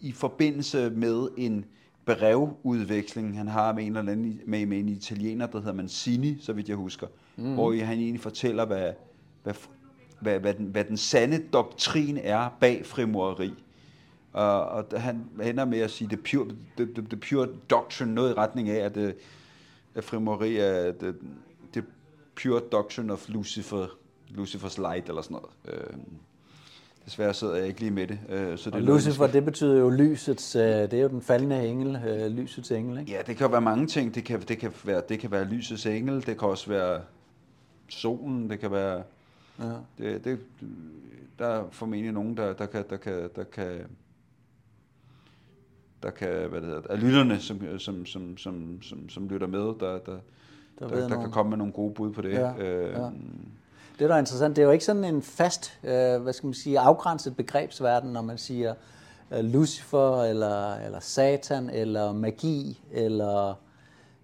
i 0.01 0.11
forbindelse 0.11 0.89
med 0.89 1.29
en 1.37 1.65
brevudveksling, 2.07 3.37
han 3.37 3.47
har 3.47 3.73
med 3.73 3.83
en 3.83 3.97
eller 3.97 4.11
anden 4.11 4.41
med, 4.45 4.65
med 4.65 4.79
en 4.79 4.89
italiener, 4.89 5.47
der 5.47 5.59
hedder 5.59 5.73
Mancini, 5.73 6.37
så 6.41 6.53
vidt 6.53 6.69
jeg 6.69 6.75
husker, 6.75 7.07
mm. 7.35 7.53
hvor 7.53 7.85
han 7.85 7.99
egentlig 7.99 8.21
fortæller, 8.21 8.65
hvad, 8.65 8.93
hvad, 9.43 9.53
hvad, 10.19 10.39
hvad, 10.39 10.53
den, 10.53 10.65
hvad 10.65 10.83
den 10.83 10.97
sande 10.97 11.43
doktrin 11.53 12.17
er 12.17 12.49
bag 12.59 12.85
frimureri. 12.85 13.53
Og, 14.33 14.61
og 14.61 15.01
han 15.01 15.29
ender 15.43 15.65
med 15.65 15.79
at 15.79 15.91
sige, 15.91 16.07
the 16.07 16.17
pure, 16.17 16.55
the, 16.77 16.85
the, 16.93 17.05
the 17.09 17.17
pure 17.17 17.47
doctrine, 17.69 18.15
noget 18.15 18.31
i 18.31 18.33
retning 18.33 18.69
af, 18.69 18.85
at, 18.85 18.95
det, 18.95 19.15
at 19.95 20.03
frimureri 20.03 20.57
er 20.57 20.91
the, 20.91 21.13
the 21.73 21.83
pure 22.43 22.61
doctrine 22.71 23.13
of 23.13 23.29
Lucifer, 23.29 23.87
Lucifer's 24.29 24.81
light, 24.81 25.09
eller 25.09 25.21
sådan 25.21 25.37
noget. 25.37 25.79
Øh, 25.81 25.97
desværre 27.07 27.33
sidder 27.33 27.55
jeg 27.55 27.67
ikke 27.67 27.79
lige 27.79 27.91
med 27.91 28.07
det. 28.07 28.19
Øh, 28.29 28.57
så 28.57 28.69
det 28.69 28.73
Og 28.75 28.81
er 28.81 28.85
Lucifer, 28.85 29.27
det 29.27 29.45
betyder 29.45 29.79
jo 29.79 29.89
lysets, 29.89 30.55
øh, 30.55 30.61
det 30.63 30.93
er 30.93 31.01
jo 31.01 31.07
den 31.07 31.21
faldende 31.21 31.67
engel, 31.67 31.95
øh, 32.07 32.31
lysets 32.31 32.71
engel, 32.71 32.99
ikke? 32.99 33.11
Ja, 33.11 33.21
det 33.27 33.37
kan 33.37 33.51
være 33.51 33.61
mange 33.61 33.87
ting. 33.87 34.15
Det 34.15 34.23
kan, 34.23 34.41
det 34.41 34.57
kan, 34.57 34.71
være, 34.85 35.01
det 35.09 35.19
kan 35.19 35.31
være 35.31 35.45
lysets 35.45 35.85
engel, 35.85 36.15
det 36.25 36.39
kan 36.39 36.47
også 36.47 36.69
være 36.69 37.01
solen, 37.89 38.49
det 38.49 38.59
kan 38.59 38.71
være... 38.71 39.03
Ja. 39.59 39.73
Det, 39.97 40.25
det, 40.25 40.39
der 41.39 41.47
er 41.47 41.63
formentlig 41.71 42.11
nogen, 42.11 42.37
der, 42.37 42.53
der 42.53 42.65
kan... 42.65 42.83
Der 42.89 42.97
kan, 42.97 43.29
der 43.35 43.43
kan 43.43 43.85
der 46.03 46.09
kan, 46.09 46.49
hvad 46.49 46.61
det 46.61 46.67
hedder, 46.67 46.81
af 46.89 47.01
lytterne, 47.01 47.39
som, 47.39 47.79
som, 47.79 48.05
som, 48.05 48.37
som, 48.37 48.81
som, 48.81 49.09
som 49.09 49.27
lytter 49.29 49.47
med, 49.47 49.59
der, 49.59 49.73
der, 49.79 49.99
der, 50.79 50.87
der, 50.87 51.07
der 51.07 51.21
kan 51.21 51.31
komme 51.31 51.49
med 51.49 51.57
nogle 51.57 51.73
gode 51.73 51.93
bud 51.93 52.13
på 52.13 52.21
det. 52.21 52.33
Ja, 52.33 52.57
øh, 52.57 52.91
ja. 52.91 53.09
Det, 53.99 54.09
der 54.09 54.15
er 54.15 54.19
interessant, 54.19 54.55
det 54.55 54.61
er 54.61 54.65
jo 54.65 54.71
ikke 54.71 54.85
sådan 54.85 55.03
en 55.03 55.21
fast, 55.21 55.79
øh, 55.83 56.21
hvad 56.21 56.33
skal 56.33 56.47
man 56.47 56.53
sige, 56.53 56.79
afgrænset 56.79 57.35
begrebsverden, 57.35 58.13
når 58.13 58.21
man 58.21 58.37
siger 58.37 58.73
øh, 59.31 59.39
Lucifer, 59.39 60.23
eller, 60.23 60.75
eller 60.75 60.99
Satan, 60.99 61.69
eller 61.69 62.11
magi, 62.11 62.83
eller, 62.91 63.53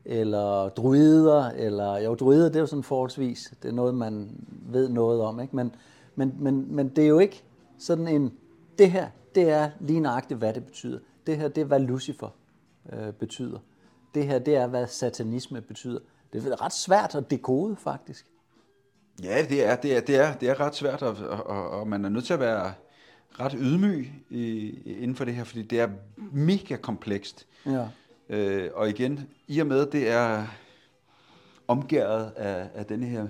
eller 0.05 0.69
druider, 0.69 1.49
eller 1.49 1.97
jo, 1.97 2.15
druider, 2.15 2.47
det 2.47 2.55
er 2.55 2.59
jo 2.59 2.65
sådan 2.65 2.84
forholdsvis, 2.84 3.53
det 3.63 3.69
er 3.69 3.74
noget, 3.74 3.95
man 3.95 4.45
ved 4.49 4.89
noget 4.89 5.21
om, 5.21 5.39
ikke? 5.39 5.55
Men, 5.55 5.76
men, 6.15 6.36
men, 6.39 6.76
men 6.76 6.89
det 6.89 7.03
er 7.03 7.07
jo 7.07 7.19
ikke 7.19 7.43
sådan 7.80 8.07
en, 8.07 8.34
det 8.78 8.91
her, 8.91 9.07
det 9.36 9.49
er 9.49 9.69
lige 9.80 9.99
nøjagtigt, 9.99 10.38
hvad 10.38 10.53
det 10.53 10.65
betyder. 10.65 10.99
Det 11.28 11.38
her, 11.38 11.47
det 11.47 11.61
er, 11.61 11.65
hvad 11.65 11.80
Lucifer 11.80 12.30
øh, 12.93 13.13
betyder. 13.13 13.59
Det 14.15 14.28
her, 14.28 14.39
det 14.39 14.55
er, 14.55 14.67
hvad 14.67 14.88
satanisme 14.88 15.61
betyder. 15.61 15.99
Det 16.34 16.47
er 16.47 16.61
ret 16.61 16.74
svært 16.74 17.15
at 17.15 17.32
dekode, 17.32 17.76
faktisk. 17.76 18.26
Ja, 19.24 19.45
det 19.49 19.66
er, 19.66 19.76
det 19.76 19.97
er, 19.97 20.01
det 20.01 20.16
er, 20.16 20.34
det 20.34 20.49
er 20.49 20.59
ret 20.59 20.76
svært, 20.76 21.01
og, 21.01 21.16
og, 21.45 21.70
og 21.70 21.88
man 21.88 22.05
er 22.05 22.09
nødt 22.09 22.26
til 22.26 22.34
at 22.34 22.39
være 22.39 22.74
ret 23.39 23.55
ydmyg 23.59 24.11
i, 24.30 24.70
inden 24.86 25.16
for 25.16 25.26
det 25.26 25.34
her, 25.36 25.43
fordi 25.43 25.61
det 25.61 25.80
er 25.80 25.89
mega 26.32 26.76
komplekst. 26.76 27.47
Ja. 27.66 27.88
Øh, 28.30 28.70
og 28.76 28.89
igen, 28.89 29.28
i 29.47 29.59
og 29.59 29.68
med, 29.68 29.86
det 29.86 30.09
er 30.09 30.45
omgæret 31.68 32.32
af, 32.36 32.70
af 32.76 32.86
denne 32.86 33.05
her 33.05 33.28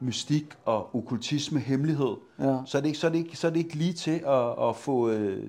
mystik 0.00 0.44
og 0.64 0.96
okkultisme, 0.96 1.60
hemmelighed, 1.60 2.16
Ja. 2.38 2.56
så, 2.66 2.78
er 2.78 2.82
det 2.82 2.88
ikke, 2.88 2.98
så, 2.98 3.06
er 3.06 3.10
det 3.10 3.18
ikke, 3.18 3.36
så 3.36 3.46
er 3.46 3.50
det 3.50 3.58
ikke 3.58 3.74
lige 3.74 3.92
til 3.92 4.22
at, 4.26 4.68
at 4.68 4.76
få, 4.76 5.10
øh, 5.10 5.48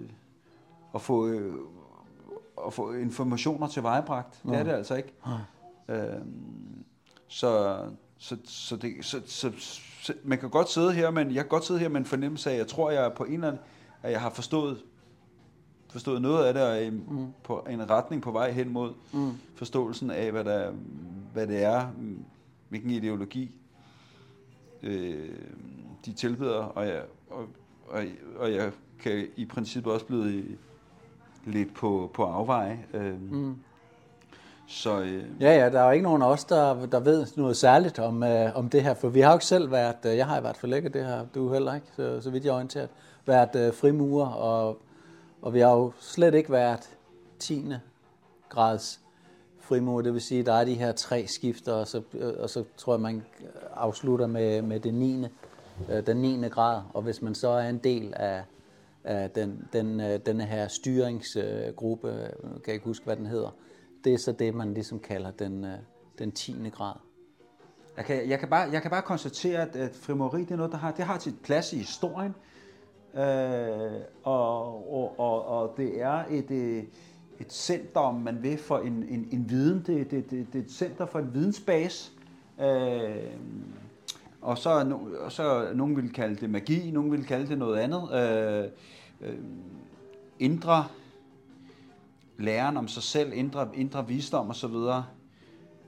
at 0.95 1.01
få, 1.01 1.27
øh, 1.27 1.53
at 2.67 2.73
få 2.73 2.93
informationer 2.93 3.67
til 3.67 3.83
vejbragt. 3.83 4.39
Det 4.43 4.55
er 4.55 4.63
det 4.63 4.71
altså 4.71 4.95
ikke. 4.95 5.13
Øhm, 5.89 6.83
så, 7.27 7.77
så, 8.21 8.37
så, 8.43 8.75
det, 8.75 9.05
så, 9.05 9.21
så, 9.25 9.51
så, 10.01 10.13
man 10.23 10.37
kan 10.37 10.49
godt 10.49 10.69
sidde 10.69 10.93
her, 10.93 11.11
men 11.11 11.27
jeg 11.27 11.43
kan 11.43 11.49
godt 11.49 11.65
sidde 11.65 11.79
her 11.79 11.89
med 11.89 11.99
en 11.99 12.05
fornemmelse 12.05 12.49
af, 12.49 12.53
at 12.53 12.59
jeg 12.59 12.67
tror, 12.67 12.91
jeg 12.91 13.05
er 13.05 13.09
på 13.09 13.23
en 13.23 13.33
eller 13.33 13.47
anden, 13.47 13.61
at 14.03 14.11
jeg 14.11 14.21
har 14.21 14.29
forstået, 14.29 14.83
forstået 15.89 16.21
noget 16.21 16.45
af 16.45 16.53
det, 16.53 16.63
og 16.63 16.93
mm. 16.93 17.27
på 17.43 17.67
en 17.69 17.89
retning 17.89 18.21
på 18.21 18.31
vej 18.31 18.51
hen 18.51 18.69
mod 18.69 18.93
mm. 19.13 19.31
forståelsen 19.55 20.11
af, 20.11 20.31
hvad, 20.31 20.43
der, 20.43 20.71
hvad 21.33 21.47
det 21.47 21.63
er, 21.63 21.87
hvilken 22.69 22.89
ideologi 22.89 23.55
øh, 24.83 25.29
de 26.05 26.13
tilbeder, 26.13 26.55
og 26.55 26.87
jeg, 26.87 27.03
og, 27.29 27.47
og, 27.87 28.03
og 28.35 28.53
jeg 28.53 28.71
kan 28.99 29.27
i 29.35 29.45
princippet 29.45 29.93
også 29.93 30.05
blive 30.05 30.43
lidt 31.45 31.73
på, 31.73 32.11
på 32.13 32.23
afveje. 32.23 32.85
Øh, 32.93 33.21
mm. 33.31 33.55
Så 34.71 34.99
øh, 34.99 35.23
Ja, 35.39 35.57
ja, 35.57 35.69
der 35.69 35.79
er 35.79 35.85
jo 35.85 35.91
ikke 35.91 36.03
nogen 36.03 36.21
af 36.21 36.27
os, 36.27 36.45
der, 36.45 36.85
der 36.85 36.99
ved 36.99 37.27
noget 37.37 37.57
særligt 37.57 37.99
om, 37.99 38.23
øh, 38.23 38.57
om 38.57 38.69
det 38.69 38.83
her, 38.83 38.93
for 38.93 39.09
vi 39.09 39.19
har 39.19 39.31
jo 39.31 39.35
ikke 39.35 39.45
selv 39.45 39.71
været, 39.71 39.95
øh, 40.05 40.17
jeg 40.17 40.25
har 40.25 40.37
i 40.37 40.41
hvert 40.41 40.57
fald 40.57 40.73
ikke 40.73 40.89
det 40.89 41.05
her, 41.05 41.25
du 41.35 41.53
heller 41.53 41.75
ikke, 41.75 41.87
så, 41.95 42.21
så 42.21 42.29
vidt 42.29 42.45
jeg 42.45 42.51
er 42.51 42.55
orienteret, 42.55 42.89
været 43.25 43.55
øh, 43.55 43.73
frimurer, 43.73 44.27
og, 44.27 44.77
og 45.41 45.53
vi 45.53 45.59
har 45.59 45.71
jo 45.71 45.91
slet 45.99 46.33
ikke 46.33 46.51
været 46.51 46.89
10. 47.39 47.73
grads 48.49 48.99
frimurer, 49.59 50.01
det 50.01 50.13
vil 50.13 50.21
sige, 50.21 50.43
der 50.43 50.53
er 50.53 50.65
de 50.65 50.73
her 50.73 50.91
tre 50.91 51.27
skifter, 51.27 51.73
og 51.73 51.87
så, 51.87 52.01
øh, 52.13 52.33
og 52.39 52.49
så 52.49 52.63
tror 52.77 52.93
jeg, 52.93 53.01
man 53.01 53.23
afslutter 53.75 54.27
med, 54.27 54.61
med 54.61 54.79
det 54.79 54.93
9. 54.93 55.25
Øh, 55.89 56.05
den 56.07 56.17
9. 56.17 56.47
grad, 56.49 56.81
og 56.93 57.01
hvis 57.01 57.21
man 57.21 57.35
så 57.35 57.49
er 57.49 57.69
en 57.69 57.77
del 57.77 58.13
af, 58.15 58.43
af 59.03 59.29
den, 59.29 59.67
den, 59.73 60.01
øh, 60.01 60.19
denne 60.25 60.43
her 60.43 60.67
styringsgruppe, 60.67 62.09
øh, 62.09 62.29
kan 62.41 62.61
jeg 62.67 62.73
ikke 62.73 62.85
huske, 62.85 63.05
hvad 63.05 63.15
den 63.15 63.25
hedder, 63.25 63.55
det 64.03 64.13
er 64.13 64.17
så 64.17 64.31
det, 64.31 64.55
man 64.55 64.73
ligesom 64.73 64.99
kalder 64.99 65.31
den, 65.31 65.65
øh, 65.65 65.77
den 66.19 66.31
10. 66.31 66.69
grad. 66.71 66.95
Jeg 67.97 68.05
kan, 68.05 68.29
jeg, 68.29 68.39
kan 68.39 68.49
bare, 68.49 68.69
jeg 68.71 68.81
kan 68.81 68.91
bare 68.91 69.01
konstatere, 69.01 69.61
at, 69.61 69.75
at 69.75 69.95
frimori 69.95 70.41
det 70.41 70.51
er 70.51 70.55
noget, 70.55 70.71
der 70.71 70.77
har, 70.77 70.91
det 70.91 71.05
har 71.05 71.19
sit 71.19 71.41
plads 71.43 71.73
i 71.73 71.77
historien. 71.77 72.35
Øh, 73.13 74.01
og, 74.23 74.93
og, 74.93 75.19
og, 75.19 75.45
og 75.45 75.73
det 75.77 76.01
er 76.01 76.23
et, 76.29 76.51
øh, 76.51 76.83
et 77.39 77.53
center, 77.53 77.99
om 77.99 78.15
man 78.15 78.43
vil, 78.43 78.57
for 78.57 78.77
en, 78.77 79.05
en, 79.09 79.27
en 79.31 79.49
viden. 79.49 79.83
Det, 79.87 80.11
det, 80.11 80.31
det, 80.31 80.47
det 80.53 80.59
er 80.59 80.63
et 80.63 80.71
center 80.71 81.05
for 81.05 81.19
en 81.19 81.33
vidensbase. 81.33 82.11
Øh, 82.61 83.15
og 84.41 84.57
så, 84.57 84.83
no, 84.83 84.97
og 85.19 85.31
så 85.31 85.71
nogen 85.73 85.95
vil 85.95 86.13
kalde 86.13 86.35
det 86.35 86.49
magi, 86.49 86.91
nogen 86.91 87.11
vil 87.11 87.25
kalde 87.25 87.47
det 87.47 87.57
noget 87.57 87.77
andet. 87.77 88.11
Øh, 88.13 88.69
øh, 89.21 89.37
indre 90.39 90.85
læren 92.41 92.77
om 92.77 92.87
sig 92.87 93.03
selv, 93.03 93.33
indre, 93.33 93.69
indre 93.73 94.07
visdom 94.07 94.49
osv. 94.49 94.75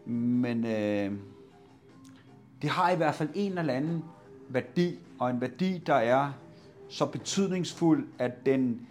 Men 0.06 0.66
øh, 0.66 1.12
det 2.62 2.70
har 2.70 2.92
i 2.92 2.96
hvert 2.96 3.16
fald 3.16 3.30
en 3.36 3.58
eller 3.58 3.74
anden 3.74 4.04
værdi, 4.50 5.00
og 5.20 5.30
en 5.30 5.42
værdi, 5.42 5.78
der 5.78 5.96
er 5.96 6.32
så 6.90 7.06
betydningsfuld, 7.06 8.08
at 8.20 8.46
den, 8.46 8.88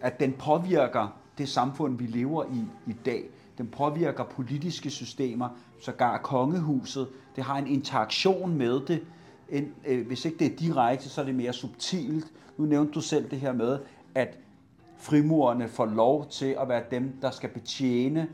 at 0.00 0.20
den 0.20 0.32
påvirker 0.32 1.18
det 1.38 1.48
samfund, 1.48 1.98
vi 1.98 2.06
lever 2.06 2.44
i 2.44 2.90
i 2.90 2.96
dag. 3.04 3.24
Den 3.58 3.66
påvirker 3.66 4.24
politiske 4.24 4.90
systemer, 4.90 5.48
sågar 5.80 6.18
kongehuset. 6.18 7.08
Det 7.36 7.44
har 7.44 7.58
en 7.58 7.66
interaktion 7.66 8.54
med 8.54 8.80
det. 8.86 9.04
En, 9.48 9.74
øh, 9.86 10.06
hvis 10.06 10.24
ikke 10.24 10.38
det 10.38 10.52
er 10.52 10.56
direkte, 10.56 11.08
så 11.08 11.20
er 11.20 11.24
det 11.24 11.34
mere 11.34 11.52
subtilt. 11.52 12.32
Nu 12.56 12.64
nævnte 12.64 12.92
du 12.92 13.00
selv 13.00 13.30
det 13.30 13.40
her 13.40 13.52
med, 13.52 13.78
at 14.14 14.38
frimurerne 14.98 15.68
får 15.68 15.86
lov 15.86 16.26
til 16.26 16.56
at 16.60 16.68
være 16.68 16.82
dem, 16.90 17.18
der 17.22 17.30
skal 17.30 17.50
betjene 17.50 18.28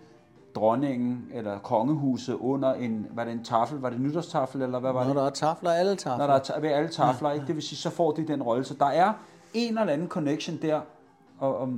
dronningen 0.55 1.27
eller 1.33 1.59
kongehuset 1.59 2.35
under 2.35 2.75
en, 2.75 3.07
var 3.11 3.25
det 3.25 3.33
en 3.33 3.45
tafel, 3.45 3.79
var 3.79 3.91
det 3.91 4.01
nytårstafel, 4.01 4.63
eller 4.63 4.79
hvad 4.79 4.93
var 4.93 5.01
Når 5.01 5.09
det? 5.09 5.17
der 5.17 5.27
er 5.27 5.31
tafler, 5.31 5.71
alle 5.71 5.91
Når 5.91 5.97
tafler. 5.97 6.27
der 6.27 6.35
er 6.35 6.39
ta- 6.39 6.61
ved 6.61 6.69
alle 6.71 6.89
tafler, 6.89 7.31
ikke? 7.33 7.47
det 7.47 7.55
vil 7.55 7.63
sige, 7.63 7.77
så 7.79 7.91
får 7.91 8.13
de 8.13 8.27
den 8.27 8.43
rolle. 8.43 8.65
Så 8.65 8.75
der 8.75 8.87
er 8.87 9.13
en 9.55 9.79
eller 9.79 9.93
anden 9.93 10.09
connection 10.09 10.57
der, 10.63 10.81
og, 11.39 11.57
og, 11.59 11.69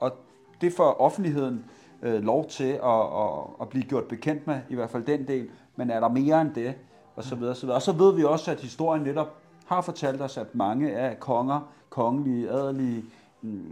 og 0.00 0.12
det 0.60 0.72
får 0.72 1.00
offentligheden 1.00 1.64
øh, 2.02 2.22
lov 2.22 2.46
til 2.48 2.64
at, 2.84 3.00
at, 3.00 3.28
at 3.60 3.68
blive 3.68 3.84
gjort 3.84 4.04
bekendt 4.04 4.46
med, 4.46 4.58
i 4.68 4.74
hvert 4.74 4.90
fald 4.90 5.04
den 5.04 5.28
del. 5.28 5.48
men 5.76 5.90
er 5.90 6.00
der 6.00 6.08
mere 6.08 6.40
end 6.40 6.54
det? 6.54 6.74
Og 7.16 7.24
så 7.24 7.34
videre, 7.34 7.54
så 7.54 7.60
videre. 7.66 7.76
Og 7.76 7.82
så 7.82 7.92
ved 7.92 8.14
vi 8.14 8.24
også, 8.24 8.50
at 8.50 8.60
historien 8.60 9.02
netop 9.02 9.36
har 9.66 9.80
fortalt 9.80 10.20
os, 10.22 10.36
at 10.38 10.54
mange 10.54 10.92
af 10.96 11.20
konger, 11.20 11.60
kongelige, 11.90 12.50
adelige, 12.50 13.04
mm, 13.42 13.64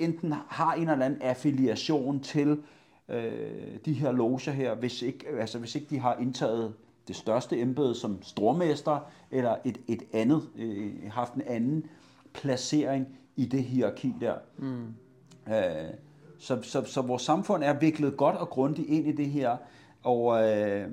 enten 0.00 0.34
har 0.48 0.74
en 0.74 0.88
eller 0.88 1.06
anden 1.06 1.22
affiliation 1.22 2.20
til 2.20 2.62
øh, 3.08 3.78
de 3.84 3.92
her 3.92 4.12
loger 4.12 4.50
her, 4.50 4.74
hvis 4.74 5.02
ikke, 5.02 5.26
altså 5.40 5.58
hvis 5.58 5.74
ikke 5.74 5.86
de 5.90 5.98
har 5.98 6.16
indtaget 6.16 6.74
det 7.08 7.16
største 7.16 7.60
embede 7.60 7.94
som 7.94 8.22
stormester, 8.22 9.10
eller 9.30 9.56
et, 9.64 9.78
et 9.88 10.02
andet, 10.12 10.48
øh, 10.56 10.92
haft 11.10 11.34
en 11.34 11.42
anden 11.46 11.86
placering 12.32 13.08
i 13.36 13.44
det 13.44 13.64
hierarki 13.64 14.14
der. 14.20 14.34
Mm. 14.58 14.86
Øh, 15.48 15.90
så, 16.38 16.62
så, 16.62 16.84
så 16.84 17.02
vores 17.02 17.22
samfund 17.22 17.64
er 17.64 17.72
viklet 17.72 18.16
godt 18.16 18.36
og 18.36 18.48
grundigt 18.50 18.88
ind 18.88 19.06
i 19.06 19.12
det 19.12 19.26
her, 19.26 19.56
og, 20.02 20.48
øh, 20.48 20.88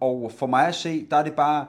og 0.00 0.32
for 0.32 0.46
mig 0.46 0.66
at 0.66 0.74
se, 0.74 1.06
der 1.10 1.16
er 1.16 1.24
det 1.24 1.34
bare 1.34 1.66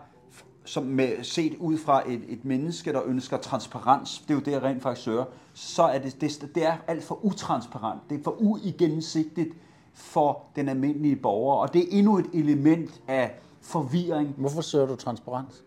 som 0.72 0.84
med, 0.84 1.24
set 1.24 1.56
ud 1.60 1.78
fra 1.78 2.12
et, 2.12 2.22
et 2.28 2.46
menneske, 2.46 2.94
der 2.94 3.02
ønsker 3.06 3.38
transparens, 3.38 4.20
det 4.20 4.30
er 4.30 4.34
jo 4.34 4.40
det, 4.40 4.52
jeg 4.52 4.64
rent 4.64 4.82
faktisk 4.82 5.06
søger, 5.06 5.26
så 5.54 5.84
er 5.84 6.00
det, 6.00 6.22
det, 6.22 6.50
det 6.56 6.66
er 6.66 6.78
alt 6.88 7.04
for 7.04 7.26
utransparent. 7.26 8.02
Det 8.10 8.20
er 8.20 8.24
for 8.24 8.36
uigennemsigtigt 8.42 9.50
for 9.94 10.44
den 10.56 10.70
almindelige 10.70 11.16
borger, 11.16 11.56
og 11.56 11.74
det 11.74 11.82
er 11.82 11.98
endnu 11.98 12.18
et 12.18 12.26
element 12.34 13.02
af 13.08 13.36
forvirring. 13.62 14.36
Hvorfor 14.38 14.62
søger 14.62 14.86
du 14.86 14.96
transparens? 14.96 15.64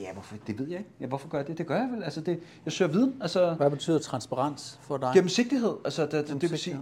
Ja, 0.00 0.12
hvorfor, 0.12 0.36
det 0.46 0.58
ved 0.58 0.68
jeg 0.68 0.78
ikke. 0.78 0.90
Ja, 1.00 1.06
hvorfor 1.06 1.28
gør 1.28 1.38
jeg 1.38 1.46
det? 1.46 1.58
Det 1.58 1.66
gør 1.66 1.76
jeg 1.76 1.88
vel. 1.92 2.02
Altså, 2.02 2.20
det, 2.20 2.40
jeg 2.64 2.72
søger 2.72 2.90
viden. 2.90 3.14
Altså, 3.20 3.54
Hvad 3.54 3.70
betyder 3.70 3.98
transparens 3.98 4.78
for 4.82 4.96
dig? 4.96 5.10
Gennemsigtighed. 5.14 5.74
Altså, 5.84 6.02
det, 6.02 6.28
det, 6.28 6.40
det 6.40 6.50
vil 6.50 6.58
sige, 6.58 6.78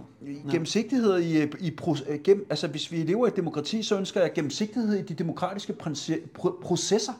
gennemsigtighed 0.51 1.19
i, 1.19 1.43
i 1.59 1.77
gennem, 2.23 2.45
altså, 2.49 2.67
hvis 2.67 2.91
vi 2.91 2.97
lever 2.97 3.25
i 3.25 3.29
et 3.29 3.35
demokrati, 3.35 3.83
så 3.83 3.97
ønsker 3.97 4.21
jeg 4.21 4.33
gennemsigtighed 4.33 4.99
i 4.99 5.01
de 5.01 5.13
demokratiske 5.13 5.73
processer. 6.61 7.13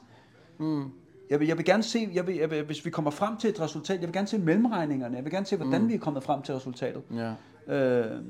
Mm. 0.58 0.84
Jeg 1.30 1.40
vil, 1.40 1.48
jeg 1.48 1.58
vil 1.58 1.66
gerne 1.66 1.84
se, 1.84 2.10
jeg 2.14 2.28
vil, 2.28 2.36
jeg 2.36 2.52
vil, 2.52 2.64
hvis 2.64 2.86
vi 2.86 2.90
kommer 2.90 3.12
frem 3.12 3.38
til 3.38 3.50
et 3.50 3.62
resultat, 3.62 4.00
jeg 4.00 4.08
vil 4.08 4.14
gerne 4.14 4.28
se 4.28 4.38
mellemregningerne, 4.38 5.16
jeg 5.16 5.24
vil 5.24 5.32
gerne 5.32 5.46
se, 5.46 5.56
hvordan 5.56 5.82
mm. 5.82 5.90
vi 5.90 5.94
er 5.94 6.00
kommet 6.00 6.24
frem 6.24 6.42
til 6.42 6.56
resultatet. 6.56 7.04
Ja. 7.14 7.34
Øh, 7.76 8.22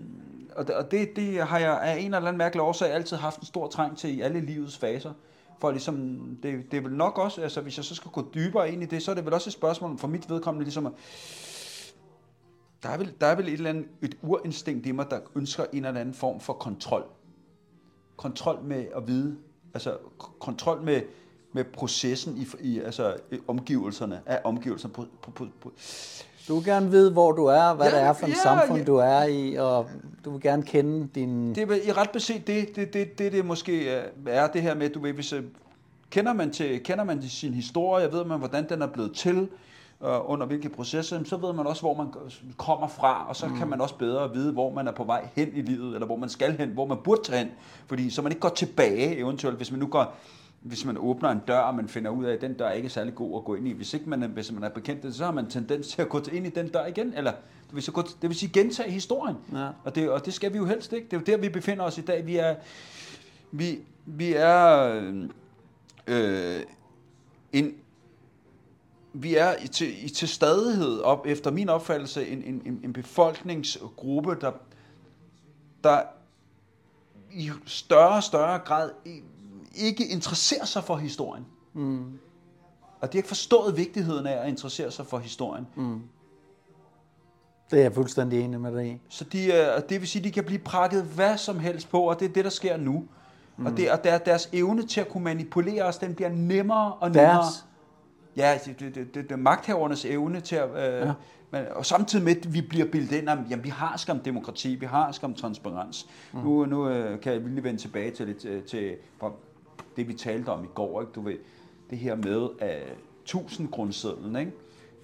og 0.55 0.67
det, 0.67 0.75
og 0.75 0.91
det, 0.91 1.15
det 1.15 1.43
har 1.43 1.59
jeg 1.59 1.81
af 1.81 1.97
en 1.97 2.05
eller 2.05 2.17
anden 2.17 2.37
mærkelig 2.37 2.61
årsag 2.61 2.91
altid 2.91 3.17
haft 3.17 3.39
en 3.39 3.45
stor 3.45 3.67
trang 3.67 3.97
til 3.97 4.17
i 4.17 4.21
alle 4.21 4.39
livets 4.39 4.77
faser. 4.77 5.13
For 5.59 5.71
ligesom, 5.71 6.19
det, 6.43 6.71
det 6.71 6.77
er 6.77 6.81
vel 6.81 6.91
nok 6.91 7.17
også, 7.17 7.41
altså 7.41 7.61
hvis 7.61 7.77
jeg 7.77 7.85
så 7.85 7.95
skal 7.95 8.11
gå 8.11 8.29
dybere 8.33 8.71
ind 8.71 8.83
i 8.83 8.85
det, 8.85 9.03
så 9.03 9.11
er 9.11 9.15
det 9.15 9.25
vel 9.25 9.33
også 9.33 9.49
et 9.49 9.53
spørgsmål 9.53 9.97
for 9.97 10.07
mit 10.07 10.29
vedkommende, 10.29 10.63
ligesom 10.63 10.85
at, 10.85 10.91
der 12.83 12.89
er 12.89 12.97
vel, 12.97 13.13
der 13.21 13.27
er 13.27 13.35
vel 13.35 13.47
et 13.47 13.53
eller 13.53 13.69
andet, 13.69 13.85
et 14.01 14.17
urinstinkt 14.21 14.85
i 14.85 14.91
mig, 14.91 15.05
der 15.11 15.19
ønsker 15.35 15.65
en 15.73 15.85
eller 15.85 15.99
anden 15.99 16.13
form 16.13 16.39
for 16.39 16.53
kontrol. 16.53 17.03
Kontrol 18.15 18.63
med 18.63 18.85
at 18.95 19.07
vide, 19.07 19.37
altså 19.73 19.97
kontrol 20.39 20.81
med, 20.81 21.01
med 21.53 21.63
processen 21.63 22.37
i, 22.37 22.67
i 22.67 22.79
altså 22.79 23.15
omgivelserne, 23.47 24.21
af 24.25 24.41
omgivelserne. 24.43 24.93
På, 24.93 25.05
på, 25.21 25.31
på, 25.31 25.47
på. 25.61 25.71
Du 26.47 26.55
vil 26.55 26.65
gerne 26.65 26.91
vide, 26.91 27.11
hvor 27.11 27.31
du 27.31 27.45
er, 27.45 27.73
hvad 27.73 27.85
ja, 27.89 27.95
det 27.95 28.03
er 28.03 28.13
for 28.13 28.25
en 28.25 28.31
ja, 28.31 28.37
samfund, 28.43 28.79
ja. 28.79 28.85
du 28.85 28.95
er 28.95 29.23
i, 29.23 29.55
og 29.55 29.89
du 30.25 30.31
vil 30.31 30.41
gerne 30.41 30.63
kende 30.63 31.07
din... 31.15 31.55
Det 31.55 31.71
er 31.71 31.75
i 31.87 31.91
ret 31.91 32.09
beset 32.09 32.47
det, 32.47 32.75
det, 32.75 32.93
det, 32.93 33.19
det, 33.19 33.31
det 33.31 33.45
måske 33.45 33.89
er 34.27 34.47
det 34.47 34.61
her 34.61 34.75
med, 34.75 34.89
du 34.89 34.99
ved, 34.99 35.13
hvis, 35.13 35.33
øh, 35.33 35.43
kender 36.09 36.33
man, 36.33 36.51
til, 36.51 36.83
kender 36.83 37.03
man 37.03 37.21
til 37.21 37.31
sin 37.31 37.53
historie, 37.53 38.11
ved 38.11 38.25
man, 38.25 38.39
hvordan 38.39 38.69
den 38.69 38.81
er 38.81 38.87
blevet 38.87 39.15
til, 39.15 39.49
øh, 40.05 40.29
under 40.29 40.45
hvilke 40.45 40.69
processer, 40.69 41.23
så 41.23 41.37
ved 41.37 41.53
man 41.53 41.67
også, 41.67 41.81
hvor 41.81 41.93
man 41.93 42.07
kommer 42.57 42.87
fra, 42.87 43.25
og 43.29 43.35
så 43.35 43.47
mm. 43.47 43.57
kan 43.57 43.67
man 43.67 43.81
også 43.81 43.95
bedre 43.95 44.33
vide, 44.33 44.51
hvor 44.51 44.73
man 44.73 44.87
er 44.87 44.91
på 44.91 45.03
vej 45.03 45.27
hen 45.35 45.49
i 45.55 45.61
livet, 45.61 45.93
eller 45.93 46.05
hvor 46.05 46.17
man 46.17 46.29
skal 46.29 46.57
hen, 46.57 46.69
hvor 46.69 46.85
man 46.85 46.97
burde 47.03 47.21
tage 47.23 47.39
hen, 47.39 47.49
fordi 47.87 48.09
så 48.09 48.21
man 48.21 48.31
ikke 48.31 48.41
går 48.41 48.49
tilbage 48.49 49.17
eventuelt, 49.17 49.57
hvis 49.57 49.71
man 49.71 49.79
nu 49.79 49.87
går 49.87 50.15
hvis 50.63 50.85
man 50.85 50.97
åbner 50.97 51.29
en 51.29 51.39
dør, 51.47 51.59
og 51.59 51.75
man 51.75 51.87
finder 51.87 52.11
ud 52.11 52.25
af, 52.25 52.33
at 52.33 52.41
den 52.41 52.53
dør 52.53 52.67
er 52.67 52.71
ikke 52.71 52.85
er 52.85 52.89
særlig 52.89 53.15
god 53.15 53.37
at 53.37 53.45
gå 53.45 53.55
ind 53.55 53.67
i. 53.67 53.71
Hvis 53.71 53.93
ikke 53.93 54.09
man 54.09 54.23
er, 54.23 54.27
hvis 54.27 54.51
man 54.51 54.63
er 54.63 54.69
bekendt 54.69 55.03
det, 55.03 55.15
så 55.15 55.25
har 55.25 55.31
man 55.31 55.49
tendens 55.49 55.87
til 55.87 56.01
at 56.01 56.09
gå 56.09 56.21
ind 56.31 56.47
i 56.47 56.49
den 56.49 56.67
dør 56.67 56.85
igen, 56.85 57.13
eller 57.13 57.31
det 57.67 57.75
vil, 57.75 57.83
så 57.83 57.91
gå, 57.91 58.01
det 58.01 58.29
vil 58.29 58.35
sige 58.35 58.51
gentage 58.53 58.91
historien. 58.91 59.35
Ja. 59.53 59.67
Og, 59.83 59.95
det, 59.95 60.09
og 60.09 60.25
det 60.25 60.33
skal 60.33 60.53
vi 60.53 60.57
jo 60.57 60.65
helst 60.65 60.93
ikke. 60.93 61.05
Det 61.05 61.13
er 61.13 61.19
jo 61.19 61.23
der, 61.25 61.37
vi 61.37 61.49
befinder 61.49 61.83
os 61.83 61.97
i 61.97 62.01
dag. 62.01 62.25
Vi 62.25 62.35
er, 62.35 62.55
vi, 63.51 63.79
vi 64.05 64.33
er 64.33 64.93
øh, 66.07 66.61
en, 67.53 67.73
vi 69.13 69.35
er 69.35 69.53
i, 69.63 69.67
til, 69.67 70.05
i 70.05 70.09
til 70.09 70.27
stadighed 70.27 70.99
op, 70.99 71.25
efter 71.27 71.51
min 71.51 71.69
opfattelse, 71.69 72.27
en, 72.27 72.43
en, 72.43 72.81
en 72.83 72.93
befolkningsgruppe, 72.93 74.37
der, 74.41 74.51
der 75.83 76.01
i 77.31 77.51
større 77.65 78.15
og 78.15 78.23
større 78.23 78.59
grad 78.59 78.89
ikke 79.73 80.07
interesserer 80.07 80.65
sig 80.65 80.83
for 80.83 80.95
historien. 80.95 81.45
Mm. 81.73 82.19
Og 83.01 83.13
de 83.13 83.17
har 83.17 83.19
ikke 83.19 83.27
forstået 83.27 83.77
vigtigheden 83.77 84.27
af 84.27 84.43
at 84.43 84.49
interessere 84.49 84.91
sig 84.91 85.05
for 85.05 85.17
historien. 85.17 85.67
Mm. 85.75 86.01
Det 87.71 87.79
er 87.79 87.83
jeg 87.83 87.93
fuldstændig 87.93 88.39
enig 88.39 88.61
med 88.61 88.71
dig 88.71 88.87
i. 88.87 89.01
Så 89.09 89.23
de, 89.23 89.51
det 89.89 90.01
vil 90.01 90.07
sige, 90.07 90.19
at 90.19 90.23
de 90.23 90.31
kan 90.31 90.43
blive 90.43 90.59
prakket 90.59 91.03
hvad 91.03 91.37
som 91.37 91.59
helst 91.59 91.89
på, 91.89 92.01
og 92.01 92.19
det 92.19 92.29
er 92.29 92.33
det, 92.33 92.43
der 92.45 92.51
sker 92.51 92.77
nu. 92.77 93.03
Mm. 93.57 93.65
Og, 93.65 93.77
det, 93.77 93.91
og 93.91 94.03
der, 94.03 94.17
deres 94.17 94.49
evne 94.53 94.87
til 94.87 95.01
at 95.01 95.09
kunne 95.09 95.23
manipulere 95.23 95.83
os, 95.83 95.97
den 95.97 96.15
bliver 96.15 96.29
nemmere 96.29 96.93
og 96.93 97.09
nemmere. 97.09 97.35
Deres? 97.35 97.65
Ja, 98.37 98.59
det, 98.65 98.79
det, 98.79 98.95
det, 98.95 99.15
det, 99.15 99.29
det 99.29 99.39
magthavernes 99.39 100.05
evne 100.05 100.41
til 100.41 100.55
at... 100.55 100.69
Øh, 100.69 101.07
ja. 101.07 101.13
men, 101.51 101.63
og 101.71 101.85
samtidig 101.85 102.25
med, 102.25 102.35
at 102.35 102.53
vi 102.53 102.61
bliver 102.61 102.85
bildet 102.85 103.11
ind 103.11 103.29
om, 103.29 103.39
jamen 103.49 103.63
vi 103.63 103.69
har 103.69 103.97
skam 103.97 104.19
demokrati, 104.19 104.75
vi 104.75 104.85
har 104.85 105.11
skam 105.11 105.33
transparens. 105.33 106.07
Mm. 106.33 106.39
Nu, 106.39 106.65
nu 106.65 106.89
øh, 106.89 107.21
kan 107.21 107.33
jeg 107.33 107.41
lige 107.41 107.63
vende 107.63 107.81
tilbage 107.81 108.11
til, 108.11 108.27
lidt, 108.27 108.37
til, 108.37 108.63
til 108.63 108.95
det, 109.97 110.07
vi 110.07 110.13
talte 110.13 110.49
om 110.49 110.63
i 110.63 110.67
går, 110.75 111.01
ikke? 111.01 111.13
Du 111.13 111.21
ved, 111.21 111.37
det 111.89 111.97
her 111.97 112.15
med 112.15 112.49
at 112.59 112.83
1000 113.23 113.67
grundsedlen, 113.67 114.35
ikke? 114.35 114.51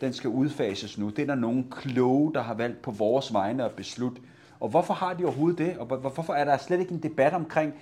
den 0.01 0.13
skal 0.13 0.29
udfases 0.29 0.97
nu. 0.97 1.09
Det 1.09 1.19
er 1.19 1.25
der 1.25 1.35
nogle 1.35 1.65
kloge, 1.71 2.33
der 2.33 2.41
har 2.41 2.53
valgt 2.53 2.81
på 2.81 2.91
vores 2.91 3.33
vegne 3.33 3.65
at 3.65 3.71
beslutte. 3.71 4.21
Og 4.59 4.69
hvorfor 4.69 4.93
har 4.93 5.13
de 5.13 5.23
overhovedet 5.23 5.57
det? 5.57 5.77
Og 5.77 5.85
hvorfor 5.85 6.33
er 6.33 6.45
der 6.45 6.57
slet 6.57 6.79
ikke 6.79 6.91
en 6.91 7.03
debat 7.03 7.33
omkring, 7.33 7.73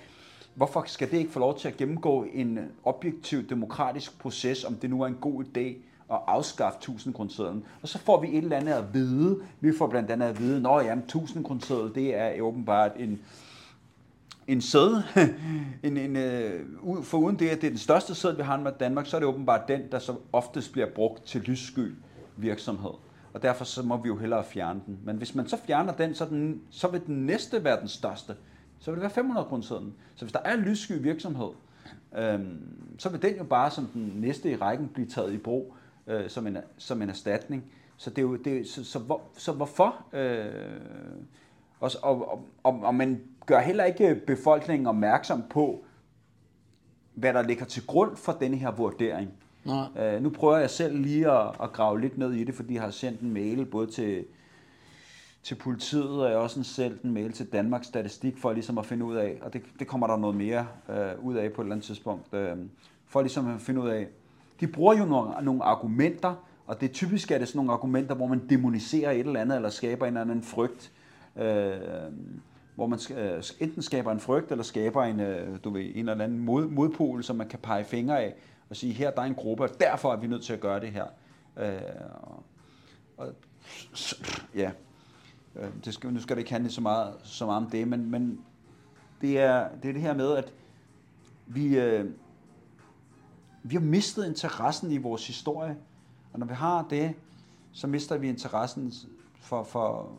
hvorfor 0.54 0.84
skal 0.86 1.10
det 1.10 1.16
ikke 1.18 1.32
få 1.32 1.38
lov 1.38 1.58
til 1.58 1.68
at 1.68 1.76
gennemgå 1.76 2.26
en 2.32 2.58
objektiv 2.84 3.48
demokratisk 3.48 4.18
proces, 4.18 4.64
om 4.64 4.74
det 4.74 4.90
nu 4.90 5.02
er 5.02 5.06
en 5.06 5.18
god 5.20 5.44
idé 5.44 5.76
at 6.10 6.20
afskaffe 6.26 6.76
1000 6.76 7.14
grundsedlen. 7.14 7.64
Og 7.82 7.88
så 7.88 7.98
får 7.98 8.20
vi 8.20 8.28
et 8.28 8.36
eller 8.36 8.56
andet 8.56 8.72
at 8.72 8.94
vide. 8.94 9.40
Vi 9.60 9.72
får 9.78 9.86
blandt 9.86 10.10
andet 10.10 10.26
at 10.26 10.38
vide, 10.38 10.68
at 10.68 10.98
1000 10.98 11.44
grundseddel, 11.44 11.94
det 11.94 12.14
er 12.14 12.40
åbenbart 12.40 12.92
en, 12.96 13.20
en 14.48 14.60
sæd, 14.60 15.02
en, 15.84 15.96
en, 15.96 16.16
øh, 16.16 16.64
for 17.02 17.18
uden 17.18 17.38
det, 17.38 17.48
at 17.48 17.60
det 17.60 17.66
er 17.66 17.70
den 17.70 17.78
største 17.78 18.14
sæd, 18.14 18.36
vi 18.36 18.42
har 18.42 18.60
med 18.60 18.72
Danmark, 18.80 19.06
så 19.06 19.16
er 19.16 19.20
det 19.20 19.28
åbenbart 19.28 19.68
den, 19.68 19.82
der 19.92 19.98
så 19.98 20.14
oftest 20.32 20.72
bliver 20.72 20.88
brugt 20.94 21.24
til 21.24 21.40
lyssky 21.40 21.94
virksomhed. 22.36 22.90
Og 23.32 23.42
derfor 23.42 23.64
så 23.64 23.82
må 23.82 23.96
vi 23.96 24.08
jo 24.08 24.16
hellere 24.16 24.44
fjerne 24.44 24.80
den. 24.86 24.98
Men 25.04 25.16
hvis 25.16 25.34
man 25.34 25.48
så 25.48 25.56
fjerner 25.56 25.92
den, 25.92 26.14
så, 26.14 26.24
den, 26.24 26.62
så 26.70 26.88
vil 26.88 27.06
den 27.06 27.26
næste 27.26 27.64
være 27.64 27.80
den 27.80 27.88
største. 27.88 28.36
Så 28.78 28.90
vil 28.90 28.96
det 28.96 29.02
være 29.02 29.10
500 29.10 29.46
kroner 29.46 29.62
Så 29.62 30.24
hvis 30.24 30.32
der 30.32 30.40
er 30.44 30.56
lyssky 30.56 30.92
virksomhed, 30.92 31.48
øhm, 32.18 32.60
så 32.98 33.08
vil 33.08 33.22
den 33.22 33.36
jo 33.36 33.44
bare 33.44 33.70
som 33.70 33.86
den 33.86 34.12
næste 34.14 34.50
i 34.50 34.56
rækken 34.56 34.88
blive 34.88 35.08
taget 35.08 35.32
i 35.32 35.38
brug 35.38 35.74
øh, 36.06 36.30
som, 36.30 36.46
en, 36.46 36.56
som 36.78 37.02
en 37.02 37.08
erstatning. 37.08 37.64
Så, 37.96 38.10
det 38.10 38.18
er 38.18 38.22
jo, 38.22 38.36
det, 38.36 38.68
så, 38.68 38.84
så, 38.84 38.98
hvor, 38.98 39.22
så 39.36 39.52
hvorfor? 39.52 40.04
Øh, 40.12 40.50
og, 41.80 41.90
og, 42.02 42.44
og, 42.62 42.80
og 42.82 42.94
man 42.94 43.20
gør 43.48 43.60
heller 43.60 43.84
ikke 43.84 44.22
befolkningen 44.26 44.86
opmærksom 44.86 45.42
på, 45.50 45.84
hvad 47.14 47.32
der 47.32 47.42
ligger 47.42 47.64
til 47.64 47.86
grund 47.86 48.16
for 48.16 48.32
denne 48.32 48.56
her 48.56 48.70
vurdering. 48.70 49.30
Nej. 49.64 50.16
Uh, 50.16 50.22
nu 50.22 50.30
prøver 50.30 50.56
jeg 50.56 50.70
selv 50.70 50.98
lige 50.98 51.30
at, 51.30 51.48
at 51.62 51.72
grave 51.72 52.00
lidt 52.00 52.18
ned 52.18 52.32
i 52.32 52.44
det, 52.44 52.54
fordi 52.54 52.74
jeg 52.74 52.82
har 52.82 52.90
sendt 52.90 53.20
en 53.20 53.32
mail 53.32 53.64
både 53.64 53.86
til, 53.86 54.24
til 55.42 55.54
politiet, 55.54 56.22
og 56.22 56.24
jeg 56.24 56.36
har 56.36 56.42
også 56.42 56.62
sendt 56.62 57.02
en 57.02 57.12
mail 57.14 57.32
til 57.32 57.46
Danmarks 57.46 57.86
Statistik, 57.86 58.38
for 58.38 58.52
ligesom 58.52 58.78
at 58.78 58.86
finde 58.86 59.04
ud 59.04 59.16
af, 59.16 59.38
og 59.42 59.52
det, 59.52 59.62
det 59.78 59.86
kommer 59.86 60.06
der 60.06 60.16
noget 60.16 60.36
mere 60.36 60.66
uh, 60.88 61.26
ud 61.26 61.34
af 61.34 61.52
på 61.52 61.60
et 61.60 61.64
eller 61.64 61.74
andet 61.74 61.86
tidspunkt, 61.86 62.34
uh, 62.34 62.58
for 63.06 63.20
ligesom 63.20 63.54
at 63.54 63.60
finde 63.60 63.80
ud 63.80 63.88
af, 63.88 64.06
de 64.60 64.66
bruger 64.66 64.98
jo 64.98 65.04
nogle, 65.04 65.30
nogle 65.42 65.64
argumenter, 65.64 66.34
og 66.66 66.80
det 66.80 66.92
typisk 66.92 67.30
er 67.30 67.38
det 67.38 67.48
sådan 67.48 67.58
nogle 67.58 67.72
argumenter, 67.72 68.14
hvor 68.14 68.26
man 68.26 68.48
demoniserer 68.48 69.10
et 69.10 69.26
eller 69.26 69.40
andet, 69.40 69.56
eller 69.56 69.70
skaber 69.70 70.06
en 70.06 70.16
eller 70.16 70.20
anden 70.20 70.42
frygt. 70.42 70.92
Uh, 71.36 71.42
hvor 72.78 72.86
man 72.86 72.98
øh, 73.16 73.42
enten 73.60 73.82
skaber 73.82 74.12
en 74.12 74.20
frygt, 74.20 74.50
eller 74.50 74.64
skaber 74.64 75.04
en, 75.04 75.20
øh, 75.20 75.58
du 75.64 75.70
ved, 75.70 75.82
en 75.94 76.08
eller 76.08 76.24
anden 76.24 76.38
mod, 76.38 76.68
modpol, 76.68 77.24
som 77.24 77.36
man 77.36 77.48
kan 77.48 77.58
pege 77.58 77.84
fingre 77.84 78.20
af, 78.20 78.34
og 78.70 78.76
sige, 78.76 78.92
her 78.92 79.10
der 79.10 79.22
er 79.22 79.26
en 79.26 79.34
gruppe, 79.34 79.64
og 79.64 79.70
derfor 79.80 80.12
er 80.12 80.16
vi 80.16 80.26
nødt 80.26 80.44
til 80.44 80.52
at 80.52 80.60
gøre 80.60 80.80
det 80.80 80.92
her. 80.92 81.06
Øh, 81.56 81.80
og, 83.16 83.34
ja, 84.54 84.70
øh, 85.56 85.68
det 85.84 85.94
skal, 85.94 86.12
nu 86.12 86.20
skal 86.20 86.36
det 86.36 86.40
ikke 86.40 86.52
handle 86.52 86.70
så 86.70 86.80
meget, 86.80 87.14
så 87.22 87.46
meget 87.46 87.64
om 87.64 87.70
det, 87.70 87.88
men, 87.88 88.10
men 88.10 88.40
det, 89.20 89.38
er, 89.38 89.68
det 89.82 89.88
er 89.88 89.92
det 89.92 90.02
her 90.02 90.14
med, 90.14 90.36
at 90.36 90.52
vi, 91.46 91.78
øh, 91.78 92.10
vi 93.62 93.74
har 93.74 93.82
mistet 93.82 94.26
interessen 94.26 94.92
i 94.92 94.98
vores 94.98 95.26
historie, 95.26 95.76
og 96.32 96.38
når 96.38 96.46
vi 96.46 96.54
har 96.54 96.86
det, 96.90 97.14
så 97.72 97.86
mister 97.86 98.18
vi 98.18 98.28
interessen 98.28 98.92
for, 99.40 99.62
for, 99.62 100.12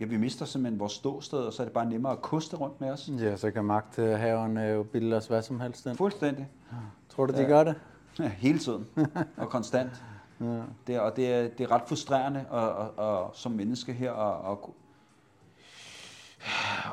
ja, 0.00 0.04
vi 0.04 0.16
mister 0.16 0.44
simpelthen 0.44 0.80
vores 0.80 0.92
ståsted, 0.92 1.38
og 1.38 1.52
så 1.52 1.62
er 1.62 1.64
det 1.64 1.74
bare 1.74 1.86
nemmere 1.86 2.12
at 2.12 2.22
koste 2.22 2.56
rundt 2.56 2.80
med 2.80 2.90
os. 2.90 3.10
Ja, 3.18 3.36
så 3.36 3.50
kan 3.50 3.64
magthaverne 3.64 4.60
jo 4.62 4.82
bilde 4.82 5.16
os 5.16 5.26
hvad 5.26 5.42
som 5.42 5.60
helst 5.60 5.86
ind. 5.86 5.96
Fuldstændig. 5.96 6.48
Tror 7.08 7.26
du, 7.26 7.32
de 7.32 7.40
Ja. 7.40 7.46
gør 7.48 7.64
det? 7.64 7.74
Ja, 8.18 8.28
hele 8.46 8.58
tiden. 8.58 8.86
og 9.36 9.48
konstant. 9.48 9.90
Ja. 10.40 10.60
Det, 10.86 11.00
og 11.00 11.16
det 11.16 11.32
er, 11.34 11.48
det 11.48 11.60
er 11.60 11.70
ret 11.70 11.82
frustrerende 11.86 12.44
og, 12.50 12.70
og, 12.70 12.98
og, 12.98 13.30
som 13.34 13.52
menneske 13.52 13.92
her 13.92 14.12
at, 14.12 14.52
at, 14.52 14.58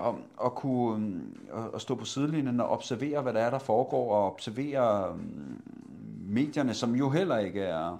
at, 0.07 0.15
at 0.45 0.55
kunne 0.55 0.95
øhm, 0.95 1.37
at, 1.53 1.63
at 1.75 1.81
stå 1.81 1.95
på 1.95 2.05
sidelinjen 2.05 2.59
og 2.59 2.69
observere, 2.69 3.21
hvad 3.21 3.33
der 3.33 3.39
er, 3.39 3.49
der 3.49 3.59
foregår, 3.59 4.15
og 4.15 4.31
observere 4.31 5.09
øhm, 5.09 5.61
medierne, 6.21 6.73
som 6.73 6.95
jo 6.95 7.09
heller 7.09 7.37
ikke 7.37 7.61
er, 7.61 7.97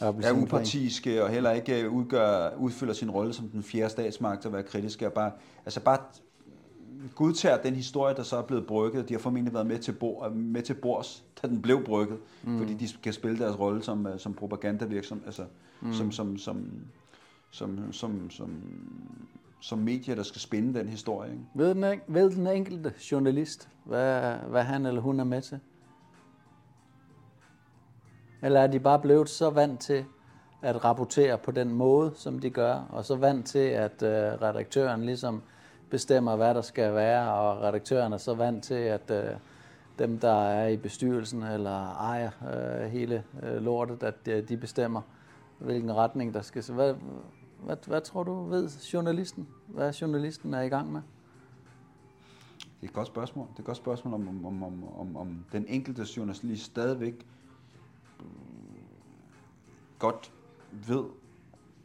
er 0.00 0.32
upartiske 0.32 1.24
og 1.24 1.30
heller 1.30 1.50
ikke 1.50 1.90
udgør, 1.90 2.50
udfylder 2.58 2.92
sin 2.92 3.10
rolle 3.10 3.32
som 3.32 3.48
den 3.48 3.62
fjerde 3.62 3.90
statsmagt 3.90 4.46
og 4.46 4.52
være 4.52 4.62
kritiske. 4.62 5.06
Og 5.06 5.12
bare, 5.12 5.32
altså 5.64 5.80
bare 5.80 5.98
godtager 7.14 7.62
den 7.62 7.74
historie, 7.74 8.14
der 8.14 8.22
så 8.22 8.36
er 8.36 8.42
blevet 8.42 8.66
brygget. 8.66 9.08
De 9.08 9.14
har 9.14 9.18
formentlig 9.18 9.54
været 9.54 9.66
med 9.66 9.78
til, 9.78 9.92
bord, 9.92 10.32
med 10.32 10.62
til 10.62 10.74
bords, 10.74 11.24
da 11.42 11.48
den 11.48 11.62
blev 11.62 11.84
brygget, 11.84 12.18
mm. 12.42 12.58
fordi 12.58 12.74
de 12.74 12.88
kan 13.02 13.12
spille 13.12 13.38
deres 13.38 13.58
rolle 13.58 13.82
som, 13.82 14.06
øh, 14.06 14.18
som 14.18 14.34
propagandavirksom, 14.34 15.22
altså 15.26 15.44
mm. 15.80 15.92
som, 15.92 16.12
som, 16.12 16.38
som, 16.38 16.70
som, 17.50 17.92
som, 17.92 18.30
som, 18.30 18.50
som 19.60 19.78
medier, 19.78 20.14
der 20.14 20.22
skal 20.22 20.40
spinde 20.40 20.78
den 20.78 20.88
historie. 20.88 21.30
Ikke? 21.30 21.44
Ved 21.54 21.74
den, 21.74 21.84
en- 21.84 22.00
ved 22.08 22.30
den 22.30 22.46
enkelte 22.46 22.92
journalist, 23.12 23.68
hvad, 23.84 24.34
hvad 24.48 24.62
han 24.62 24.86
eller 24.86 25.00
hun 25.00 25.20
er 25.20 25.24
med 25.24 25.42
til? 25.42 25.60
Eller 28.44 28.60
er 28.60 28.66
de 28.66 28.80
bare 28.80 28.98
blevet 28.98 29.28
så 29.28 29.50
vant 29.50 29.80
til 29.80 30.04
at 30.62 30.84
rapportere 30.84 31.38
på 31.38 31.50
den 31.50 31.72
måde, 31.72 32.12
som 32.14 32.38
de 32.38 32.50
gør, 32.50 32.74
og 32.90 33.04
så 33.04 33.16
vant 33.16 33.46
til, 33.46 33.58
at 33.58 34.02
øh, 34.02 34.42
redaktøren 34.42 35.04
ligesom 35.04 35.42
bestemmer, 35.90 36.36
hvad 36.36 36.54
der 36.54 36.60
skal 36.62 36.94
være, 36.94 37.32
og 37.32 37.62
redaktøren 37.62 38.12
er 38.12 38.16
så 38.16 38.34
vant 38.34 38.64
til, 38.64 38.74
at 38.74 39.10
øh, 39.10 39.24
dem, 39.98 40.18
der 40.18 40.44
er 40.44 40.68
i 40.68 40.76
bestyrelsen 40.76 41.42
eller 41.42 41.94
ejer 41.94 42.30
øh, 42.54 42.90
hele 42.90 43.24
øh, 43.42 43.62
lortet, 43.62 44.02
at 44.02 44.28
øh, 44.28 44.48
de 44.48 44.56
bestemmer, 44.56 45.00
hvilken 45.58 45.96
retning 45.96 46.34
der 46.34 46.42
skal. 46.42 46.62
Så 46.62 46.72
hvad, 46.72 46.94
hvad, 47.64 47.76
hvad 47.86 48.00
tror 48.00 48.22
du 48.22 48.44
ved 48.44 48.68
journalisten? 48.68 49.48
Hvad 49.66 49.92
journalisten 49.92 50.54
er 50.54 50.62
i 50.62 50.68
gang 50.68 50.92
med? 50.92 51.00
Det 52.58 52.66
er 52.82 52.86
et 52.86 52.92
godt 52.92 53.06
spørgsmål. 53.06 53.46
Det 53.50 53.56
er 53.56 53.60
et 53.60 53.66
godt 53.66 53.76
spørgsmål, 53.76 54.14
om, 54.14 54.28
om, 54.28 54.46
om, 54.46 54.62
om, 54.62 54.98
om, 54.98 55.16
om 55.16 55.44
den 55.52 55.66
enkelte 55.68 56.06
journalist 56.16 56.64
stadigvæk 56.64 57.14
øh, 57.14 57.33
godt 59.98 60.32
ved, 60.72 61.04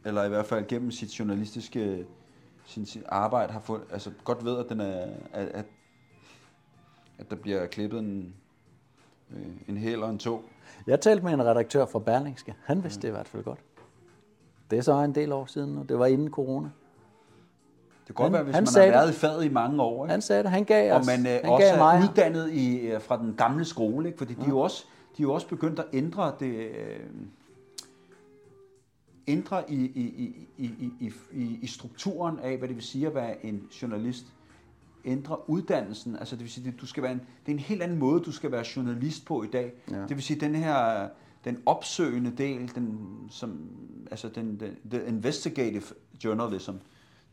eller 0.04 0.24
i 0.24 0.28
hvert 0.28 0.46
fald 0.46 0.66
gennem 0.66 0.90
sit 0.90 1.18
journalistiske 1.18 2.06
sin, 2.64 2.86
sin 2.86 3.02
arbejde 3.08 3.52
har 3.52 3.60
fået, 3.60 3.80
altså 3.92 4.10
godt 4.24 4.44
ved, 4.44 4.58
at, 4.58 4.66
den 4.68 4.80
er, 4.80 5.06
at, 5.32 5.48
at, 5.48 5.64
at 7.18 7.30
der 7.30 7.36
bliver 7.36 7.66
klippet 7.66 7.98
en, 8.00 8.34
øh, 9.30 9.46
en 9.68 9.76
hæl 9.76 10.02
og 10.02 10.10
en 10.10 10.18
tog. 10.18 10.42
Jeg 10.86 11.00
talte 11.00 11.24
med 11.24 11.32
en 11.32 11.44
redaktør 11.46 11.86
fra 11.86 11.98
Berlingske. 11.98 12.54
Han 12.64 12.84
vidste 12.84 13.02
det 13.02 13.08
i 13.08 13.10
hvert 13.10 13.28
fald 13.28 13.44
godt. 13.44 13.58
Det 14.70 14.78
er 14.78 14.82
så 14.82 14.92
en 14.94 15.14
del 15.14 15.32
år 15.32 15.46
siden 15.46 15.70
nu. 15.74 15.82
Det 15.82 15.98
var 15.98 16.06
inden 16.06 16.30
corona. 16.30 16.68
Det 18.06 18.06
kan 18.06 18.14
godt 18.14 18.24
Han- 18.26 18.32
være, 18.32 18.42
hvis 18.42 18.54
han 18.54 18.64
man 18.64 18.84
har 18.92 18.98
været 19.00 19.10
i 19.10 19.12
faget 19.14 19.44
i 19.44 19.48
mange 19.48 19.82
år, 19.82 20.04
ikke? 20.04 20.10
Han 20.10 20.22
sagde 20.22 20.42
det. 20.42 20.50
Han 20.50 20.64
gav 20.64 20.92
og 20.94 20.98
os. 21.00 21.06
man 21.06 21.26
øh, 21.26 21.32
han 21.32 21.44
også 21.44 21.66
gav 21.66 21.74
er 21.74 21.78
mig. 21.78 22.02
uddannet 22.10 22.50
i, 22.52 22.78
øh, 22.80 23.00
fra 23.00 23.18
den 23.18 23.34
gamle 23.34 23.64
skole, 23.64 24.06
ikke? 24.08 24.18
fordi 24.18 24.34
de, 24.34 24.42
er 24.44 24.48
jo 24.48 24.58
også, 24.58 24.84
de 25.16 25.22
er 25.22 25.24
jo 25.26 25.32
også 25.32 25.48
begyndt 25.48 25.78
at 25.78 25.86
ændre 25.92 26.32
det, 26.40 26.54
øh, 26.54 27.00
ændre 29.30 29.70
i, 29.70 29.74
i, 29.74 30.34
i, 30.58 30.64
i, 31.00 31.12
i, 31.32 31.58
i, 31.62 31.66
strukturen 31.66 32.38
af, 32.38 32.58
hvad 32.58 32.68
det 32.68 32.76
vil 32.76 32.84
sige 32.84 33.06
at 33.06 33.14
være 33.14 33.46
en 33.46 33.68
journalist. 33.82 34.26
Ændre 35.04 35.50
uddannelsen, 35.50 36.16
altså 36.16 36.36
det 36.36 36.42
vil 36.42 36.50
sige, 36.50 36.74
du 36.80 36.86
skal 36.86 37.02
være 37.02 37.12
en, 37.12 37.20
det 37.46 37.52
er 37.52 37.56
en 37.56 37.58
helt 37.58 37.82
anden 37.82 37.98
måde, 37.98 38.20
du 38.20 38.32
skal 38.32 38.52
være 38.52 38.64
journalist 38.76 39.26
på 39.26 39.42
i 39.42 39.46
dag. 39.46 39.72
Ja. 39.90 39.96
Det 39.96 40.10
vil 40.10 40.22
sige, 40.22 40.40
den 40.40 40.54
her 40.54 41.08
den 41.44 41.62
opsøgende 41.66 42.30
del, 42.38 42.74
den, 42.74 42.98
som, 43.30 43.68
altså 44.10 44.28
den, 44.28 44.60
den, 44.60 44.76
the 44.90 45.08
investigative 45.08 45.82
journalism, 46.24 46.72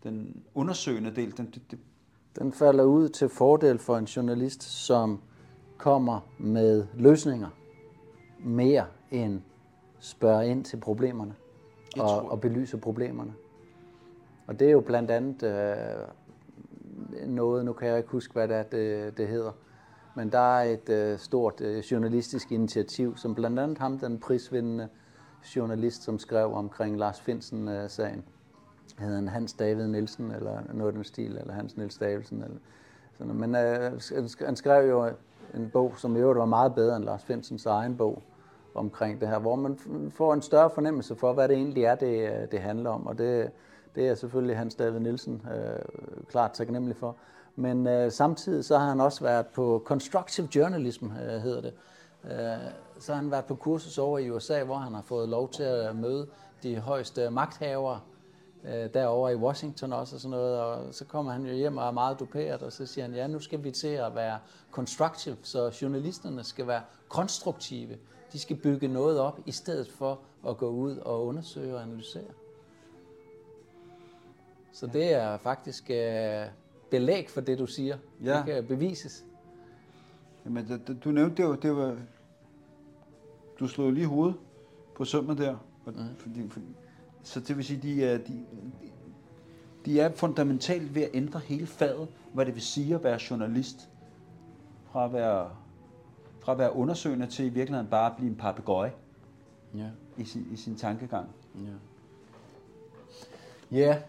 den 0.03 0.43
undersøgende 0.55 1.11
del, 1.15 1.37
den, 1.37 1.45
det, 1.45 1.61
det, 1.71 1.79
Den 2.39 2.51
falder 2.51 2.83
ud 2.83 3.09
til 3.09 3.29
fordel 3.29 3.79
for 3.79 3.97
en 3.97 4.05
journalist, 4.05 4.63
som 4.63 5.19
kommer 5.77 6.19
med 6.37 6.85
løsninger 6.93 7.49
mere 8.39 8.85
end 9.11 9.41
spørger 9.99 10.41
ind 10.41 10.65
til 10.65 10.77
problemerne 10.77 11.35
Jeg 11.97 12.05
og, 12.05 12.31
og 12.31 12.41
belyser 12.41 12.77
problemerne. 12.77 13.33
Og 14.47 14.59
det 14.59 14.67
er 14.67 14.71
jo 14.71 14.79
blandt 14.79 15.11
andet 15.11 15.43
øh, 15.43 17.27
noget, 17.29 17.65
nu 17.65 17.73
kan 17.73 17.87
jeg 17.87 17.97
ikke 17.97 18.09
huske, 18.09 18.33
hvad 18.33 18.47
det, 18.47 18.55
er, 18.55 18.63
det, 18.63 19.17
det 19.17 19.27
hedder, 19.27 19.51
men 20.15 20.31
der 20.31 20.57
er 20.57 20.63
et 20.63 20.89
øh, 20.89 21.19
stort 21.19 21.61
øh, 21.61 21.79
journalistisk 21.79 22.51
initiativ, 22.51 23.17
som 23.17 23.35
blandt 23.35 23.59
andet 23.59 23.77
ham, 23.77 23.99
den 23.99 24.19
prisvindende 24.19 24.87
journalist, 25.55 26.03
som 26.03 26.19
skrev 26.19 26.53
omkring 26.53 26.97
Lars 26.97 27.21
Finsen-sagen, 27.21 28.23
hedder 28.99 29.15
han 29.15 29.27
Hans 29.27 29.53
David 29.53 29.87
Nielsen, 29.87 30.31
eller 30.31 30.61
noget 30.73 30.87
af 30.87 30.93
den 30.93 31.03
stil, 31.03 31.37
eller 31.37 31.53
Hans 31.53 31.77
Niels 31.77 31.97
Davidsen. 31.97 32.43
Eller 32.43 32.57
sådan 33.17 33.35
noget. 33.35 33.49
Men 33.49 33.55
øh, 33.55 34.45
han 34.45 34.55
skrev 34.55 34.89
jo 34.89 35.11
en 35.53 35.69
bog, 35.69 35.93
som 35.97 36.15
i 36.15 36.19
øvrigt 36.19 36.39
var 36.39 36.45
meget 36.45 36.75
bedre 36.75 36.95
end 36.95 37.05
Lars 37.05 37.23
Finsens 37.23 37.65
egen 37.65 37.97
bog 37.97 38.23
omkring 38.75 39.21
det 39.21 39.29
her, 39.29 39.39
hvor 39.39 39.55
man 39.55 39.79
får 40.09 40.33
en 40.33 40.41
større 40.41 40.69
fornemmelse 40.69 41.15
for, 41.15 41.33
hvad 41.33 41.47
det 41.47 41.55
egentlig 41.55 41.83
er, 41.83 41.95
det, 41.95 42.51
det 42.51 42.59
handler 42.59 42.89
om. 42.89 43.07
Og 43.07 43.17
det, 43.17 43.51
det 43.95 44.07
er 44.07 44.15
selvfølgelig 44.15 44.57
Hans 44.57 44.75
David 44.75 44.99
Nielsen 44.99 45.41
øh, 45.55 45.79
klart 46.29 46.51
taknemmelig 46.51 46.97
for. 46.97 47.15
Men 47.55 47.87
øh, 47.87 48.11
samtidig 48.11 48.65
så 48.65 48.77
har 48.77 48.87
han 48.87 49.01
også 49.01 49.23
været 49.23 49.47
på 49.47 49.83
Constructive 49.85 50.47
Journalism, 50.55 51.05
øh, 51.05 51.41
hedder 51.41 51.61
det. 51.61 51.73
Øh, 52.23 52.71
så 52.99 53.13
har 53.13 53.21
han 53.21 53.31
været 53.31 53.45
på 53.45 53.55
kursus 53.55 53.97
over 53.97 54.19
i 54.19 54.29
USA, 54.29 54.63
hvor 54.63 54.75
han 54.75 54.93
har 54.93 55.01
fået 55.01 55.29
lov 55.29 55.49
til 55.49 55.63
at 55.63 55.95
møde 55.95 56.27
de 56.63 56.79
højeste 56.79 57.29
magthavere 57.29 57.99
øh, 58.63 58.93
derovre 58.93 59.31
i 59.33 59.35
Washington 59.35 59.93
også 59.93 60.15
og 60.15 60.21
sådan 60.21 60.37
noget, 60.37 60.59
og 60.59 60.93
så 60.93 61.05
kommer 61.05 61.31
han 61.31 61.45
jo 61.45 61.53
hjem 61.53 61.77
og 61.77 61.87
er 61.87 61.91
meget 61.91 62.19
duperet, 62.19 62.63
og 62.63 62.71
så 62.71 62.85
siger 62.85 63.05
han, 63.05 63.13
ja, 63.13 63.27
nu 63.27 63.39
skal 63.39 63.63
vi 63.63 63.71
til 63.71 63.87
at 63.87 64.15
være 64.15 64.39
constructive, 64.71 65.37
så 65.43 65.77
journalisterne 65.81 66.43
skal 66.43 66.67
være 66.67 66.81
konstruktive. 67.09 67.97
De 68.33 68.39
skal 68.39 68.55
bygge 68.55 68.87
noget 68.87 69.19
op, 69.19 69.39
i 69.45 69.51
stedet 69.51 69.89
for 69.89 70.19
at 70.47 70.57
gå 70.57 70.69
ud 70.69 70.97
og 70.97 71.25
undersøge 71.25 71.75
og 71.75 71.81
analysere. 71.81 72.31
Så 74.71 74.87
det 74.87 75.13
er 75.13 75.37
faktisk 75.37 75.89
øh, 75.89 76.45
belæg 76.91 77.29
for 77.29 77.41
det, 77.41 77.59
du 77.59 77.67
siger. 77.67 77.97
Ja. 78.23 78.37
Det 78.37 78.45
kan 78.45 78.67
bevises. 78.67 79.25
Jamen, 80.45 80.67
det, 80.67 80.87
det, 80.87 81.03
du 81.03 81.11
nævnte 81.11 81.35
det 81.35 81.43
jo, 81.43 81.55
det 81.55 81.75
var, 81.75 81.97
du 83.59 83.67
slog 83.67 83.91
lige 83.91 84.07
hovedet 84.07 84.35
på 84.95 85.05
sømmet 85.05 85.37
der. 85.37 85.55
Og, 85.85 85.93
mm. 85.93 86.15
fordi, 86.17 86.49
fordi, 86.49 86.65
så 87.23 87.39
det 87.39 87.57
vil 87.57 87.65
sige, 87.65 87.81
de 87.81 88.05
er, 88.05 88.17
de, 88.17 88.45
de 89.85 89.99
er 89.99 90.11
fundamentalt 90.11 90.95
ved 90.95 91.01
at 91.01 91.09
ændre 91.13 91.39
hele 91.39 91.67
faget, 91.67 92.07
hvad 92.33 92.45
det 92.45 92.53
vil 92.53 92.61
sige 92.61 92.95
at 92.95 93.03
være 93.03 93.19
journalist. 93.29 93.89
Fra 94.85 95.05
at 95.05 95.13
være, 95.13 95.49
fra 96.47 96.51
at 96.51 96.57
være 96.57 96.75
undersøgende 96.75 97.27
til 97.27 97.45
i 97.45 97.49
virkeligheden 97.49 97.89
bare 97.89 98.11
at 98.11 98.17
blive 98.17 98.29
en 98.29 98.35
papegøje 98.35 98.93
Ja. 99.75 99.89
i 100.17 100.23
sin, 100.25 100.47
i 100.51 100.55
sin 100.55 100.75
tankegang. 100.75 101.29
Ja. 101.55 101.71
Ja, 103.77 104.01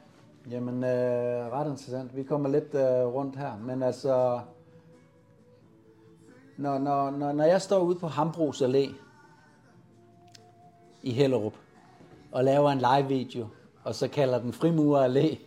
jamen 0.51 0.85
øh, 0.85 1.53
ret 1.53 1.71
interessant. 1.71 2.17
Vi 2.17 2.23
kommer 2.23 2.49
lidt 2.49 2.75
øh, 2.75 3.07
rundt 3.15 3.37
her, 3.37 3.57
men 3.57 3.83
altså, 3.83 4.41
når, 6.57 6.79
når, 6.79 7.11
når, 7.11 7.33
når 7.33 7.45
jeg 7.45 7.63
står 7.63 7.79
ude 7.79 7.99
på 7.99 8.07
Hambros 8.07 8.63
Allé 8.63 8.93
i 11.03 11.11
Hellerup 11.11 11.55
og 12.33 12.45
laver 12.45 12.71
en 12.71 12.79
live 12.79 13.09
video, 13.09 13.47
og 13.85 13.95
så 13.95 14.09
kalder 14.09 14.39
den 14.39 14.53
Frimurer 14.53 15.09
Allé, 15.09 15.39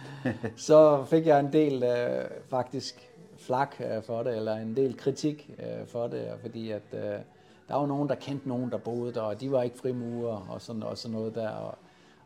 så 0.68 1.04
fik 1.04 1.26
jeg 1.26 1.40
en 1.40 1.52
del 1.52 1.82
øh, 1.82 2.30
faktisk 2.48 3.05
flak 3.46 3.76
øh, 3.80 4.02
for 4.02 4.22
det, 4.22 4.36
eller 4.36 4.56
en 4.56 4.76
del 4.76 4.96
kritik 4.96 5.50
øh, 5.58 5.86
for 5.86 6.06
det, 6.06 6.28
fordi 6.40 6.70
at 6.70 6.82
øh, 6.92 7.18
der 7.68 7.74
var 7.74 7.86
nogen, 7.86 8.08
der 8.08 8.14
kendte 8.14 8.48
nogen, 8.48 8.70
der 8.70 8.78
boede 8.78 9.14
der, 9.14 9.20
og 9.20 9.40
de 9.40 9.52
var 9.52 9.62
ikke 9.62 9.78
frimurer 9.78 10.46
og 10.50 10.62
sådan, 10.62 10.82
og 10.82 10.98
sådan 10.98 11.16
noget 11.16 11.34
der. 11.34 11.48
Og, 11.50 11.74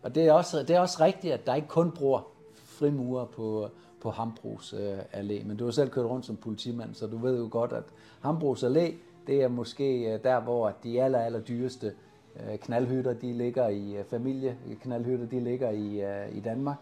og 0.02 0.14
det, 0.14 0.26
er 0.26 0.32
også, 0.32 0.58
det 0.58 0.70
er 0.70 0.80
også 0.80 1.04
rigtigt, 1.04 1.34
at 1.34 1.46
der 1.46 1.54
ikke 1.54 1.68
kun 1.68 1.90
bruger 1.90 2.20
frimurer 2.54 3.24
på, 3.24 3.68
på 4.00 4.10
Hambros 4.10 4.74
øh, 4.78 4.98
Allé, 4.98 5.46
men 5.46 5.56
du 5.56 5.64
har 5.64 5.70
selv 5.70 5.90
kørt 5.90 6.06
rundt 6.06 6.26
som 6.26 6.36
politimand, 6.36 6.94
så 6.94 7.06
du 7.06 7.18
ved 7.18 7.38
jo 7.38 7.48
godt, 7.50 7.72
at 7.72 7.84
Hambros 8.20 8.64
Allé, 8.64 8.92
det 9.26 9.42
er 9.42 9.48
måske 9.48 10.14
øh, 10.14 10.22
der, 10.24 10.40
hvor 10.40 10.72
de 10.84 11.02
aller, 11.02 11.18
aller 11.18 11.40
dyreste 11.40 11.92
øh, 12.36 12.58
knaldhytter, 12.58 13.12
de 13.12 13.32
ligger 13.32 13.68
i 13.68 13.96
øh, 13.96 14.04
familieknaldhytter, 14.04 15.26
de 15.26 15.40
ligger 15.40 15.70
i, 15.70 16.00
øh, 16.00 16.36
i 16.36 16.40
Danmark. 16.40 16.76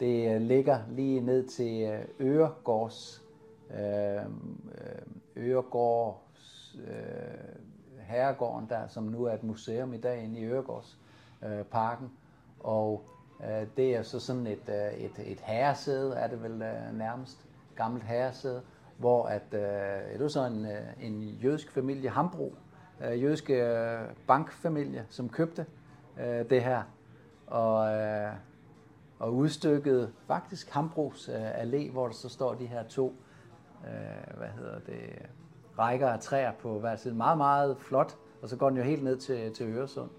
Det 0.00 0.34
øh, 0.34 0.40
ligger 0.40 0.78
lige 0.90 1.20
ned 1.20 1.46
til 1.48 1.82
øh, 1.82 2.00
Øregårds, 2.20 3.21
øh, 3.74 4.24
øh, 5.36 5.56
øh, 5.56 5.56
herregården 8.00 8.68
der, 8.68 8.86
som 8.86 9.04
nu 9.04 9.24
er 9.24 9.34
et 9.34 9.42
museum 9.42 9.94
i 9.94 9.98
dag 9.98 10.24
inde 10.24 10.40
i 10.40 10.44
Øregårdsparken. 10.44 11.58
øh, 11.58 11.64
parken. 11.64 12.12
Og 12.60 13.12
Øh, 13.42 13.66
det 13.76 13.96
er 13.96 14.02
så 14.02 14.20
sådan 14.20 14.46
et, 14.46 14.68
øh, 14.68 15.04
et, 15.04 15.32
et 15.32 15.40
herresæde, 15.40 16.14
er 16.14 16.26
det 16.26 16.42
vel 16.42 16.62
øh, 16.62 16.98
nærmest, 16.98 17.46
gammelt 17.76 18.04
herresæde, 18.04 18.62
hvor 18.98 19.26
at, 19.26 19.42
øh, 19.52 20.12
det 20.12 20.20
var 20.20 20.28
så 20.28 20.46
en, 20.46 20.66
øh, 20.66 20.80
en 21.00 21.22
jødisk 21.22 21.70
familie, 21.70 22.10
Hambro, 22.10 22.54
øh, 23.04 23.22
jødiske 23.22 23.54
øh, 23.54 24.00
bankfamilie, 24.26 25.06
som 25.08 25.28
købte 25.28 25.66
øh, 26.20 26.50
det 26.50 26.62
her, 26.62 26.82
og, 27.46 27.94
øh, 27.94 28.32
og 29.18 29.34
udstykkede 29.34 30.12
faktisk 30.26 30.70
Hambros 30.70 31.28
øh, 31.28 31.62
allé, 31.62 31.90
hvor 31.90 32.06
der 32.06 32.14
så 32.14 32.28
står 32.28 32.54
de 32.54 32.66
her 32.66 32.82
to, 32.82 33.08
øh, 33.08 33.31
hvad 34.36 34.48
hedder 34.58 34.78
det, 34.78 35.26
rækker 35.78 36.08
af 36.08 36.20
træer 36.20 36.52
på 36.52 36.78
hver 36.80 36.96
side. 36.96 37.14
Meget, 37.14 37.38
meget 37.38 37.76
flot, 37.78 38.16
og 38.42 38.48
så 38.48 38.56
går 38.56 38.68
den 38.68 38.78
jo 38.78 38.84
helt 38.84 39.04
ned 39.04 39.16
til, 39.16 39.52
til 39.52 39.66
Øresund. 39.66 40.10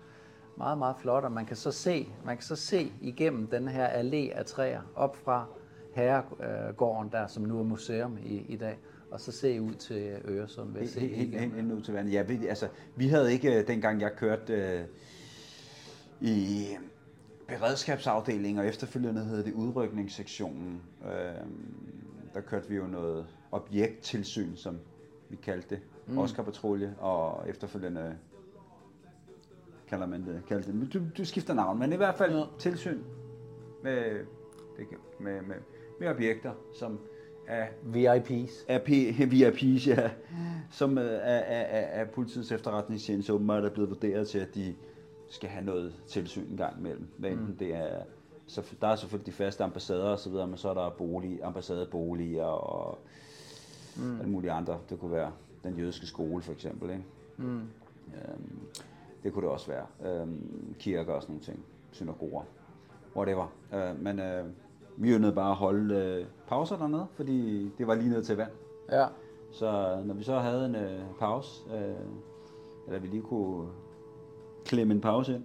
Meget, 0.57 0.77
meget 0.77 0.95
flot, 0.99 1.23
og 1.23 1.31
man 1.31 1.45
kan 1.45 1.55
så 1.55 1.71
se, 1.71 2.07
man 2.25 2.37
kan 2.37 2.43
så 2.43 2.55
se 2.55 2.91
igennem 3.01 3.47
den 3.47 3.67
her 3.67 3.87
allé 3.89 4.37
af 4.37 4.45
træer 4.45 4.81
op 4.95 5.15
fra 5.15 5.45
herregården 5.93 7.11
der, 7.11 7.27
som 7.27 7.43
nu 7.43 7.59
er 7.59 7.63
museum 7.63 8.17
i, 8.23 8.45
i 8.49 8.55
dag, 8.57 8.77
og 9.11 9.19
så 9.19 9.31
se 9.31 9.61
ud 9.61 9.73
til 9.73 10.21
Øresund. 10.25 10.73
Ved 10.73 10.87
se 10.87 10.99
Helt, 10.99 11.15
helt, 11.39 11.55
helt 11.55 11.71
ud 11.71 11.81
til 11.81 11.93
vandet. 11.93 12.13
Ja, 12.13 12.21
vi, 12.21 12.47
altså, 12.47 12.67
vi 12.95 13.07
havde 13.07 13.33
ikke, 13.33 13.59
øh, 13.59 13.67
dengang 13.67 14.01
jeg 14.01 14.11
kørte 14.17 14.53
øh, 14.53 14.85
i 16.21 16.67
beredskabsafdelingen, 17.47 18.59
og 18.59 18.67
efterfølgende 18.67 19.23
hed 19.25 19.43
det 19.43 19.53
udrykningssektionen, 19.53 20.81
øh, 21.05 21.45
der 22.33 22.41
kørte 22.41 22.69
vi 22.69 22.75
jo 22.75 22.87
noget 22.87 23.25
objekttilsyn, 23.53 24.55
som 24.55 24.79
vi 25.29 25.35
kaldte 25.35 25.69
det, 25.69 25.79
mm. 26.07 26.17
Oscar 26.17 26.43
Patrulje, 26.43 26.95
og 26.99 27.49
efterfølgende 27.49 28.17
kalder 29.87 30.07
man 30.07 30.25
det, 30.25 30.41
kalder 30.47 30.71
det. 30.71 30.93
Du, 30.93 31.01
du 31.17 31.25
skifter 31.25 31.53
navn, 31.53 31.79
men 31.79 31.93
i 31.93 31.95
hvert 31.95 32.15
fald 32.15 32.33
Ja. 32.35 32.43
tilsyn 32.59 32.99
med, 33.83 34.25
med, 35.19 35.41
med, 35.41 35.55
med 35.99 36.07
objekter, 36.07 36.51
som 36.79 36.99
er 37.47 37.67
VIP's. 37.93 38.65
er 38.67 38.79
P- 38.79 39.13
VIP's, 39.33 39.89
ja, 39.89 40.11
som 40.71 40.97
øh, 40.97 41.05
er, 41.05 41.17
er, 41.19 41.61
er, 41.61 42.01
er 42.01 42.05
politiets 42.05 42.51
efterretningstjeneste 42.51 43.33
åbenbart 43.33 43.63
er 43.65 43.69
blevet 43.69 43.89
vurderet 43.89 44.27
til, 44.27 44.39
at 44.39 44.55
de 44.55 44.75
skal 45.29 45.49
have 45.49 45.65
noget 45.65 45.93
tilsyn 46.07 46.51
en 46.51 46.57
gang 46.57 46.79
imellem. 46.79 47.07
Hvad 47.17 47.29
enten 47.31 47.47
mm. 47.47 47.57
det 47.57 47.75
er, 47.75 48.01
så 48.47 48.75
der 48.81 48.87
er 48.87 48.95
selvfølgelig 48.95 49.25
de 49.25 49.31
faste 49.31 49.63
ambassader 49.63 50.09
og 50.09 50.19
så 50.19 50.29
videre, 50.29 50.47
men 50.47 50.57
så 50.57 50.69
er 50.69 50.73
der 50.73 50.89
bolig, 50.89 51.39
ambassadeboliger 51.43 52.45
og 52.45 52.97
mm. 53.97 54.19
alle 54.19 54.31
mulige 54.31 54.51
andre. 54.51 54.77
Det 54.89 54.99
kunne 54.99 55.11
være 55.11 55.31
den 55.63 55.77
jødiske 55.77 56.05
skole 56.05 56.41
for 56.41 56.51
eksempel, 56.51 56.89
ikke? 56.89 57.03
Mm. 57.37 57.61
Øhm, 58.15 58.59
det 59.23 59.33
kunne 59.33 59.43
det 59.43 59.51
også 59.51 59.67
være. 59.67 59.85
Øhm, 60.05 60.75
kirker 60.79 61.13
og 61.13 61.21
sådan 61.21 61.33
nogle 61.33 61.45
ting. 61.45 61.59
Synagoger. 61.91 62.43
Whatever. 63.15 63.53
Øh, 63.73 64.01
men 64.03 64.19
øh, 64.19 64.45
vi 64.97 65.13
ønskede 65.13 65.35
bare 65.35 65.51
at 65.51 65.55
holde 65.55 65.95
øh, 65.95 66.25
pauser 66.47 66.77
dernede, 66.77 67.07
fordi 67.13 67.71
det 67.77 67.87
var 67.87 67.95
lige 67.95 68.09
ned 68.09 68.23
til 68.23 68.37
vand. 68.37 68.51
Ja. 68.91 69.05
Så 69.51 70.01
når 70.05 70.13
vi 70.13 70.23
så 70.23 70.39
havde 70.39 70.65
en 70.65 70.75
øh, 70.75 70.99
pause, 71.19 71.61
øh, 71.73 71.95
eller 72.87 72.99
vi 72.99 73.07
lige 73.07 73.21
kunne 73.21 73.67
klemme 74.65 74.93
en 74.93 75.01
pause 75.01 75.35
ind, 75.35 75.43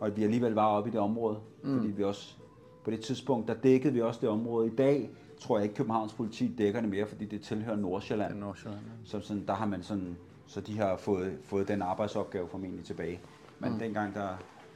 og 0.00 0.06
at 0.06 0.16
vi 0.16 0.24
alligevel 0.24 0.52
var 0.52 0.66
oppe 0.66 0.90
i 0.90 0.92
det 0.92 1.00
område, 1.00 1.38
mm. 1.62 1.76
fordi 1.76 1.92
vi 1.92 2.04
også, 2.04 2.36
på 2.84 2.90
det 2.90 3.00
tidspunkt, 3.00 3.48
der 3.48 3.54
dækkede 3.54 3.92
vi 3.92 4.00
også 4.00 4.20
det 4.20 4.28
område. 4.28 4.66
I 4.66 4.76
dag 4.76 5.10
tror 5.42 5.58
jeg 5.58 5.64
ikke, 5.64 5.74
Københavns 5.74 6.12
politi 6.12 6.54
dækker 6.58 6.80
det 6.80 6.90
mere, 6.90 7.06
fordi 7.06 7.24
det 7.24 7.42
tilhører 7.42 7.76
Nordsjælland. 7.76 8.30
Det 8.32 8.36
er 8.36 8.44
Nordsjælland, 8.44 8.82
Så 9.04 9.20
sådan, 9.20 9.46
der 9.46 9.54
har 9.54 9.66
man 9.66 9.82
sådan, 9.82 10.16
så 10.46 10.60
de 10.60 10.78
har 10.78 10.96
fået, 10.96 11.38
fået 11.44 11.68
den 11.68 11.82
arbejdsopgave 11.82 12.48
formentlig 12.48 12.84
tilbage. 12.84 13.20
Men 13.58 13.72
mm. 13.72 13.78
dengang, 13.78 14.14
der, 14.14 14.28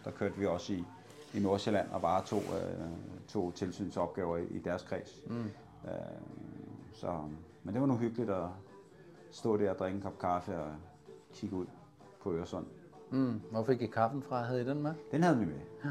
der 0.04 0.10
kørte 0.10 0.36
vi 0.36 0.46
også 0.46 0.72
i, 0.72 0.84
i 1.34 1.40
Nordsjælland 1.40 1.90
og 1.90 2.00
bare 2.00 2.24
to, 2.24 2.36
øh, 2.36 2.86
to 3.28 3.50
tilsynsopgaver 3.50 4.36
i, 4.36 4.44
i 4.44 4.58
deres 4.58 4.82
kreds. 4.82 5.22
Mm. 5.26 5.44
Øh, 5.84 5.90
så, 6.92 7.20
men 7.62 7.74
det 7.74 7.80
var 7.80 7.86
nu 7.86 7.96
hyggeligt 7.96 8.30
at 8.30 8.44
stå 9.30 9.56
der 9.56 9.70
og 9.70 9.78
drikke 9.78 9.96
en 9.96 10.02
kop 10.02 10.18
kaffe 10.18 10.58
og 10.58 10.72
kigge 11.32 11.56
ud 11.56 11.66
på 12.22 12.32
Øresund. 12.32 12.66
Mm. 13.10 13.40
Hvor 13.50 13.64
fik 13.64 13.82
I 13.82 13.86
kaffen 13.86 14.22
fra? 14.22 14.42
Havde 14.42 14.62
I 14.62 14.64
den 14.64 14.82
med? 14.82 14.94
Den 15.10 15.22
havde 15.22 15.38
vi 15.38 15.44
med. 15.44 15.60
Ja. 15.84 15.90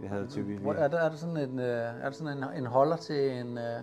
Vi 0.00 0.06
havde 0.06 0.28
vi, 0.36 0.56
Hvor, 0.56 0.72
er, 0.72 0.88
der, 0.88 0.98
er 0.98 1.08
der 1.08 1.16
sådan 1.16 1.36
en, 1.36 1.58
øh, 1.58 1.66
er 1.66 2.02
der 2.04 2.10
sådan 2.10 2.38
en, 2.38 2.44
en 2.56 2.66
holder 2.66 2.96
til 2.96 3.30
en, 3.30 3.58
øh, 3.58 3.82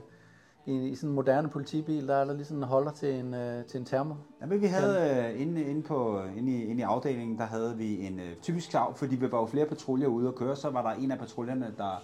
i, 0.69 0.89
i 0.89 0.95
sådan 0.95 1.09
en 1.09 1.15
moderne 1.15 1.49
politibil, 1.49 2.07
der 2.07 2.15
er 2.15 2.25
der 2.25 2.33
lige 2.33 2.45
sådan 2.45 2.57
en 2.57 2.63
holder 2.63 2.91
til 2.91 3.15
en, 3.15 3.33
øh, 3.33 3.65
til 3.65 3.79
en 3.79 3.85
termo? 3.85 4.15
Ja, 4.41 4.45
men 4.45 4.61
vi 4.61 4.65
havde 4.65 5.31
øh, 5.33 5.41
inde, 5.41 5.63
inde, 5.63 5.81
på, 5.81 6.21
inde, 6.37 6.51
i, 6.51 6.63
inde 6.63 6.79
i 6.79 6.83
afdelingen, 6.83 7.37
der 7.37 7.45
havde 7.45 7.77
vi 7.77 8.05
en 8.05 8.19
øh, 8.19 8.35
typisk 8.41 8.71
sav, 8.71 8.95
fordi 8.95 9.15
vi 9.15 9.31
var 9.31 9.39
jo 9.39 9.45
flere 9.45 9.65
patruljer 9.65 10.07
ude 10.07 10.27
at 10.27 10.35
køre, 10.35 10.55
så 10.55 10.69
var 10.69 10.81
der 10.81 10.89
en 10.89 11.11
af 11.11 11.19
patruljerne, 11.19 11.73
der... 11.77 12.03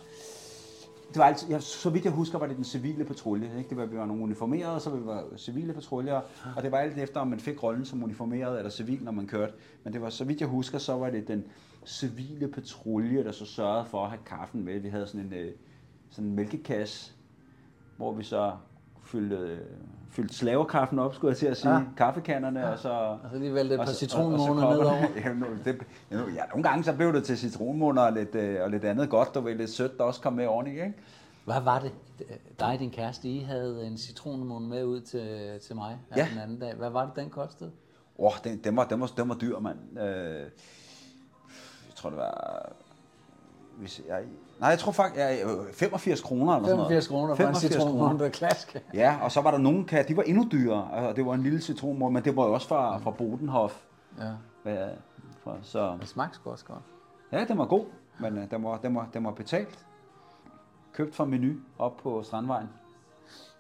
Det 1.09 1.17
var 1.17 1.25
altid, 1.25 1.49
ja, 1.49 1.59
så 1.59 1.89
vidt 1.89 2.05
jeg 2.05 2.13
husker, 2.13 2.39
var 2.39 2.47
det 2.47 2.55
den 2.55 2.63
civile 2.63 3.05
patrulje. 3.05 3.51
Ikke? 3.57 3.69
Det 3.69 3.77
var, 3.77 3.85
vi 3.85 3.97
var 3.97 4.05
nogle 4.05 4.23
uniformerede, 4.23 4.79
så 4.79 4.89
vi 4.89 5.05
var 5.05 5.23
civile 5.37 5.73
patruljer, 5.73 6.21
og 6.55 6.63
det 6.63 6.71
var 6.71 6.77
alt 6.77 6.97
efter, 6.97 7.19
om 7.19 7.27
man 7.27 7.39
fik 7.39 7.63
rollen 7.63 7.85
som 7.85 8.03
uniformeret 8.03 8.57
eller 8.57 8.69
civil, 8.69 9.03
når 9.03 9.11
man 9.11 9.27
kørte. 9.27 9.53
Men 9.83 9.93
det 9.93 10.01
var, 10.01 10.09
så 10.09 10.23
vidt 10.23 10.41
jeg 10.41 10.49
husker, 10.49 10.77
så 10.77 10.93
var 10.93 11.09
det 11.09 11.27
den 11.27 11.43
civile 11.85 12.47
patrulje, 12.47 13.23
der 13.23 13.31
så 13.31 13.45
sørgede 13.45 13.85
for 13.85 14.03
at 14.03 14.09
have 14.09 14.19
kaffen 14.25 14.65
med. 14.65 14.79
Vi 14.79 14.89
havde 14.89 15.07
sådan 15.07 15.21
en, 15.21 15.33
øh, 15.33 15.51
sådan 16.09 16.29
en 16.29 16.35
mælkekasse, 16.35 17.11
hvor 17.97 18.11
vi 18.13 18.23
så 18.23 18.51
fyldte, 19.03 19.35
øh, 19.35 19.57
fyldte 20.09 20.35
slavekaffen 20.35 20.99
op, 20.99 21.15
skulle 21.15 21.29
jeg 21.29 21.37
til 21.37 21.45
at 21.45 21.57
sige, 21.57 21.71
Ja. 21.71 21.77
ja. 21.77 21.83
kaffekanderne, 21.97 22.59
ja. 22.59 22.69
og 22.71 22.79
så... 22.79 22.89
Og 23.23 23.29
så 23.31 23.37
lige 23.37 23.53
vælte 23.53 23.75
et 23.75 23.79
par 23.79 23.85
citronmåner 23.85 24.69
nedover. 24.69 24.93
ja, 25.25 25.33
nu, 25.33 25.45
det, 25.65 25.81
ja, 26.11 26.15
nu- 26.17 26.29
ja, 26.29 26.41
nogle 26.49 26.63
gange 26.63 26.83
så 26.83 26.93
blev 26.95 27.13
det 27.13 27.23
til 27.23 27.37
citronmåner 27.37 28.01
og 28.01 28.13
lidt, 28.13 28.35
øh, 28.35 28.63
og 28.63 28.69
lidt 28.69 28.83
andet 28.85 29.09
godt, 29.09 29.33
der 29.33 29.41
var 29.41 29.49
lidt 29.49 29.69
sødt, 29.69 29.97
der 29.97 30.03
også 30.03 30.21
kom 30.21 30.33
med 30.33 30.45
oveni, 30.47 30.69
ikke? 30.69 30.93
Hvad 31.45 31.61
var 31.61 31.79
det? 31.79 31.91
Dig 32.59 32.67
og 32.67 32.79
din 32.79 32.91
kæreste, 32.91 33.27
I 33.29 33.39
havde 33.39 33.87
en 33.87 33.97
citronmåne 33.97 34.67
med 34.67 34.83
ud 34.83 35.01
til, 35.01 35.59
til 35.67 35.75
mig 35.75 35.99
her 36.11 36.23
Ja. 36.23 36.29
den 36.31 36.39
anden 36.41 36.59
dag. 36.59 36.73
Hvad 36.75 36.89
var 36.89 37.05
det, 37.05 37.15
den 37.15 37.29
kostede? 37.29 37.71
Åh, 38.19 38.25
oh, 38.25 38.31
den, 38.43 38.57
den, 38.63 38.75
var, 38.77 38.85
den, 38.85 39.01
var, 39.01 39.11
den 39.17 39.29
var 39.29 39.35
dyr, 39.35 39.59
mand. 39.59 39.77
Øh, 39.99 40.39
jeg 41.87 41.95
tror, 41.95 42.09
det 42.09 42.17
var... 42.19 42.71
Hvis 43.77 44.01
jeg, 44.07 44.23
nej, 44.59 44.69
jeg 44.69 44.79
tror 44.79 44.91
faktisk, 44.91 45.17
ja, 45.19 45.43
øh, 45.43 45.73
85 45.73 46.21
kroner 46.21 46.55
eller 46.55 46.67
sådan 46.67 46.77
noget. 46.77 46.87
85 46.89 47.07
kroner 47.07 47.35
for 47.35 47.43
en 47.43 47.47
85 47.55 47.73
citronmåne, 47.73 48.19
der 48.19 48.25
er 48.25 48.29
klask. 48.29 48.81
Ja, 48.93 49.17
og 49.21 49.31
så 49.31 49.41
var 49.41 49.51
der 49.51 49.57
nogle 49.57 49.85
kan, 49.85 50.07
de 50.07 50.17
var 50.17 50.23
endnu 50.23 50.47
dyrere, 50.51 50.83
og 50.83 51.15
det 51.15 51.25
var 51.25 51.33
en 51.33 51.43
lille 51.43 51.61
citronmåne, 51.61 52.13
men 52.13 52.23
det 52.23 52.35
var 52.35 52.45
jo 52.45 52.53
også 52.53 52.67
fra, 52.67 52.97
fra 52.97 53.11
Bodenhof. 53.11 53.81
Ja. 54.19 54.23
Hvad, 54.63 54.87
fra, 55.43 55.55
så 55.61 55.97
Det 55.99 56.07
smagte 56.07 56.35
sgu 56.35 56.49
også 56.51 56.65
godt. 56.65 56.79
ja, 57.31 57.45
den 57.47 57.57
var 57.57 57.65
god, 57.65 57.85
men 58.19 58.37
øh, 58.37 58.51
den, 58.51 58.63
var, 58.63 58.77
den, 58.77 58.95
var, 58.95 59.07
den 59.13 59.23
var 59.23 59.31
betalt. 59.31 59.85
Købt 60.93 61.15
fra 61.15 61.25
menu 61.25 61.53
op 61.79 61.97
på 61.97 62.23
Strandvejen. 62.23 62.69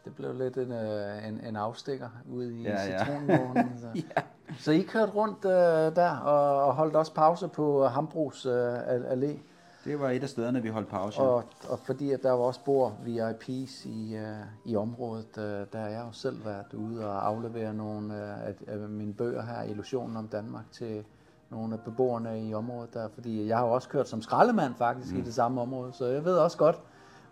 Det 0.05 0.15
blev 0.15 0.33
lidt 0.33 0.57
en, 0.57 0.71
øh, 0.71 1.27
en, 1.27 1.41
en 1.47 1.55
afstikker 1.55 2.09
ude 2.31 2.53
i 2.59 2.63
Ja, 2.63 2.71
ja, 2.71 2.91
ja. 2.91 2.99
citronmånen. 3.05 3.71
Så. 3.79 3.87
ja. 4.15 4.21
så 4.57 4.71
I 4.71 4.81
kørte 4.81 5.11
rundt 5.11 5.45
øh, 5.45 5.95
der 5.95 6.17
og, 6.17 6.63
og 6.65 6.73
holdt 6.75 6.95
også 6.95 7.13
pause 7.13 7.47
på 7.47 7.87
Hambros 7.87 8.45
øh, 8.45 8.75
allé. 8.87 9.37
Det 9.85 9.99
var 9.99 10.09
et 10.09 10.23
af 10.23 10.29
stederne, 10.29 10.61
vi 10.61 10.69
holdt 10.69 10.87
pause. 10.89 11.19
Og, 11.19 11.43
og 11.69 11.79
fordi 11.79 12.11
at 12.11 12.23
der 12.23 12.31
var 12.31 12.43
også 12.43 12.59
bor 12.65 12.93
VIP's 13.05 13.87
i, 13.87 14.15
øh, 14.15 14.37
i 14.65 14.75
området, 14.75 15.37
øh, 15.37 15.43
der 15.43 15.79
har 15.79 15.87
jeg 15.87 16.03
jo 16.07 16.11
selv 16.11 16.45
været 16.45 16.73
ude 16.73 17.07
og 17.07 17.27
aflevere 17.27 17.73
nogle 17.73 18.13
øh, 18.13 18.47
af, 18.47 18.53
af 18.67 18.77
mine 18.77 19.13
bøger 19.13 19.41
her, 19.41 19.63
Illusionen 19.63 20.17
om 20.17 20.27
Danmark, 20.27 20.65
til 20.71 21.03
nogle 21.49 21.73
af 21.73 21.79
beboerne 21.79 22.47
i 22.49 22.53
området 22.53 22.93
der. 22.93 23.07
Fordi 23.13 23.47
jeg 23.47 23.57
har 23.57 23.65
jo 23.65 23.71
også 23.71 23.89
kørt 23.89 24.09
som 24.09 24.21
skraldemand 24.21 24.75
faktisk 24.77 25.13
mm. 25.13 25.19
i 25.19 25.21
det 25.21 25.33
samme 25.33 25.61
område, 25.61 25.93
så 25.93 26.05
jeg 26.05 26.25
ved 26.25 26.37
også 26.37 26.57
godt, 26.57 26.79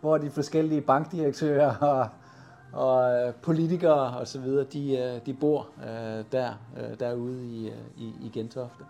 hvor 0.02 0.18
de 0.18 0.30
forskellige 0.30 0.82
bankdirektører 0.82 1.76
og, 1.94 2.08
og 2.74 3.14
øh, 3.14 3.34
politikere 3.34 4.18
og 4.18 4.28
så 4.28 4.40
videre, 4.40 4.66
de, 4.66 4.98
øh, 4.98 5.26
de 5.26 5.34
bor 5.34 5.68
øh, 5.84 6.26
der, 6.32 6.54
øh, 6.78 7.00
derude 7.00 7.46
i, 7.46 7.70
øh, 7.70 7.78
i, 7.98 8.14
i 8.22 8.32
Gentofte. 8.34 8.84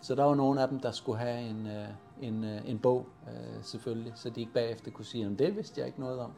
Så 0.00 0.14
der 0.14 0.24
var 0.24 0.34
nogle 0.34 0.62
af 0.62 0.68
dem, 0.68 0.80
der 0.80 0.90
skulle 0.90 1.18
have 1.18 1.40
en, 1.40 1.66
øh, 1.66 1.88
en, 2.22 2.44
øh, 2.44 2.70
en 2.70 2.78
bog, 2.78 3.06
øh, 3.28 3.62
selvfølgelig, 3.62 4.12
så 4.16 4.30
de 4.30 4.40
ikke 4.40 4.52
bagefter 4.52 4.90
kunne 4.90 5.04
sige, 5.04 5.26
om 5.26 5.36
det 5.36 5.56
vidste 5.56 5.80
jeg 5.80 5.86
ikke 5.86 6.00
noget 6.00 6.20
om. 6.20 6.32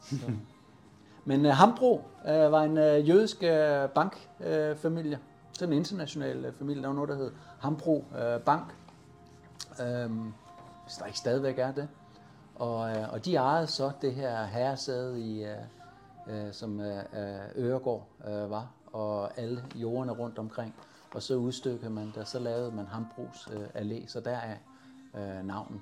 Så. 0.00 0.30
Men 1.24 1.46
øh, 1.46 1.52
Hambro 1.52 2.02
øh, 2.28 2.52
var 2.52 2.62
en 2.62 2.78
øh, 2.78 3.08
jødisk 3.08 3.42
øh, 3.42 3.88
bankfamilie, 3.88 4.70
øh, 4.70 4.76
familie. 4.76 5.18
sådan 5.52 5.72
en 5.72 5.78
international 5.78 6.44
øh, 6.44 6.52
familie. 6.52 6.82
Der 6.82 6.88
var 6.88 6.94
noget, 6.94 7.10
der 7.10 7.16
hed 7.16 7.32
Hambro 7.58 8.04
øh, 8.18 8.40
Bank, 8.40 8.74
øhm, 9.82 10.32
hvis 10.82 10.94
der 10.98 11.06
ikke 11.06 11.18
stadigvæk 11.18 11.58
er 11.58 11.72
det. 11.72 11.88
Og, 12.54 12.90
øh, 12.90 13.12
og 13.12 13.24
de 13.24 13.36
ejede 13.36 13.66
så 13.66 13.90
det 14.02 14.14
her 14.14 14.44
herresæde 14.44 15.20
i, 15.20 15.44
øh, 15.44 15.56
øh, 16.26 16.52
som 16.52 16.80
øh, 16.80 16.98
øh, 16.98 17.64
Øregård 17.64 18.08
øh, 18.28 18.50
var, 18.50 18.68
og 18.92 19.38
alle 19.38 19.64
jordene 19.74 20.12
rundt 20.12 20.38
omkring. 20.38 20.74
Og 21.14 21.22
så 21.22 21.34
udstykkede 21.34 21.90
man 21.90 22.06
det, 22.06 22.16
og 22.16 22.26
så 22.26 22.38
lavede 22.38 22.72
man 22.72 22.86
Hambros 22.86 23.48
øh, 23.52 23.82
Allé, 23.82 24.08
så 24.08 24.20
der 24.20 24.30
er 24.30 24.54
øh, 25.16 25.46
navnet. 25.46 25.80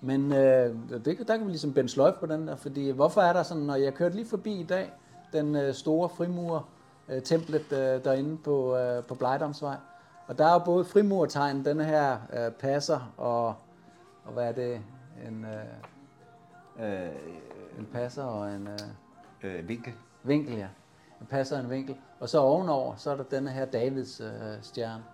Men 0.00 0.32
øh, 0.32 0.76
det, 1.04 1.28
der 1.28 1.36
kan 1.36 1.46
vi 1.46 1.50
ligesom 1.50 1.72
bende 1.72 1.88
sløjf 1.88 2.14
på 2.14 2.26
den 2.26 2.48
der, 2.48 2.56
fordi 2.56 2.90
hvorfor 2.90 3.20
er 3.20 3.32
der 3.32 3.42
sådan, 3.42 3.62
når 3.62 3.74
jeg 3.74 3.94
kørte 3.94 4.14
lige 4.14 4.28
forbi 4.28 4.60
i 4.60 4.64
dag, 4.64 4.92
den 5.32 5.56
øh, 5.56 5.74
store 5.74 6.08
frimur 6.08 6.68
øh, 7.08 7.22
templet 7.22 7.72
øh, 7.72 8.04
derinde 8.04 8.36
på, 8.36 8.76
øh, 8.76 9.04
på 9.04 9.14
Blejdomsvej, 9.14 9.76
og 10.26 10.38
der 10.38 10.46
er 10.46 10.52
jo 10.52 10.58
både 10.58 10.84
frimurtegn, 10.84 11.64
den 11.64 11.80
her 11.80 12.18
øh, 12.32 12.52
passer, 12.52 13.12
og, 13.16 13.46
og 14.24 14.32
hvad 14.32 14.48
er 14.48 14.52
det, 14.52 14.80
En, 15.28 15.44
øh, 15.44 15.64
Øh, 16.80 17.10
en 17.78 17.88
passer 17.92 18.22
og 18.22 18.54
en 18.54 18.68
øh, 18.68 19.56
øh, 19.56 19.68
vinkel. 19.68 19.92
vinkel, 20.22 20.56
ja. 20.56 20.68
En 21.20 21.26
passer 21.26 21.56
og 21.56 21.64
en 21.64 21.70
vinkel. 21.70 21.96
Og 22.20 22.28
så 22.28 22.38
ovenover, 22.38 22.96
så 22.96 23.10
er 23.10 23.16
der 23.16 23.24
denne 23.24 23.50
her 23.50 23.64
Davids 23.64 24.20
øh, 24.20 24.30
stjerne. 24.62 25.04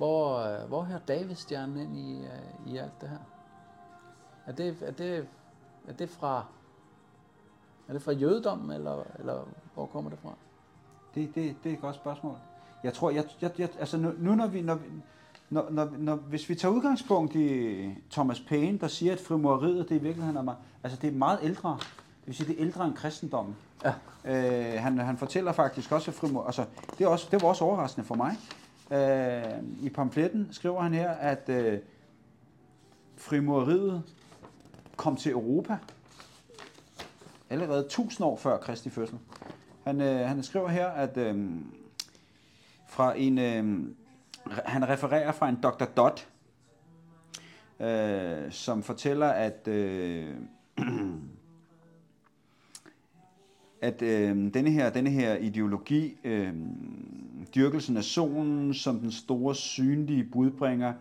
Hvor, 0.00 0.38
øh, 0.38 0.68
hvor 0.68 0.82
hører 0.82 0.98
Davids 0.98 1.38
stjerne 1.38 1.82
ind 1.82 1.96
i, 1.96 2.18
øh, 2.20 2.72
i 2.72 2.76
alt 2.76 3.00
det 3.00 3.08
her? 3.08 3.18
Er 4.46 4.52
det, 4.52 4.76
er 4.82 4.90
det, 4.90 5.26
er 5.88 5.92
det 5.92 6.10
fra 6.10 6.44
er 7.88 7.92
det 7.92 8.02
fra 8.02 8.12
jødedommen, 8.12 8.70
eller, 8.70 9.02
eller 9.18 9.42
hvor 9.74 9.86
kommer 9.86 10.10
det 10.10 10.18
fra? 10.22 10.30
Det, 11.14 11.34
det, 11.34 11.56
det 11.64 11.70
er 11.70 11.74
et 11.74 11.80
godt 11.80 11.94
spørgsmål. 11.96 12.36
Jeg 12.84 12.94
tror, 12.94 13.10
jeg, 13.10 13.24
jeg, 13.40 13.50
jeg, 13.58 13.68
altså 13.78 13.96
nu, 13.96 14.12
nu 14.18 14.34
når 14.34 14.46
vi, 14.46 14.60
når, 14.62 14.74
vi- 14.74 14.86
når, 15.50 15.66
når, 15.70 15.88
når, 15.98 16.14
hvis 16.16 16.48
vi 16.48 16.54
tager 16.54 16.74
udgangspunkt 16.74 17.34
i 17.34 17.94
Thomas 18.10 18.40
Paine, 18.40 18.78
der 18.78 18.88
siger, 18.88 19.12
at 19.12 19.20
frimureriet, 19.20 19.88
det 19.88 19.94
i 19.94 19.98
virkeligheden 19.98 20.36
er 20.36 20.42
meget, 20.42 20.58
altså 20.82 20.98
det 21.02 21.08
er 21.08 21.18
meget 21.18 21.38
ældre. 21.42 21.70
Det 22.20 22.26
vil 22.26 22.34
sige, 22.34 22.46
det 22.48 22.56
er 22.56 22.60
ældre 22.66 22.84
end 22.86 22.94
kristendommen. 22.94 23.56
Ja. 23.84 23.92
Øh, 24.24 24.82
han, 24.82 24.98
han 24.98 25.16
fortæller 25.16 25.52
faktisk 25.52 25.92
også, 25.92 26.10
at 26.10 26.14
frimur, 26.14 26.44
altså, 26.44 26.64
det, 26.98 27.04
er 27.04 27.08
også, 27.08 27.28
det 27.30 27.42
var 27.42 27.48
også 27.48 27.64
overraskende 27.64 28.06
for 28.06 28.14
mig. 28.14 28.36
Øh, 28.90 29.62
I 29.82 29.88
pamfletten 29.88 30.48
skriver 30.50 30.80
han 30.82 30.94
her, 30.94 31.10
at 31.10 31.48
øh, 31.48 31.78
frimureriet 33.16 34.02
kom 34.96 35.16
til 35.16 35.32
Europa 35.32 35.78
allerede 37.50 37.84
1000 37.84 38.24
år 38.26 38.36
før 38.36 38.58
Kristi 38.58 38.90
fødsel. 38.90 39.18
Han, 39.84 40.00
øh, 40.00 40.28
han 40.28 40.42
skriver 40.42 40.68
her, 40.68 40.88
at 40.88 41.16
øh, 41.16 41.48
fra 42.88 43.18
en, 43.18 43.38
øh, 43.38 43.86
han 44.46 44.88
refererer 44.88 45.32
fra 45.32 45.48
en 45.48 45.58
Dr. 45.62 45.84
Dodd, 45.84 46.26
øh, 47.80 48.52
som 48.52 48.82
fortæller, 48.82 49.28
at 49.28 49.68
øh, 49.68 50.34
at 53.80 54.02
øh, 54.02 54.54
denne, 54.54 54.70
her, 54.70 54.90
denne 54.90 55.10
her 55.10 55.36
ideologi, 55.36 56.16
øh, 56.24 56.54
dyrkelsen 57.54 57.96
af 57.96 58.04
solen 58.04 58.74
som 58.74 58.98
den 58.98 59.10
store 59.12 59.54
synlige 59.54 60.24
budbringer 60.24 60.92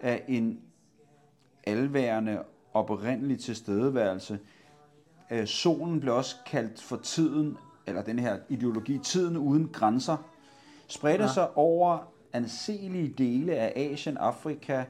af 0.00 0.24
en 0.28 0.60
alværende 1.64 2.42
oprindelig 2.74 3.38
tilstedeværelse. 3.40 4.38
Øh, 5.30 5.46
solen 5.46 6.00
blev 6.00 6.14
også 6.14 6.36
kaldt 6.46 6.82
for 6.82 6.96
tiden, 6.96 7.56
eller 7.86 8.02
den 8.02 8.18
her 8.18 8.38
ideologi, 8.48 8.98
tiden 8.98 9.36
uden 9.36 9.68
grænser, 9.68 10.16
spredte 10.88 11.22
Ja. 11.22 11.22
ja. 11.22 11.32
sig 11.32 11.56
over 11.56 12.12
anselige 12.32 13.14
dele 13.18 13.54
af 13.54 13.72
Asien, 13.76 14.16
Afrika, 14.16 14.84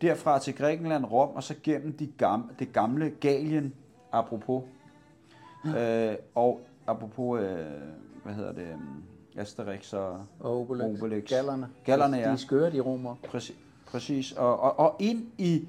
derfra 0.00 0.38
til 0.38 0.54
Grækenland, 0.54 1.04
Rom, 1.04 1.28
og 1.28 1.42
så 1.42 1.54
gennem 1.62 1.92
de 1.92 2.06
gamle, 2.06 2.48
det 2.58 2.72
gamle 2.72 3.10
Gallien, 3.10 3.74
apropos. 4.12 4.64
Øh, 5.76 6.14
og 6.34 6.60
apropos, 6.86 7.40
øh, 7.40 7.66
hvad 8.24 8.34
hedder 8.34 8.52
det, 8.52 8.74
um, 8.74 9.02
Asterix 9.36 9.92
og 9.92 10.26
Obelix. 10.40 10.84
Obelix. 10.84 11.28
Gallerne. 11.28 11.68
Gallerne, 11.84 12.16
De 12.16 12.22
ja. 12.22 12.28
er 12.28 12.36
skøre, 12.36 12.72
de 12.72 12.80
romer. 12.80 13.14
Præcis. 13.28 13.56
præcis. 13.86 14.32
Og, 14.32 14.60
og, 14.60 14.78
og 14.78 14.96
ind 14.98 15.26
i 15.38 15.68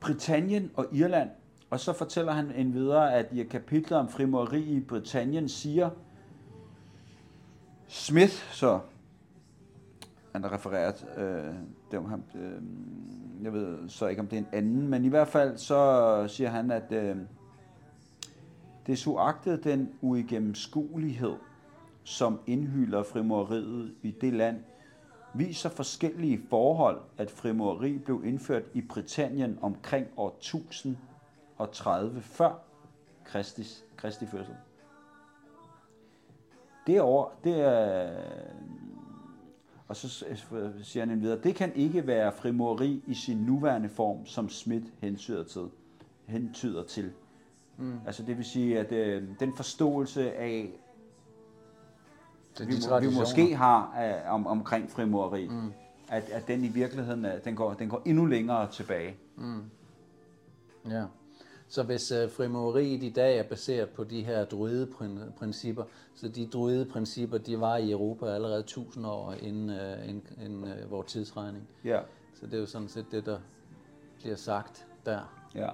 Britannien 0.00 0.70
og 0.74 0.86
Irland, 0.92 1.30
og 1.70 1.80
så 1.80 1.92
fortæller 1.92 2.32
han 2.32 2.52
en 2.56 2.74
videre, 2.74 3.14
at 3.14 3.26
i 3.32 3.42
kapitlet 3.44 3.98
om 3.98 4.08
frimureri 4.08 4.62
i 4.62 4.80
Britannien 4.80 5.48
siger 5.48 5.90
Smith, 7.88 8.32
så 8.32 8.80
han 10.32 10.42
har 10.42 10.52
refereret, 10.52 11.06
øh, 11.16 11.54
det 11.90 12.02
var 12.02 12.08
ham, 12.08 12.22
øh, 12.34 12.62
jeg 13.42 13.52
ved 13.52 13.88
så 13.88 14.06
ikke, 14.06 14.20
om 14.20 14.26
det 14.26 14.36
er 14.36 14.40
en 14.40 14.48
anden, 14.52 14.88
men 14.88 15.04
i 15.04 15.08
hvert 15.08 15.28
fald 15.28 15.56
så 15.56 16.24
siger 16.28 16.50
han, 16.50 16.70
at 16.70 16.92
øh, 16.92 17.16
det 18.86 18.92
er 18.92 18.96
suagtet 18.96 19.64
den 19.64 19.90
uigennemskuelighed, 20.00 21.34
som 22.04 22.40
indhylder 22.46 23.02
frimureriet 23.02 23.94
i 24.02 24.10
det 24.10 24.32
land, 24.32 24.64
viser 25.34 25.68
forskellige 25.68 26.40
forhold, 26.50 27.00
at 27.18 27.30
frimureri 27.30 27.98
blev 27.98 28.22
indført 28.24 28.62
i 28.74 28.80
Britannien 28.80 29.58
omkring 29.62 30.06
år 30.16 30.36
1030 30.38 32.20
før 32.20 32.62
Kristis, 33.24 33.84
Kristi 33.96 34.26
fødsel. 34.26 34.54
Det 36.86 37.00
år, 37.00 37.40
det 37.44 37.60
er... 37.60 38.10
Og 39.88 39.96
så 39.96 40.08
siger 40.82 41.06
han 41.06 41.20
videre, 41.20 41.40
det 41.40 41.54
kan 41.54 41.72
ikke 41.74 42.06
være 42.06 42.32
frimureri 42.32 43.02
i 43.06 43.14
sin 43.14 43.36
nuværende 43.36 43.88
form, 43.88 44.26
som 44.26 44.48
Smith 44.48 44.86
hentyder 45.00 45.44
til. 45.44 45.68
Hentyder 46.26 46.84
til. 46.84 47.12
Mm. 47.76 47.98
Altså 48.06 48.22
det 48.22 48.36
vil 48.36 48.44
sige, 48.44 48.78
at 48.78 48.92
øh, 48.92 49.22
den 49.40 49.56
forståelse 49.56 50.32
af, 50.32 50.70
Så 52.54 52.64
vi, 52.64 52.72
de 52.72 53.08
vi 53.08 53.14
måske 53.14 53.56
har 53.56 53.96
øh, 54.04 54.34
om, 54.34 54.46
omkring 54.46 54.90
frimureri, 54.90 55.48
mm. 55.48 55.72
at, 56.08 56.30
at 56.30 56.48
den 56.48 56.64
i 56.64 56.68
virkeligheden 56.68 57.26
den 57.44 57.56
går, 57.56 57.74
den 57.74 57.88
går 57.88 58.02
endnu 58.04 58.24
længere 58.26 58.70
tilbage. 58.70 59.16
Ja. 60.90 61.04
Så 61.68 61.82
hvis 61.82 62.12
øh, 62.12 62.30
frimureriet 62.30 63.02
i 63.02 63.10
dag 63.10 63.38
er 63.38 63.42
baseret 63.42 63.88
på 63.88 64.04
de 64.04 64.24
her 64.24 64.44
druideprincipper, 64.44 65.84
så 66.14 66.28
de 66.28 66.46
druideprincipper, 66.46 67.38
de 67.38 67.60
var 67.60 67.76
i 67.76 67.90
Europa 67.90 68.26
allerede 68.26 68.60
1000 68.60 69.06
år 69.06 69.34
inden, 69.40 69.70
øh, 69.70 70.08
inden, 70.08 70.22
inden 70.44 70.64
øh, 70.64 70.90
vores 70.90 71.12
tidsregning. 71.12 71.68
Ja, 71.84 72.00
Så 72.40 72.46
det 72.46 72.54
er 72.54 72.58
jo 72.58 72.66
sådan 72.66 72.88
set 72.88 73.06
det, 73.12 73.26
der 73.26 73.38
bliver 74.20 74.36
sagt 74.36 74.86
der. 75.06 75.20
ja. 75.54 75.68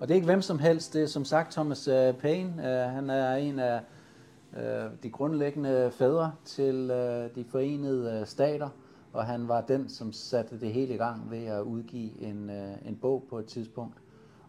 Og 0.00 0.08
det 0.08 0.10
er 0.10 0.14
ikke 0.14 0.26
hvem 0.26 0.42
som 0.42 0.58
helst, 0.58 0.94
det 0.94 1.02
er 1.02 1.06
som 1.06 1.24
sagt 1.24 1.52
Thomas 1.52 1.88
øh, 1.88 2.14
Paine. 2.14 2.50
Øh, 2.58 2.90
han 2.90 3.10
er 3.10 3.34
en 3.34 3.58
af 3.58 3.80
Øh, 4.56 4.90
de 5.02 5.10
grundlæggende 5.10 5.90
fædre 5.92 6.32
til 6.44 6.90
øh, 6.90 7.34
de 7.34 7.44
forenede 7.44 8.20
øh, 8.20 8.26
stater, 8.26 8.68
og 9.12 9.26
han 9.26 9.48
var 9.48 9.60
den, 9.60 9.88
som 9.88 10.12
satte 10.12 10.60
det 10.60 10.72
hele 10.72 10.94
i 10.94 10.96
gang 10.96 11.30
ved 11.30 11.44
at 11.44 11.62
udgive 11.62 12.20
en, 12.20 12.50
en 12.84 12.96
bog 12.96 13.26
på 13.28 13.38
et 13.38 13.46
tidspunkt, 13.46 14.02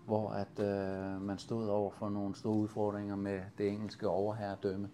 hvor 0.05 0.29
at 0.29 0.59
øh, 0.59 1.21
man 1.21 1.37
stod 1.37 1.67
over 1.67 1.91
for 1.91 2.09
nogle 2.09 2.35
store 2.35 2.57
udfordringer 2.57 3.15
med 3.15 3.41
det 3.57 3.69
engelske 3.69 4.07
overherredømme. 4.07 4.89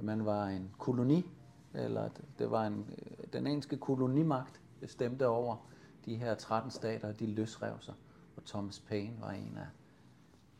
Man 0.00 0.24
var 0.24 0.46
en 0.46 0.70
koloni, 0.78 1.30
eller 1.74 2.08
det 2.38 2.50
var 2.50 2.66
en, 2.66 2.86
den 3.32 3.46
engelske 3.46 3.76
kolonimagt 3.76 4.60
bestemte 4.80 5.28
over 5.28 5.56
de 6.04 6.16
her 6.16 6.34
13 6.34 6.70
stater, 6.70 7.08
og 7.08 7.20
de 7.20 7.26
løsrev 7.26 7.74
sig. 7.80 7.94
Og 8.36 8.44
Thomas 8.44 8.80
Paine 8.80 9.16
var 9.20 9.30
en 9.30 9.58
af 9.58 9.66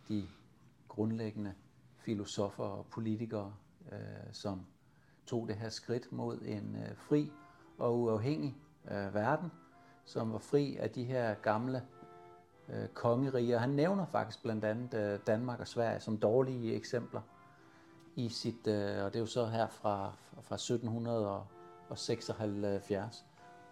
de 0.08 0.24
grundlæggende 0.88 1.52
filosofer 1.96 2.64
og 2.64 2.86
politikere, 2.90 3.52
øh, 3.92 3.98
som 4.32 4.66
tog 5.26 5.48
det 5.48 5.56
her 5.56 5.68
skridt 5.68 6.12
mod 6.12 6.38
en 6.42 6.76
øh, 6.76 6.96
fri 6.96 7.32
og 7.78 7.98
uafhængig 7.98 8.56
øh, 8.90 9.14
verden, 9.14 9.52
som 10.04 10.32
var 10.32 10.38
fri 10.38 10.76
af 10.76 10.90
de 10.90 11.04
her 11.04 11.34
gamle 11.34 11.82
øh, 12.68 12.88
kongeriger. 12.88 13.58
Han 13.58 13.70
nævner 13.70 14.06
faktisk 14.06 14.42
blandt 14.42 14.64
andet 14.64 14.94
øh, 14.94 15.18
Danmark 15.26 15.60
og 15.60 15.68
Sverige 15.68 16.00
som 16.00 16.18
dårlige 16.18 16.74
eksempler 16.74 17.20
i 18.16 18.28
sit, 18.28 18.66
øh, 18.66 19.04
og 19.04 19.12
det 19.12 19.16
er 19.16 19.20
jo 19.20 19.26
så 19.26 19.46
her 19.46 19.68
fra, 19.68 20.12
fra 20.42 20.54
1776. 20.54 23.26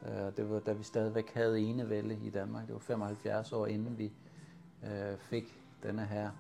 Øh, 0.07 0.37
det 0.37 0.51
var 0.51 0.61
da 0.61 0.73
vi 0.73 0.83
stadigvæk 0.83 1.35
havde 1.35 1.61
enevælde 1.61 2.19
i 2.23 2.31
Danmark. 2.31 2.67
Det 2.67 2.73
var 2.73 2.81
75 2.81 3.53
år 3.53 3.67
inden 3.67 3.99
vi 3.99 4.13
øh, 4.85 5.19
fik 5.19 5.61
denne 5.83 6.05
her 6.05 6.31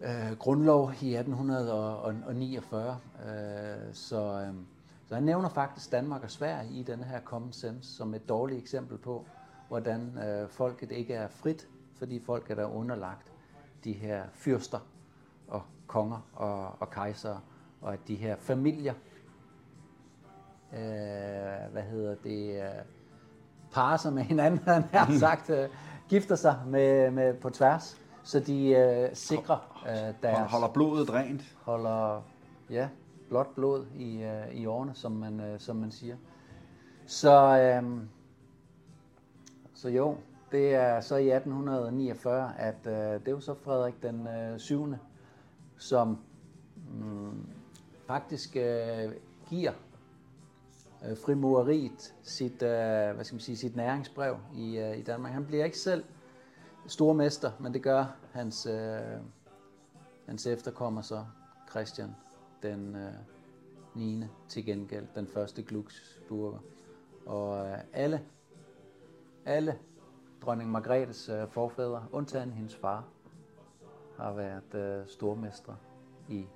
øh, 0.00 0.36
grundlov 0.38 0.92
i 1.02 1.14
1849. 1.14 2.98
Øh, 3.20 3.94
så, 3.94 4.40
øh, 4.40 4.54
så 5.06 5.14
han 5.14 5.22
nævner 5.22 5.48
faktisk 5.48 5.92
Danmark 5.92 6.22
og 6.22 6.30
Sverige 6.30 6.72
i 6.72 6.82
denne 6.82 7.04
her 7.04 7.20
common 7.20 7.52
sense 7.52 7.96
som 7.96 8.14
et 8.14 8.28
dårligt 8.28 8.60
eksempel 8.60 8.98
på, 8.98 9.26
hvordan 9.68 10.18
øh, 10.18 10.48
folket 10.48 10.92
ikke 10.92 11.14
er 11.14 11.28
frit, 11.28 11.68
fordi 11.98 12.20
folket 12.20 12.58
er 12.58 12.66
underlagt 12.66 13.32
de 13.84 13.92
her 13.92 14.24
fyrster 14.32 14.78
og 15.48 15.62
konger 15.86 16.28
og, 16.32 16.68
og 16.80 16.90
kejsere, 16.90 17.40
og 17.80 17.92
at 17.92 17.98
de 18.08 18.14
her 18.14 18.36
familier, 18.36 18.94
øh, 20.72 21.72
hvad 21.72 21.82
hedder 21.82 22.14
det, 22.14 22.62
øh, 22.62 22.68
parer 23.72 23.96
sig 23.96 24.12
med 24.12 24.22
hinanden, 24.32 24.60
han 24.64 24.82
har 24.82 25.18
sagt, 25.26 25.50
øh, 25.50 25.68
gifter 26.08 26.34
sig 26.36 26.62
med, 26.66 27.10
med 27.10 27.34
på 27.34 27.50
tværs, 27.50 28.00
så 28.24 28.40
de 28.40 28.68
øh, 28.68 29.10
sikrer 29.12 29.82
øh, 29.86 30.14
deres 30.22 30.38
Hold, 30.38 30.48
holder 30.50 30.68
blodet 30.68 31.12
rent. 31.12 31.56
holder 31.62 32.22
ja, 32.70 32.88
blåt 33.28 33.54
blod 33.54 33.86
i, 33.96 34.22
øh, 34.22 34.54
i 34.54 34.66
årene, 34.66 34.94
som 34.94 35.12
man, 35.12 35.40
øh, 35.40 35.60
som 35.60 35.76
man 35.76 35.90
siger. 35.90 36.16
Så, 37.06 37.58
øh, 37.58 38.00
så 39.74 39.88
jo, 39.88 40.16
det 40.52 40.74
er 40.74 41.00
så 41.00 41.16
i 41.16 41.30
1849, 41.30 42.52
at 42.58 42.86
øh, 42.86 42.92
det 42.92 43.28
er 43.28 43.30
jo 43.30 43.40
så 43.40 43.54
Frederik 43.54 44.02
den 44.02 44.26
øh, 44.26 44.58
7., 44.58 44.94
som 45.76 46.18
mm, 46.94 47.46
faktisk 48.06 48.56
øh, 48.56 49.12
giver 49.48 49.72
øh, 51.08 51.16
frimureriet 51.24 52.14
sit, 52.22 52.62
øh, 52.62 53.14
hvad 53.14 53.24
skal 53.24 53.34
man 53.34 53.40
sige, 53.40 53.56
sit 53.56 53.76
næringsbrev 53.76 54.36
i, 54.54 54.78
øh, 54.78 54.98
i 54.98 55.02
Danmark. 55.02 55.32
Han 55.32 55.44
bliver 55.46 55.64
ikke 55.64 55.78
selv 55.78 56.04
stormester, 56.86 57.52
men 57.60 57.74
det 57.74 57.82
gør 57.82 58.16
hans, 58.32 58.66
øh, 58.66 59.20
hans 60.26 60.46
efterkommer 60.46 61.02
så, 61.02 61.24
Christian, 61.70 62.16
den 62.62 62.96
øh, 62.96 63.12
9. 63.94 64.24
til 64.48 64.64
gengæld, 64.64 65.06
den 65.14 65.26
første 65.26 65.62
Glucksburger. 65.62 66.58
Og 67.26 67.66
øh, 67.66 67.78
alle, 67.92 68.24
alle 69.44 69.78
dronning 70.42 70.70
Margrethes 70.70 71.28
øh, 71.28 71.48
forfædre, 71.48 72.06
undtagen 72.12 72.52
hendes 72.52 72.76
far, 72.76 73.04
har 74.16 74.32
været 74.32 74.74
øh, 74.74 75.08
stormestre 75.08 75.76
i 76.28 76.46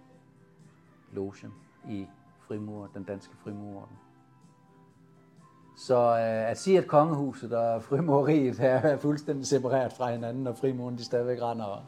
logen 1.12 1.54
i 1.88 2.06
frimur, 2.40 2.90
den 2.94 3.04
danske 3.04 3.36
frimurorden. 3.36 3.96
Så 5.78 5.96
øh, 5.96 6.50
at 6.50 6.60
sige, 6.60 6.78
at 6.78 6.86
kongehuset 6.86 7.52
og 7.52 7.82
frimureriet 7.82 8.60
er 8.60 8.96
fuldstændig 8.96 9.46
separeret 9.46 9.92
fra 9.92 10.12
hinanden, 10.12 10.46
og 10.46 10.56
frimuren 10.56 10.98
de 10.98 11.04
stadigvæk 11.04 11.42
render 11.42 11.64
og 11.64 11.82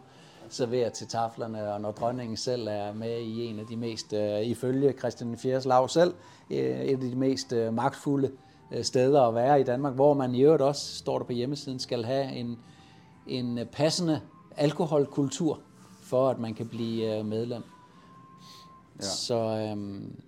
serverer 0.48 0.90
til 0.90 1.06
taflerne, 1.06 1.72
og 1.72 1.80
når 1.80 1.90
dronningen 1.90 2.36
selv 2.36 2.68
er 2.68 2.92
med 2.92 3.18
i 3.18 3.44
en 3.44 3.58
af 3.58 3.66
de 3.66 3.76
mest, 3.76 4.12
øh, 4.12 4.40
ifølge 4.40 4.92
Christian 4.92 5.36
4. 5.36 5.60
lav 5.60 5.88
selv, 5.88 6.14
øh, 6.50 6.80
et 6.80 6.92
af 6.92 7.00
de 7.00 7.16
mest 7.16 7.52
øh, 7.52 7.74
magtfulde 7.74 8.30
øh, 8.72 8.84
steder 8.84 9.22
at 9.22 9.34
være 9.34 9.60
i 9.60 9.64
Danmark, 9.64 9.94
hvor 9.94 10.14
man 10.14 10.34
i 10.34 10.42
øvrigt 10.42 10.62
også, 10.62 10.96
står 10.96 11.18
der 11.18 11.24
på 11.24 11.32
hjemmesiden, 11.32 11.78
skal 11.78 12.04
have 12.04 12.32
en, 12.32 12.58
en 13.26 13.58
passende 13.72 14.20
alkoholkultur, 14.56 15.58
for 16.02 16.28
at 16.28 16.38
man 16.38 16.54
kan 16.54 16.68
blive 16.68 17.18
øh, 17.18 17.26
medlem. 17.26 17.62
Ja. 18.98 19.04
Så, 19.04 19.68
øhm, 19.70 20.20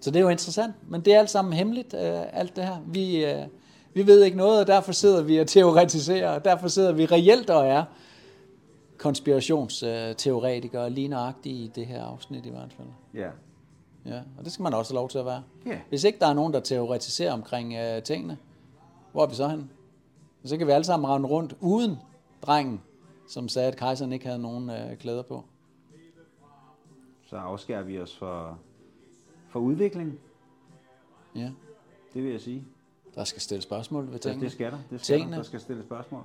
så 0.00 0.10
det 0.10 0.16
er 0.16 0.20
jo 0.20 0.28
interessant, 0.28 0.74
men 0.88 1.00
det 1.00 1.14
er 1.14 1.18
alt 1.18 1.30
sammen 1.30 1.52
hemmeligt, 1.52 1.94
øh, 1.94 2.38
alt 2.38 2.56
det 2.56 2.64
her. 2.64 2.76
Vi, 2.86 3.24
øh, 3.24 3.46
vi 3.94 4.06
ved 4.06 4.24
ikke 4.24 4.36
noget, 4.36 4.60
og 4.60 4.66
derfor 4.66 4.92
sidder 4.92 5.22
vi 5.22 5.38
og 5.38 5.46
teoretiserer, 5.46 6.30
og 6.30 6.44
derfor 6.44 6.68
sidder 6.68 6.92
vi 6.92 7.06
reelt 7.06 7.50
og 7.50 7.66
er 7.66 7.84
konspirationsteoretikere, 8.98 10.90
lige 10.90 11.08
nøjagtigt 11.08 11.54
i 11.54 11.70
det 11.74 11.86
her 11.86 12.04
afsnit 12.04 12.46
i 12.46 12.50
hvert 12.50 12.72
fald. 12.76 12.88
Ja. 13.14 13.28
Ja, 14.06 14.20
og 14.38 14.44
det 14.44 14.52
skal 14.52 14.62
man 14.62 14.74
også 14.74 14.92
have 14.92 15.00
lov 15.00 15.08
til 15.08 15.18
at 15.18 15.24
være. 15.24 15.42
Ja. 15.66 15.78
Hvis 15.88 16.04
ikke 16.04 16.18
der 16.18 16.26
er 16.26 16.34
nogen, 16.34 16.52
der 16.52 16.60
teoretiserer 16.60 17.32
omkring 17.32 17.74
øh, 17.74 18.02
tingene, 18.02 18.38
hvor 19.12 19.22
er 19.22 19.26
vi 19.26 19.34
så 19.34 19.48
hen? 19.48 19.70
Så 20.44 20.56
kan 20.56 20.66
vi 20.66 20.72
alle 20.72 20.84
sammen 20.84 21.10
rende 21.10 21.28
rundt 21.28 21.54
uden 21.60 21.98
drengen, 22.42 22.80
som 23.28 23.48
sagde, 23.48 23.68
at 23.68 23.76
kejseren 23.76 24.12
ikke 24.12 24.26
havde 24.26 24.38
nogen 24.38 24.70
øh, 24.70 24.96
klæder 24.96 25.22
på. 25.22 25.44
Så 27.26 27.36
afskærer 27.36 27.82
vi 27.82 28.00
os 28.00 28.16
for, 28.16 28.58
for 29.50 29.60
udvikling, 29.60 30.18
Ja, 31.36 31.50
det 32.14 32.22
vil 32.24 32.30
jeg 32.32 32.40
sige. 32.40 32.64
der 33.14 33.24
skal 33.24 33.42
stilles 33.42 33.64
spørgsmål 33.64 34.04
ved 34.06 34.12
Det, 34.12 34.20
tingene. 34.20 34.44
det 34.44 34.52
skal 34.52 34.72
der. 34.72 34.78
Det 34.90 35.00
skal 35.04 35.14
Tingene. 35.14 35.32
der. 35.32 35.38
Der 35.38 35.44
skal 35.46 35.60
stilles 35.60 35.84
spørgsmål. 35.86 36.22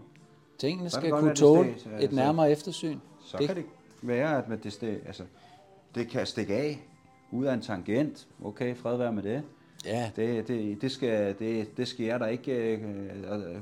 Tingene 0.58 0.90
skal 0.90 1.04
det 1.04 1.12
kunne 1.20 1.30
det 1.30 1.38
tåle 1.38 1.74
skal- 1.80 1.92
et 1.94 2.00
altså- 2.02 2.16
nærmere 2.16 2.52
eftersyn. 2.52 3.00
Så 3.22 3.38
Det- 3.38 3.40
det, 3.40 3.56
kan 3.56 3.56
det 3.56 3.66
være, 4.02 4.38
at 4.38 4.64
det, 4.64 4.78
det, 4.82 5.02
altså, 5.06 5.24
det 5.96 6.08
kan 6.10 6.26
stikke 6.26 6.54
af 6.56 6.88
ud 7.32 7.46
af 7.46 7.54
en 7.54 7.62
tangent. 7.62 8.28
Okay, 8.44 8.76
fred 8.76 8.98
være 8.98 9.12
med 9.14 9.24
det. 9.24 9.44
Ja, 9.86 10.12
Det, 10.16 10.48
det, 10.48 10.82
det, 10.82 10.92
skal, 10.92 11.36
det, 11.40 11.78
det 11.78 11.88
skal 11.88 12.06
jeg 12.06 12.20
da 12.20 12.26
ikke 12.26 12.52
øh, 12.78 12.82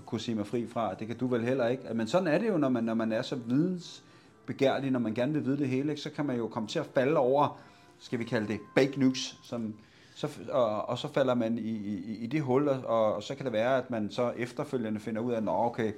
kunne 0.05 0.21
sige 0.21 0.35
mig 0.35 0.47
fri 0.47 0.67
fra. 0.67 0.93
Det 0.93 1.07
kan 1.07 1.17
du 1.17 1.27
vel 1.27 1.41
heller 1.43 1.67
ikke. 1.67 1.93
Men 1.93 2.07
sådan 2.07 2.27
er 2.27 2.37
det 2.37 2.47
jo, 2.47 2.57
når 2.57 2.69
man, 2.69 2.83
når 2.83 2.93
man 2.93 3.11
er 3.11 3.21
så 3.21 3.35
vidensbegærlig, 3.35 4.91
når 4.91 4.99
man 4.99 5.13
gerne 5.13 5.33
vil 5.33 5.45
vide 5.45 5.57
det 5.57 5.67
hele, 5.67 5.89
ikke, 5.89 6.01
så 6.01 6.09
kan 6.11 6.25
man 6.25 6.37
jo 6.37 6.47
komme 6.47 6.67
til 6.69 6.79
at 6.79 6.85
falde 6.85 7.17
over, 7.17 7.57
skal 8.03 8.19
vi 8.19 8.23
kalde 8.23 8.47
det, 8.47 8.59
fake 8.75 8.99
news, 8.99 9.39
som, 9.43 9.73
så, 10.15 10.27
og, 10.49 10.89
og 10.89 10.97
så 10.97 11.07
falder 11.07 11.33
man 11.33 11.57
i, 11.57 11.71
i, 11.71 12.17
i 12.23 12.27
det 12.27 12.41
hul, 12.41 12.67
og, 12.69 13.15
og 13.15 13.23
så 13.23 13.35
kan 13.35 13.45
det 13.45 13.53
være, 13.53 13.77
at 13.77 13.89
man 13.91 14.11
så 14.11 14.31
efterfølgende 14.37 14.99
finder 14.99 15.21
ud 15.21 15.31
af, 15.31 15.37
at 15.37 15.43
okay, 15.47 15.91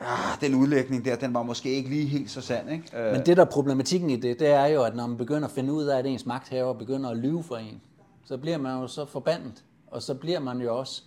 ah, 0.00 0.40
den 0.40 0.54
udlægning 0.54 1.04
der, 1.04 1.16
den 1.16 1.34
var 1.34 1.42
måske 1.42 1.70
ikke 1.70 1.90
lige 1.90 2.06
helt 2.06 2.30
så 2.30 2.40
sand. 2.40 2.70
Ikke? 2.70 2.98
Øh. 2.98 3.12
Men 3.12 3.26
det 3.26 3.36
der 3.36 3.44
er 3.44 3.50
problematikken 3.50 4.10
i 4.10 4.16
det, 4.16 4.40
det 4.40 4.48
er 4.48 4.66
jo, 4.66 4.82
at 4.82 4.96
når 4.96 5.06
man 5.06 5.16
begynder 5.16 5.48
at 5.48 5.54
finde 5.54 5.72
ud 5.72 5.84
af, 5.84 5.98
at 5.98 6.06
ens 6.06 6.26
magthaver 6.26 6.72
begynder 6.72 7.10
at 7.10 7.16
lyve 7.16 7.42
for 7.42 7.56
en, 7.56 7.80
så 8.24 8.38
bliver 8.38 8.58
man 8.58 8.80
jo 8.80 8.86
så 8.88 9.04
forbandet, 9.04 9.64
og 9.86 10.02
så 10.02 10.14
bliver 10.14 10.40
man 10.40 10.60
jo 10.60 10.78
også 10.78 11.02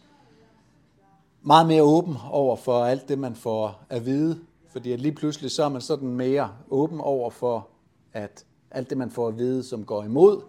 meget 1.42 1.68
mere 1.68 1.84
åben 1.84 2.16
over 2.30 2.56
for 2.56 2.86
alt 2.86 3.10
det, 3.10 3.20
man 3.20 3.36
får 3.36 3.86
at 3.90 4.06
vide, 4.06 4.40
fordi 4.72 4.92
at 4.92 5.02
lige 5.02 5.16
pludselig 5.16 5.52
så 5.52 5.64
er 5.64 5.70
man 5.70 5.82
sådan 5.82 6.08
mere 6.08 6.50
åben 6.70 7.00
over 7.00 7.30
for, 7.30 7.68
at 8.14 8.46
alt 8.72 8.90
det, 8.90 8.98
man 8.98 9.12
får 9.12 9.28
at 9.28 9.38
vide, 9.38 9.64
som 9.64 9.86
går 9.86 10.04
imod 10.04 10.42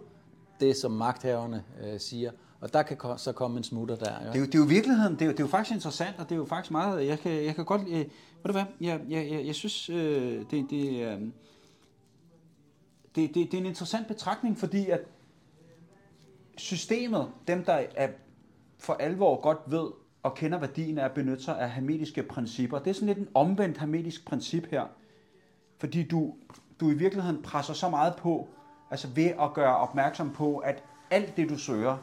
det, 0.59 0.75
som 0.75 0.91
magthaverne 0.91 1.63
øh, 1.83 1.99
siger, 1.99 2.31
og 2.61 2.73
der 2.73 2.83
kan 2.83 2.97
så 3.17 3.31
komme 3.31 3.57
en 3.57 3.63
smutter 3.63 3.95
der. 3.95 4.11
Ja. 4.11 4.27
Det 4.27 4.35
er, 4.35 4.39
jo, 4.39 4.45
det 4.45 4.55
er 4.55 4.59
jo 4.59 4.65
virkeligheden, 4.65 5.13
det 5.13 5.21
er 5.21 5.25
jo, 5.25 5.31
det 5.31 5.39
er 5.39 5.43
jo 5.43 5.47
faktisk 5.47 5.75
interessant, 5.75 6.15
og 6.19 6.25
det 6.29 6.31
er 6.31 6.35
jo 6.39 6.45
faktisk 6.45 6.71
meget, 6.71 7.07
jeg 7.07 7.19
kan, 7.19 7.45
jeg 7.45 7.55
kan 7.55 7.65
godt, 7.65 7.81
øh, 7.81 7.97
ved 7.97 8.05
du 8.45 8.51
hvad, 8.51 8.65
jeg, 8.81 9.01
jeg, 9.09 9.31
jeg, 9.31 9.45
jeg 9.45 9.55
synes, 9.55 9.89
øh, 9.89 10.45
det, 10.51 10.69
det, 10.69 11.05
øh, 11.05 11.21
det, 13.15 13.35
det, 13.35 13.35
det 13.35 13.53
er 13.53 13.57
en 13.57 13.65
interessant 13.65 14.07
betragtning, 14.07 14.57
fordi 14.57 14.89
at 14.89 15.01
systemet, 16.57 17.27
dem 17.47 17.63
der 17.63 17.83
er 17.95 18.07
for 18.79 18.93
alvor 18.93 19.41
godt 19.41 19.57
ved 19.67 19.87
og 20.23 20.35
kender 20.35 20.59
værdien 20.59 20.97
af 20.97 21.05
at 21.05 21.13
benytte 21.13 21.43
sig 21.43 21.59
af 21.59 21.71
hermetiske 21.71 22.23
principper, 22.23 22.79
det 22.79 22.89
er 22.89 22.93
sådan 22.93 23.07
lidt 23.07 23.17
en 23.17 23.27
omvendt 23.33 23.77
hermetisk 23.77 24.25
princip 24.25 24.67
her, 24.71 24.85
fordi 25.77 26.03
du, 26.03 26.35
du 26.79 26.89
i 26.89 26.93
virkeligheden 26.93 27.41
presser 27.41 27.73
så 27.73 27.89
meget 27.89 28.15
på, 28.15 28.47
altså 28.91 29.07
ved 29.07 29.31
at 29.41 29.53
gøre 29.53 29.77
opmærksom 29.77 30.33
på, 30.33 30.57
at 30.57 30.83
alt 31.11 31.37
det 31.37 31.49
du 31.49 31.57
søger, 31.57 31.97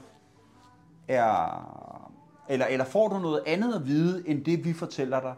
er, 1.08 2.44
eller, 2.48 2.66
eller 2.66 2.84
får 2.84 3.08
du 3.08 3.18
noget 3.18 3.42
andet 3.46 3.74
at 3.74 3.86
vide, 3.86 4.28
end 4.28 4.44
det 4.44 4.64
vi 4.64 4.72
fortæller 4.72 5.20
dig, 5.20 5.34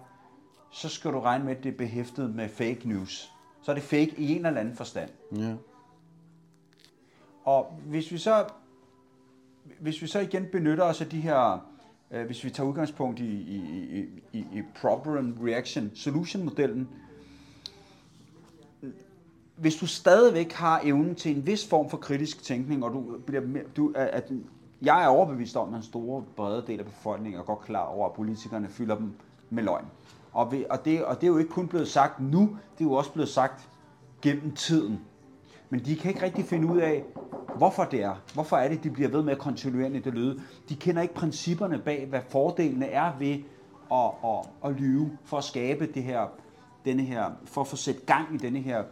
så 0.71 0.89
skal 0.89 1.13
du 1.13 1.21
regne 1.21 1.45
med, 1.45 1.57
at 1.57 1.65
det 1.65 1.73
er 1.73 1.77
behæftet 1.77 2.35
med 2.35 2.49
fake 2.49 2.81
news. 2.85 3.33
Så 3.63 3.71
er 3.71 3.75
det 3.75 3.85
fake 3.85 4.15
i 4.19 4.37
en 4.37 4.47
eller 4.47 4.61
anden 4.61 4.77
forstand. 4.77 5.11
Ja. 5.37 5.55
Og 7.45 7.81
hvis 7.87 8.13
vi 8.13 8.19
så, 8.19 8.45
hvis 9.81 10.03
vi 10.03 10.07
så 10.07 10.21
igen 10.21 10.47
benytter 10.53 10.85
os 10.85 11.01
af 11.01 11.09
de 11.09 11.21
her, 11.21 11.69
øh, 12.11 12.27
hvis 12.27 12.45
vi 12.45 12.51
tager 12.51 12.69
udgangspunkt 12.69 13.21
i, 13.21 13.25
i, 13.25 13.57
i, 13.99 14.23
i, 14.33 14.39
i 14.39 14.63
problem 14.81 15.39
reaction 15.43 15.91
solution 15.95 16.45
modellen, 16.45 16.89
hvis 19.57 19.77
du 19.77 19.87
stadigvæk 19.87 20.53
har 20.53 20.81
evnen 20.85 21.15
til 21.15 21.37
en 21.37 21.47
vis 21.47 21.69
form 21.69 21.91
for 21.91 21.97
kritisk 21.97 22.43
tænkning, 22.43 22.85
og 22.85 22.93
du 22.93 23.05
bliver 23.27 23.43
mere, 23.47 23.63
du, 23.77 23.93
at, 23.95 24.33
jeg 24.83 25.05
er 25.05 25.09
overbevist 25.09 25.57
om, 25.57 25.69
at 25.69 25.77
en 25.77 25.83
stor 25.83 26.25
brede 26.37 26.65
del 26.67 26.79
af 26.79 26.85
befolkningen 26.85 27.41
er 27.41 27.45
godt 27.45 27.61
klar 27.61 27.85
over, 27.85 28.07
at 28.07 28.13
politikerne 28.13 28.69
fylder 28.69 28.97
dem 28.97 29.13
med 29.51 29.63
løgn. 29.63 29.85
Og, 30.33 30.53
ved, 30.53 30.65
og, 30.71 30.85
det, 30.85 31.05
og 31.05 31.21
det 31.21 31.23
er 31.23 31.29
jo 31.29 31.39
ikke 31.39 31.51
kun 31.51 31.69
blevet 31.69 31.89
sagt 31.89 32.21
nu, 32.21 32.41
det 32.79 32.85
er 32.85 32.89
jo 32.89 32.93
også 32.93 33.13
blevet 33.13 33.29
sagt 33.29 33.69
gennem 34.23 34.53
tiden. 34.53 35.01
Men 35.71 35.85
de 35.85 35.97
kan 35.97 36.11
ikke 36.11 36.23
rigtig 36.23 36.45
finde 36.45 36.73
ud 36.73 36.79
af, 36.79 37.05
hvorfor 37.57 37.85
det 37.85 38.03
er. 38.03 38.15
Hvorfor 38.35 38.57
er 38.57 38.69
det, 38.69 38.85
de 38.85 38.91
bliver 38.91 39.09
ved 39.09 39.23
med 39.23 39.33
at 39.33 39.39
kontinuerligt 39.39 40.05
det 40.05 40.15
lyde. 40.15 40.41
De 40.69 40.77
kender 40.77 41.03
ikke 41.03 41.15
principperne 41.15 41.79
bag, 41.79 42.07
hvad 42.07 42.21
fordelene 42.29 42.87
er 42.87 43.13
ved 43.19 43.39
at, 43.93 44.11
at, 44.25 44.71
at 44.71 44.81
lyve, 44.81 45.19
for 45.25 45.39
at 45.39 45.45
skabe 45.45 45.87
det 45.95 46.03
her, 46.03 46.27
denne 46.85 47.03
her, 47.03 47.31
for 47.45 47.61
at 47.61 47.67
få 47.67 47.77
sat 47.77 48.07
gang 48.07 48.35
i 48.35 48.37
denne 48.37 48.59
her 48.59 48.85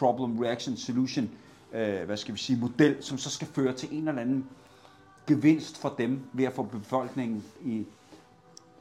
problem, 0.00 0.38
reaction, 0.38 0.76
solution, 0.76 1.30
øh, 1.72 2.04
hvad 2.04 2.16
skal 2.16 2.34
vi 2.34 2.38
sige, 2.38 2.58
model, 2.58 3.02
som 3.02 3.18
så 3.18 3.30
skal 3.30 3.48
føre 3.48 3.72
til 3.72 3.88
en 3.92 4.08
eller 4.08 4.22
anden 4.22 4.46
gevinst 5.26 5.78
for 5.78 5.94
dem 5.98 6.20
ved 6.32 6.44
at 6.44 6.52
få 6.52 6.62
befolkningen 6.62 7.44
i, 7.64 7.86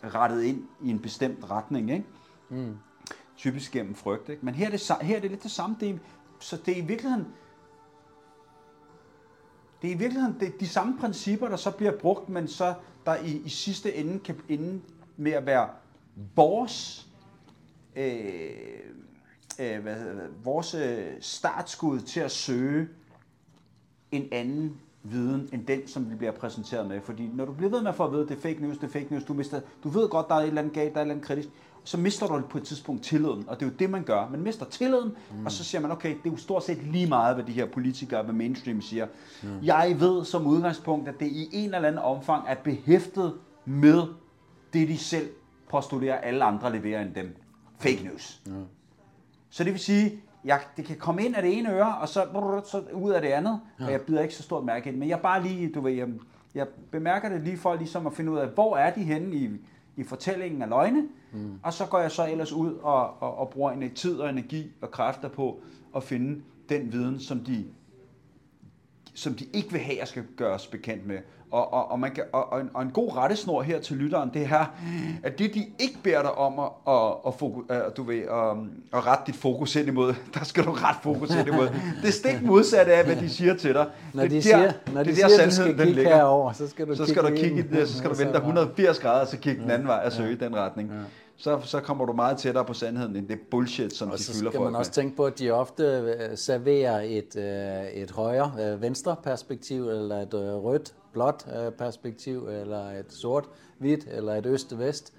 rettet 0.03 0.43
ind 0.43 0.63
i 0.83 0.89
en 0.89 0.99
bestemt 0.99 1.51
retning. 1.51 1.91
Ikke? 1.91 2.05
Mm. 2.49 2.77
Typisk 3.37 3.71
gennem 3.71 3.95
frygt. 3.95 4.29
Ikke? 4.29 4.45
Men 4.45 4.55
her 4.55 4.65
er, 4.65 4.71
det, 4.71 4.91
her 5.01 5.15
er 5.17 5.21
det 5.21 5.31
lidt 5.31 5.43
det 5.43 5.51
samme. 5.51 5.75
Det 5.79 5.89
er, 5.89 5.97
så 6.39 6.57
det 6.65 6.77
er 6.77 6.81
i 6.81 6.85
virkeligheden 6.85 7.27
det 9.81 9.89
er 9.89 9.95
i 9.95 9.97
virkeligheden 9.97 10.39
det, 10.39 10.59
de 10.59 10.67
samme 10.67 10.97
principper, 10.99 11.47
der 11.47 11.55
så 11.55 11.71
bliver 11.71 11.97
brugt, 11.97 12.29
men 12.29 12.47
så 12.47 12.73
der 13.05 13.15
i, 13.15 13.41
i 13.45 13.49
sidste 13.49 13.95
ende 13.95 14.19
kan 14.19 14.35
ende 14.49 14.81
med 15.17 15.31
at 15.31 15.45
være 15.45 15.69
vores 16.35 17.07
øh, 17.95 18.51
øh, 19.59 19.81
hvad 19.81 19.95
vores 20.43 20.73
øh, 20.73 21.05
startskud 21.19 21.99
til 21.99 22.19
at 22.19 22.31
søge 22.31 22.87
en 24.11 24.27
anden 24.31 24.77
viden, 25.03 25.49
end 25.53 25.65
den, 25.65 25.87
som 25.87 26.11
vi 26.11 26.15
bliver 26.15 26.31
præsenteret 26.31 26.87
med. 26.87 27.01
Fordi 27.01 27.29
når 27.33 27.45
du 27.45 27.53
bliver 27.53 27.69
ved 27.69 27.81
med 27.81 27.89
at 27.89 27.95
få 27.95 28.05
at 28.05 28.11
vide, 28.11 28.21
det 28.27 28.31
er 28.31 28.41
fake 28.41 28.61
news, 28.61 28.77
det 28.77 28.83
er 28.83 28.91
fake 28.91 29.07
news, 29.09 29.23
du, 29.23 29.33
mister, 29.33 29.61
du 29.83 29.89
ved 29.89 30.09
godt, 30.09 30.27
der 30.27 30.35
er 30.35 30.39
et 30.39 30.47
eller 30.47 30.61
andet 30.61 30.73
galt, 30.73 30.93
der 30.93 30.99
er 30.99 31.01
et 31.01 31.05
eller 31.05 31.15
andet 31.15 31.27
kritisk, 31.27 31.49
så 31.83 31.97
mister 31.97 32.27
du 32.27 32.41
på 32.49 32.57
et 32.57 32.63
tidspunkt 32.63 33.03
tilliden, 33.03 33.43
og 33.47 33.59
det 33.59 33.65
er 33.65 33.69
jo 33.69 33.75
det, 33.79 33.89
man 33.89 34.03
gør. 34.03 34.29
Man 34.29 34.41
mister 34.41 34.65
tilliden, 34.65 35.11
mm. 35.31 35.45
og 35.45 35.51
så 35.51 35.63
siger 35.63 35.81
man, 35.81 35.91
okay, 35.91 36.09
det 36.09 36.25
er 36.25 36.31
jo 36.31 36.37
stort 36.37 36.63
set 36.63 36.83
lige 36.83 37.07
meget, 37.07 37.35
hvad 37.35 37.45
de 37.45 37.51
her 37.51 37.65
politikere, 37.65 38.23
hvad 38.23 38.33
mainstream 38.33 38.81
siger. 38.81 39.07
Mm. 39.43 39.49
Jeg 39.63 39.95
ved 39.99 40.25
som 40.25 40.47
udgangspunkt, 40.47 41.07
at 41.09 41.19
det 41.19 41.27
i 41.27 41.49
en 41.51 41.65
eller 41.75 41.87
anden 41.87 42.01
omfang 42.01 42.43
er 42.47 42.55
behæftet 42.55 43.33
med 43.65 44.03
det, 44.73 44.87
de 44.87 44.97
selv 44.97 45.29
postulerer, 45.69 46.17
alle 46.17 46.43
andre 46.43 46.71
leverer 46.71 47.01
end 47.01 47.13
dem. 47.15 47.35
Fake 47.79 48.03
news. 48.03 48.41
Mm. 48.45 48.53
Så 49.49 49.63
det 49.63 49.71
vil 49.71 49.79
sige, 49.79 50.21
jeg, 50.45 50.59
det 50.77 50.85
kan 50.85 50.97
komme 50.97 51.25
ind 51.25 51.35
af 51.35 51.41
det 51.41 51.57
ene 51.57 51.73
øre, 51.73 51.97
og 51.97 52.09
så, 52.09 52.25
så 52.65 52.83
ud 52.93 53.11
af 53.11 53.21
det 53.21 53.27
andet, 53.27 53.59
ja. 53.79 53.85
og 53.85 53.91
jeg 53.91 54.01
bider 54.01 54.21
ikke 54.21 54.35
så 54.35 54.43
stort 54.43 54.63
mærke 54.63 54.89
i 54.89 54.91
det. 54.91 54.99
Men 54.99 55.09
jeg 55.09 55.19
bare 55.19 55.43
lige, 55.43 55.71
du 55.73 55.81
ved, 55.81 55.91
jeg, 55.91 56.07
jeg 56.55 56.67
bemærker 56.91 57.29
det 57.29 57.41
lige 57.41 57.57
for 57.57 57.75
ligesom 57.75 58.07
at 58.07 58.13
finde 58.13 58.31
ud 58.31 58.37
af, 58.37 58.47
hvor 58.47 58.77
er 58.77 58.93
de 58.93 59.03
henne 59.03 59.35
i, 59.35 59.49
i 59.97 60.03
fortællingen 60.03 60.61
af 60.61 60.69
løgne, 60.69 61.07
mm. 61.33 61.59
og 61.63 61.73
så 61.73 61.85
går 61.85 61.99
jeg 61.99 62.11
så 62.11 62.27
ellers 62.31 62.51
ud 62.51 62.73
og, 62.73 63.21
og, 63.23 63.37
og 63.37 63.49
bruger 63.49 63.71
en 63.71 63.93
tid 63.95 64.19
og 64.19 64.29
energi 64.29 64.71
og 64.81 64.91
kræfter 64.91 65.29
på 65.29 65.59
at 65.95 66.03
finde 66.03 66.41
den 66.69 66.91
viden, 66.91 67.19
som 67.19 67.39
de, 67.39 67.65
som 69.13 69.33
de 69.33 69.45
ikke 69.53 69.71
vil 69.71 69.81
have, 69.81 69.93
at 69.93 69.99
jeg 69.99 70.07
skal 70.07 70.23
gøres 70.37 70.67
bekendt 70.67 71.07
med. 71.07 71.17
Og, 71.51 71.73
og, 71.73 71.91
og, 71.91 71.99
man 71.99 72.11
kan, 72.11 72.23
og, 72.33 72.53
og, 72.53 72.61
en, 72.61 72.69
og 72.73 72.81
en 72.81 72.91
god 72.91 73.15
rettesnor 73.15 73.61
her 73.61 73.79
til 73.79 73.97
lytteren, 73.97 74.29
det 74.33 74.47
er, 74.51 74.65
at 75.23 75.39
det 75.39 75.53
de 75.53 75.65
ikke 75.79 75.97
beder 76.03 76.21
dig 76.21 76.31
om 76.31 76.59
at, 76.59 76.93
at, 76.93 77.13
at, 77.27 77.33
fokus, 77.39 77.65
at, 77.69 77.97
du 77.97 78.03
ved, 78.03 78.19
at, 78.19 78.57
at 78.93 79.07
rette 79.07 79.23
dit 79.27 79.35
fokus 79.35 79.75
ind 79.75 79.87
imod, 79.87 80.13
der 80.33 80.43
skal 80.43 80.63
du 80.63 80.71
rette 80.71 80.99
fokus 81.03 81.35
ind 81.35 81.47
imod. 81.47 81.67
Det 82.01 82.07
er 82.07 82.11
stik 82.11 82.41
modsatte 82.41 82.93
af, 82.93 83.05
hvad 83.05 83.15
de 83.15 83.29
siger 83.29 83.55
til 83.55 83.73
dig. 83.73 83.85
Når 84.13 84.23
det 84.23 84.31
de 84.31 84.37
er 84.37 84.41
siger, 84.41 84.57
der, 84.57 84.71
når 84.93 85.03
de 85.03 85.09
det 85.09 85.23
er 85.23 85.27
siger, 85.27 85.37
der, 85.37 85.43
at 85.43 85.49
du 85.49 85.51
skal 85.51 85.63
sandheden, 85.65 85.95
kigge 85.95 86.09
herover, 86.09 86.53
så 86.53 86.67
skal 86.67 86.87
du 86.87 86.95
Så 86.95 87.05
skal 87.05 87.23
du 87.23 87.27
ind 87.27 87.37
kigge 87.37 87.59
i 87.59 87.61
det, 87.61 87.89
så 87.89 87.97
skal 87.97 88.09
du 88.09 88.15
vende 88.15 88.33
dig 88.33 88.39
180 88.39 88.99
grader, 88.99 89.21
og 89.21 89.27
så 89.27 89.37
kigge 89.37 89.61
den 89.61 89.71
anden 89.71 89.87
vej 89.87 90.01
og 90.05 90.11
søge 90.11 90.31
i 90.31 90.37
den 90.37 90.55
retning. 90.55 90.91
Så, 91.41 91.59
så 91.63 91.79
kommer 91.81 92.05
du 92.05 92.13
meget 92.13 92.37
tættere 92.37 92.65
på 92.65 92.73
sandheden, 92.73 93.15
end 93.15 93.27
det 93.27 93.39
bullshit, 93.51 93.93
som 93.93 94.11
Og 94.11 94.17
de 94.17 94.23
så 94.23 94.33
fylder 94.33 94.51
skal 94.51 94.57
folk 94.57 94.71
man 94.71 94.79
også 94.79 94.89
med. 94.89 94.93
tænke 94.93 95.15
på, 95.15 95.25
at 95.25 95.39
de 95.39 95.51
ofte 95.51 95.83
øh, 95.83 96.37
serverer 96.37 97.01
et, 97.01 97.35
øh, 97.35 98.01
et 98.01 98.11
højre 98.11 98.53
øh, 98.59 98.81
venstre 98.81 99.15
perspektiv, 99.23 99.89
eller 99.89 100.21
et 100.21 100.33
rødt 100.33 100.93
blåt 101.13 101.45
perspektiv, 101.77 102.47
eller 102.47 102.89
et 102.91 103.13
sort 103.13 103.45
hvidt, 103.77 104.07
eller 104.11 104.35
et 104.35 104.45
øst-vest 104.45 105.13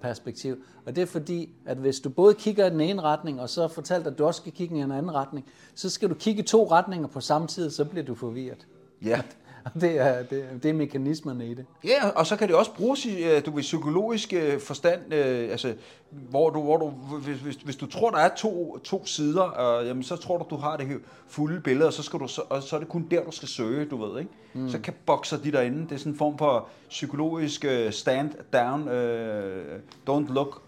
perspektiv. 0.00 0.56
Og 0.86 0.96
det 0.96 1.02
er 1.02 1.06
fordi, 1.06 1.54
at 1.66 1.76
hvis 1.76 2.00
du 2.00 2.08
både 2.10 2.34
kigger 2.34 2.66
i 2.66 2.70
den 2.70 2.80
ene 2.80 3.02
retning, 3.02 3.40
og 3.40 3.48
så 3.48 3.68
fortalt, 3.68 4.06
at 4.06 4.18
du 4.18 4.24
også 4.24 4.40
skal 4.40 4.52
kigge 4.52 4.76
i 4.76 4.80
en 4.80 4.92
anden 4.92 5.14
retning, 5.14 5.46
så 5.74 5.90
skal 5.90 6.08
du 6.08 6.14
kigge 6.14 6.42
i 6.42 6.46
to 6.46 6.70
retninger 6.70 7.08
på 7.08 7.20
samme 7.20 7.46
tid, 7.46 7.70
så 7.70 7.84
bliver 7.84 8.04
du 8.04 8.14
forvirret. 8.14 8.66
Ja. 9.04 9.20
Og 9.64 9.70
det 9.80 9.98
er, 10.00 10.22
det, 10.22 10.38
er- 10.38 10.58
det 10.62 10.68
er 10.68 10.72
mekanismerne 10.74 11.46
i 11.46 11.54
det. 11.54 11.66
Ja, 11.84 12.08
og 12.08 12.26
så 12.26 12.36
kan 12.36 12.48
det 12.48 12.56
også 12.56 12.74
bruges 12.74 13.04
i 13.04 13.22
øh, 13.24 13.46
du 13.46 13.50
ved, 13.50 13.62
psykologisk 13.62 14.32
øh, 14.32 14.60
forstand, 14.60 15.14
øh, 15.14 15.50
altså, 15.50 15.74
hvor 16.10 16.50
du, 16.50 16.62
hvor 16.62 16.76
du, 16.76 16.88
hvis, 16.90 17.38
hvis, 17.40 17.54
hvis 17.56 17.76
du 17.76 17.86
tror, 17.86 18.10
der 18.10 18.18
er 18.18 18.30
to, 18.36 18.78
to 18.84 19.06
sider, 19.06 19.78
øh, 19.80 19.86
jamen, 19.86 20.02
så 20.02 20.16
tror 20.16 20.38
du, 20.38 20.44
du 20.50 20.56
har 20.56 20.76
det 20.76 20.86
her 20.86 20.96
fulde 21.28 21.60
billede, 21.60 21.86
og 21.86 21.92
så, 21.92 22.02
skal 22.02 22.18
du, 22.20 22.28
så, 22.28 22.42
og 22.48 22.62
så 22.62 22.76
er 22.76 22.80
det 22.80 22.88
kun 22.88 23.06
der, 23.10 23.24
du 23.24 23.30
skal 23.30 23.48
søge, 23.48 23.84
du 23.84 24.04
ved, 24.04 24.18
ikke? 24.18 24.30
Mm. 24.54 24.68
Så 24.68 24.78
kan 24.80 24.94
bokser 25.06 25.36
de 25.38 25.52
derinde. 25.52 25.82
Det 25.82 25.92
er 25.92 25.96
sådan 25.96 26.12
en 26.12 26.18
form 26.18 26.38
for 26.38 26.68
psykologisk 26.88 27.64
øh, 27.64 27.92
stand 27.92 28.30
down, 28.52 28.88
øh, 28.88 29.78
don't 30.10 30.32
look 30.32 30.62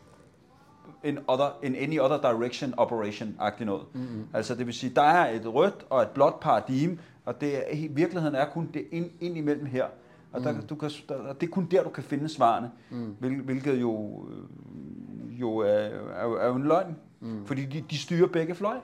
in, 1.05 1.19
other, 1.27 1.59
in 1.63 1.77
any 1.77 2.01
other 2.01 2.33
direction 2.33 2.75
operation-agtigt 2.77 3.65
noget. 3.67 3.83
Mm-hmm. 3.93 4.25
Altså 4.35 4.55
det 4.55 4.67
vil 4.67 4.75
sige, 4.75 4.93
der 4.97 5.03
er 5.03 5.31
et 5.35 5.55
rødt 5.55 5.87
og 5.91 6.03
et 6.03 6.09
blåt 6.09 6.41
paradigme, 6.41 6.99
og 7.25 7.41
det 7.41 7.57
er, 7.57 7.63
i 7.73 7.87
virkeligheden 7.87 8.35
er 8.35 8.47
kun 8.51 8.71
det 8.75 8.85
ind, 8.91 9.11
ind 9.21 9.37
imellem 9.37 9.67
her. 9.67 9.85
Og 10.33 10.41
der, 10.41 10.61
du 10.61 10.75
kan, 10.75 10.91
der, 11.09 11.33
det 11.33 11.47
er 11.47 11.51
kun 11.51 11.69
der, 11.71 11.83
du 11.83 11.89
kan 11.89 12.05
finde 12.05 12.29
svarene, 12.29 12.71
mm. 12.91 13.17
hvil, 13.19 13.41
hvilket 13.41 13.81
jo, 13.81 14.25
øh, 14.31 15.41
jo 15.41 15.57
er, 15.57 15.67
er, 15.67 16.37
er 16.39 16.49
jo 16.49 16.55
en 16.55 16.65
løgn, 16.65 16.97
mm. 17.21 17.47
fordi 17.47 17.65
de, 17.65 17.85
de 17.91 17.99
styrer 17.99 18.29
begge 18.29 18.55
fløje. 18.55 18.81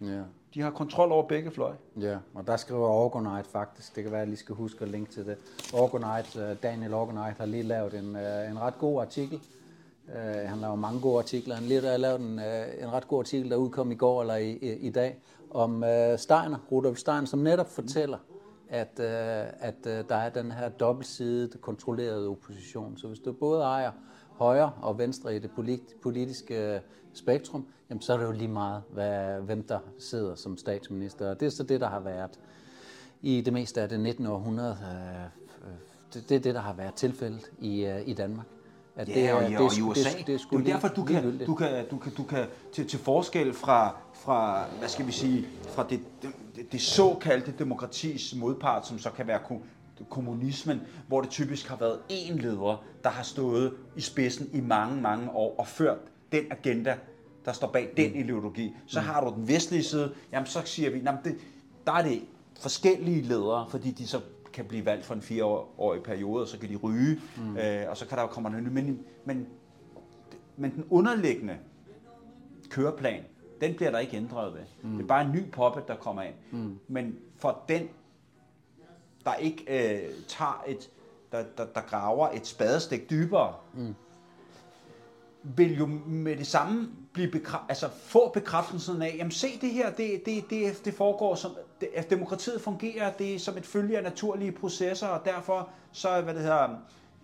Ja. 0.00 0.20
De 0.54 0.60
har 0.60 0.70
kontrol 0.70 1.12
over 1.12 1.26
begge 1.26 1.50
fløje. 1.50 1.76
Ja, 2.00 2.16
og 2.34 2.46
der 2.46 2.56
skriver 2.56 2.88
Orgonite 2.88 3.48
faktisk, 3.50 3.96
det 3.96 4.02
kan 4.02 4.12
være, 4.12 4.20
at 4.20 4.26
jeg 4.26 4.28
lige 4.28 4.38
skal 4.38 4.54
huske 4.54 4.84
at 4.84 4.88
linke 4.88 5.12
til 5.12 5.26
det. 5.26 5.36
Orgonite, 5.72 6.40
øh, 6.40 6.56
Daniel 6.62 6.94
Orgonite 6.94 7.34
har 7.38 7.46
lige 7.46 7.62
lavet 7.62 7.94
en, 7.94 8.16
øh, 8.16 8.50
en 8.50 8.60
ret 8.60 8.78
god 8.78 9.00
artikel. 9.00 9.40
Han 10.46 10.58
laver 10.58 10.74
mange 10.74 11.00
gode 11.00 11.18
artikler. 11.18 11.54
Han 11.54 11.64
lige 11.64 11.80
har 11.80 11.96
lavet 11.96 12.20
en, 12.20 12.40
en 12.82 12.92
ret 12.92 13.08
god 13.08 13.18
artikel, 13.18 13.50
der 13.50 13.56
udkom 13.56 13.92
i 13.92 13.94
går 13.94 14.20
eller 14.20 14.36
i, 14.36 14.50
i, 14.50 14.72
i 14.72 14.90
dag, 14.90 15.16
om 15.54 15.84
øh, 15.84 16.18
Steiner, 16.18 16.58
Rudolf 16.72 16.98
Steiner, 16.98 17.24
som 17.24 17.38
netop 17.38 17.70
fortæller, 17.70 18.18
at, 18.68 19.00
øh, 19.00 19.46
at 19.60 19.86
øh, 19.86 20.04
der 20.08 20.14
er 20.14 20.28
den 20.28 20.52
her 20.52 20.68
dobbeltsidede, 20.68 21.58
kontrollerede 21.58 22.28
opposition. 22.28 22.96
Så 22.96 23.06
hvis 23.08 23.18
du 23.18 23.32
både 23.32 23.62
ejer 23.62 23.92
højre 24.32 24.72
og 24.82 24.98
venstre 24.98 25.36
i 25.36 25.38
det 25.38 25.50
polit- 25.58 26.00
politiske 26.02 26.74
øh, 26.74 26.80
spektrum, 27.14 27.66
jamen 27.90 28.02
så 28.02 28.12
er 28.12 28.16
det 28.16 28.24
jo 28.24 28.32
lige 28.32 28.48
meget, 28.48 28.82
hvad, 28.90 29.40
hvem 29.40 29.62
der 29.62 29.78
sidder 29.98 30.34
som 30.34 30.56
statsminister. 30.56 31.30
Og 31.30 31.40
det 31.40 31.46
er 31.46 31.50
så 31.50 31.62
det, 31.62 31.80
der 31.80 31.88
har 31.88 32.00
været 32.00 32.40
i 33.22 33.40
det 33.40 33.52
meste 33.52 33.80
af 33.82 33.88
det 33.88 34.00
19. 34.00 34.26
århundrede. 34.26 34.76
øh, 34.82 35.24
øh, 35.70 35.76
Det, 36.14 36.28
det 36.28 36.36
er 36.36 36.40
det, 36.40 36.54
der 36.54 36.60
har 36.60 36.72
været 36.72 36.94
tilfældet 36.94 37.50
i, 37.58 37.84
øh, 37.84 38.08
i 38.08 38.14
Danmark. 38.14 38.46
At 38.96 39.08
Ja, 39.08 39.34
og, 39.34 39.50
ja, 39.50 39.60
og 39.62 39.78
i 39.78 39.80
USA. 39.82 40.08
Det, 40.08 40.18
det, 40.18 40.26
det, 40.26 40.34
er 40.52 40.58
det 40.58 40.68
er 40.68 40.72
derfor, 40.72 40.88
du 40.88 41.04
kan, 41.04 41.38
du 41.46 41.54
kan, 41.54 41.86
du 41.90 41.98
kan, 41.98 42.12
du 42.12 42.22
kan 42.22 42.44
til, 42.72 42.88
til 42.88 42.98
forskel 42.98 43.52
fra, 43.54 43.96
fra, 44.14 44.64
hvad 44.78 44.88
skal 44.88 45.06
vi 45.06 45.12
sige, 45.12 45.46
fra 45.68 45.86
det, 45.90 46.00
det, 46.22 46.72
det 46.72 46.80
såkaldte 46.80 47.54
demokratis 47.58 48.34
modpart, 48.36 48.86
som 48.86 48.98
så 48.98 49.10
kan 49.10 49.26
være 49.26 49.38
ko- 49.48 49.62
kommunismen, 50.10 50.80
hvor 51.08 51.20
det 51.20 51.30
typisk 51.30 51.68
har 51.68 51.76
været 51.76 51.98
én 52.10 52.32
leder, 52.42 52.82
der 53.04 53.10
har 53.10 53.22
stået 53.22 53.72
i 53.96 54.00
spidsen 54.00 54.50
i 54.52 54.60
mange, 54.60 55.00
mange 55.02 55.30
år 55.30 55.54
og 55.58 55.66
ført 55.66 55.98
den 56.32 56.44
agenda, 56.50 56.96
der 57.44 57.52
står 57.52 57.66
bag 57.66 57.90
den 57.96 58.12
Mm. 58.12 58.18
ideologi. 58.18 58.74
Så 58.86 59.00
har 59.00 59.24
du 59.24 59.32
den 59.36 59.48
vestlige 59.48 59.82
side, 59.82 60.12
jamen 60.32 60.46
så 60.46 60.62
siger 60.64 60.90
vi, 60.90 60.98
jamen 60.98 61.20
det, 61.24 61.36
der 61.86 61.92
er 61.92 62.02
det 62.02 62.22
forskellige 62.60 63.22
ledere, 63.22 63.66
fordi 63.70 63.90
de 63.90 64.06
så 64.06 64.20
kan 64.54 64.64
blive 64.64 64.86
valgt 64.86 65.04
for 65.04 65.14
en 65.14 65.22
fireårig 65.22 66.02
periode, 66.02 66.42
og 66.42 66.48
så 66.48 66.58
kan 66.58 66.68
de 66.68 66.76
ryge, 66.76 67.20
mm. 67.36 67.56
øh, 67.56 67.90
og 67.90 67.96
så 67.96 68.06
kan 68.06 68.16
der 68.18 68.22
jo 68.22 68.28
komme 68.28 68.50
noget 68.50 68.64
nyt. 68.64 68.72
Men, 68.72 69.04
men, 69.24 69.46
men 70.56 70.74
den 70.74 70.84
underliggende 70.90 71.58
køreplan, 72.70 73.24
den 73.60 73.74
bliver 73.74 73.90
der 73.90 73.98
ikke 73.98 74.16
ændret 74.16 74.54
ved. 74.54 74.60
Mm. 74.82 74.96
Det 74.96 75.02
er 75.02 75.06
bare 75.06 75.24
en 75.24 75.32
ny 75.32 75.50
poppet, 75.50 75.88
der 75.88 75.96
kommer 75.96 76.22
ind. 76.22 76.34
Mm. 76.50 76.78
Men 76.88 77.18
for 77.36 77.62
den, 77.68 77.88
der 79.24 79.34
ikke 79.34 79.64
øh, 79.68 80.12
tager 80.28 80.64
et, 80.66 80.90
der, 81.32 81.44
der, 81.56 81.66
der 81.66 81.80
graver 81.80 82.28
et 82.28 82.46
spadestik 82.46 83.10
dybere, 83.10 83.54
mm. 83.74 83.94
vil 85.42 85.78
jo 85.78 85.86
med 86.06 86.36
det 86.36 86.46
samme 86.46 86.88
blive 87.14 87.30
bekræ- 87.34 87.66
altså 87.68 87.88
få 87.88 88.28
bekræftelsen 88.28 89.02
af, 89.02 89.14
jamen 89.18 89.30
se 89.30 89.58
det 89.60 89.70
her, 89.70 89.90
det, 89.90 90.22
det, 90.26 90.50
det, 90.50 90.84
det 90.84 90.94
foregår 90.94 91.34
som, 91.34 91.50
det, 91.80 91.88
at 91.94 92.10
demokratiet 92.10 92.60
fungerer, 92.60 93.12
det 93.12 93.34
er 93.34 93.38
som 93.38 93.56
et 93.56 93.66
følge 93.66 93.96
af 93.96 94.02
naturlige 94.02 94.52
processer, 94.52 95.06
og 95.06 95.24
derfor 95.24 95.68
så, 95.92 96.20
hvad 96.20 96.34
det 96.34 96.42
hedder, 96.42 96.68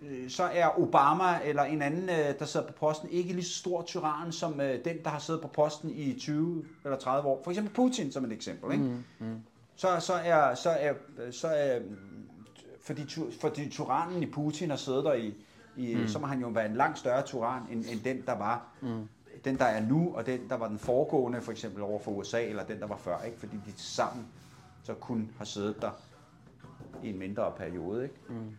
øh, 0.01 0.29
så 0.29 0.43
er 0.43 0.79
Obama 0.79 1.39
eller 1.43 1.63
en 1.63 1.81
anden, 1.81 2.09
øh, 2.09 2.39
der 2.39 2.45
sidder 2.45 2.67
på 2.67 2.73
posten, 2.73 3.09
ikke 3.09 3.33
lige 3.33 3.45
så 3.45 3.57
stor 3.57 3.81
tyran 3.81 4.31
som 4.31 4.61
øh, 4.61 4.85
den, 4.85 5.03
der 5.03 5.09
har 5.09 5.19
siddet 5.19 5.41
på 5.41 5.47
posten 5.47 5.89
i 5.89 6.19
20 6.19 6.65
eller 6.83 6.97
30 6.97 7.29
år. 7.29 7.41
For 7.43 7.51
eksempel 7.51 7.73
Putin 7.73 8.11
som 8.11 8.25
et 8.25 8.31
eksempel. 8.31 8.71
Ikke? 8.71 8.83
Mm, 8.83 9.03
mm. 9.19 9.41
Så, 9.75 9.99
så 9.99 10.13
er, 10.13 10.55
så 10.55 10.69
er, 10.69 10.93
så 11.31 11.47
er 11.47 11.79
fordi, 12.81 13.05
fordi 13.41 13.69
tyrannen 13.69 14.23
i 14.23 14.25
Putin 14.25 14.69
har 14.69 14.77
siddet 14.77 15.03
der 15.03 15.13
i, 15.13 15.33
i 15.77 15.95
mm. 15.95 16.07
så 16.07 16.19
må 16.19 16.27
han 16.27 16.39
jo 16.39 16.47
være 16.47 16.65
en 16.65 16.75
langt 16.75 16.99
større 16.99 17.21
tyran, 17.21 17.61
end, 17.71 17.85
end 17.89 17.99
den, 18.01 18.21
der 18.25 18.37
var. 18.37 18.67
Mm. 18.81 19.07
Den, 19.45 19.57
der 19.57 19.65
er 19.65 19.81
nu, 19.81 20.11
og 20.15 20.25
den, 20.25 20.49
der 20.49 20.55
var 20.57 20.67
den 20.67 20.79
foregående, 20.79 21.41
for 21.41 21.51
eksempel 21.51 21.83
over 21.83 21.99
for 21.99 22.11
USA, 22.11 22.43
eller 22.45 22.63
den, 22.63 22.79
der 22.79 22.87
var 22.87 22.97
før, 22.97 23.21
ikke? 23.21 23.39
fordi 23.39 23.55
de 23.65 23.71
sammen 23.75 24.27
så 24.83 24.93
kun 24.93 25.31
har 25.37 25.45
siddet 25.45 25.81
der 25.81 25.91
i 27.03 27.09
en 27.09 27.19
mindre 27.19 27.51
periode, 27.57 28.03
ikke? 28.03 28.15
Mm. 28.29 28.55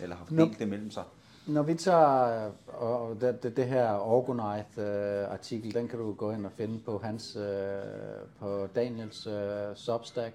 Eller 0.00 0.16
har 0.16 0.26
Nå. 0.30 0.44
delt 0.44 0.58
det 0.58 0.68
mellem 0.68 0.90
sig. 0.90 1.04
Når 1.46 1.62
vi 1.62 1.74
tager 1.74 2.46
øh, 2.46 2.52
og 2.66 3.20
det, 3.20 3.42
det, 3.42 3.56
det 3.56 3.66
her 3.66 3.92
Orgonite-artikel, 3.94 5.74
den 5.74 5.88
kan 5.88 5.98
du 5.98 6.12
gå 6.12 6.30
ind 6.30 6.46
og 6.46 6.52
finde 6.52 6.78
på 6.78 6.98
hans, 6.98 7.36
øh, 7.36 7.82
på 8.38 8.66
Daniels 8.74 9.26
øh, 9.26 9.76
Substack. 9.76 10.34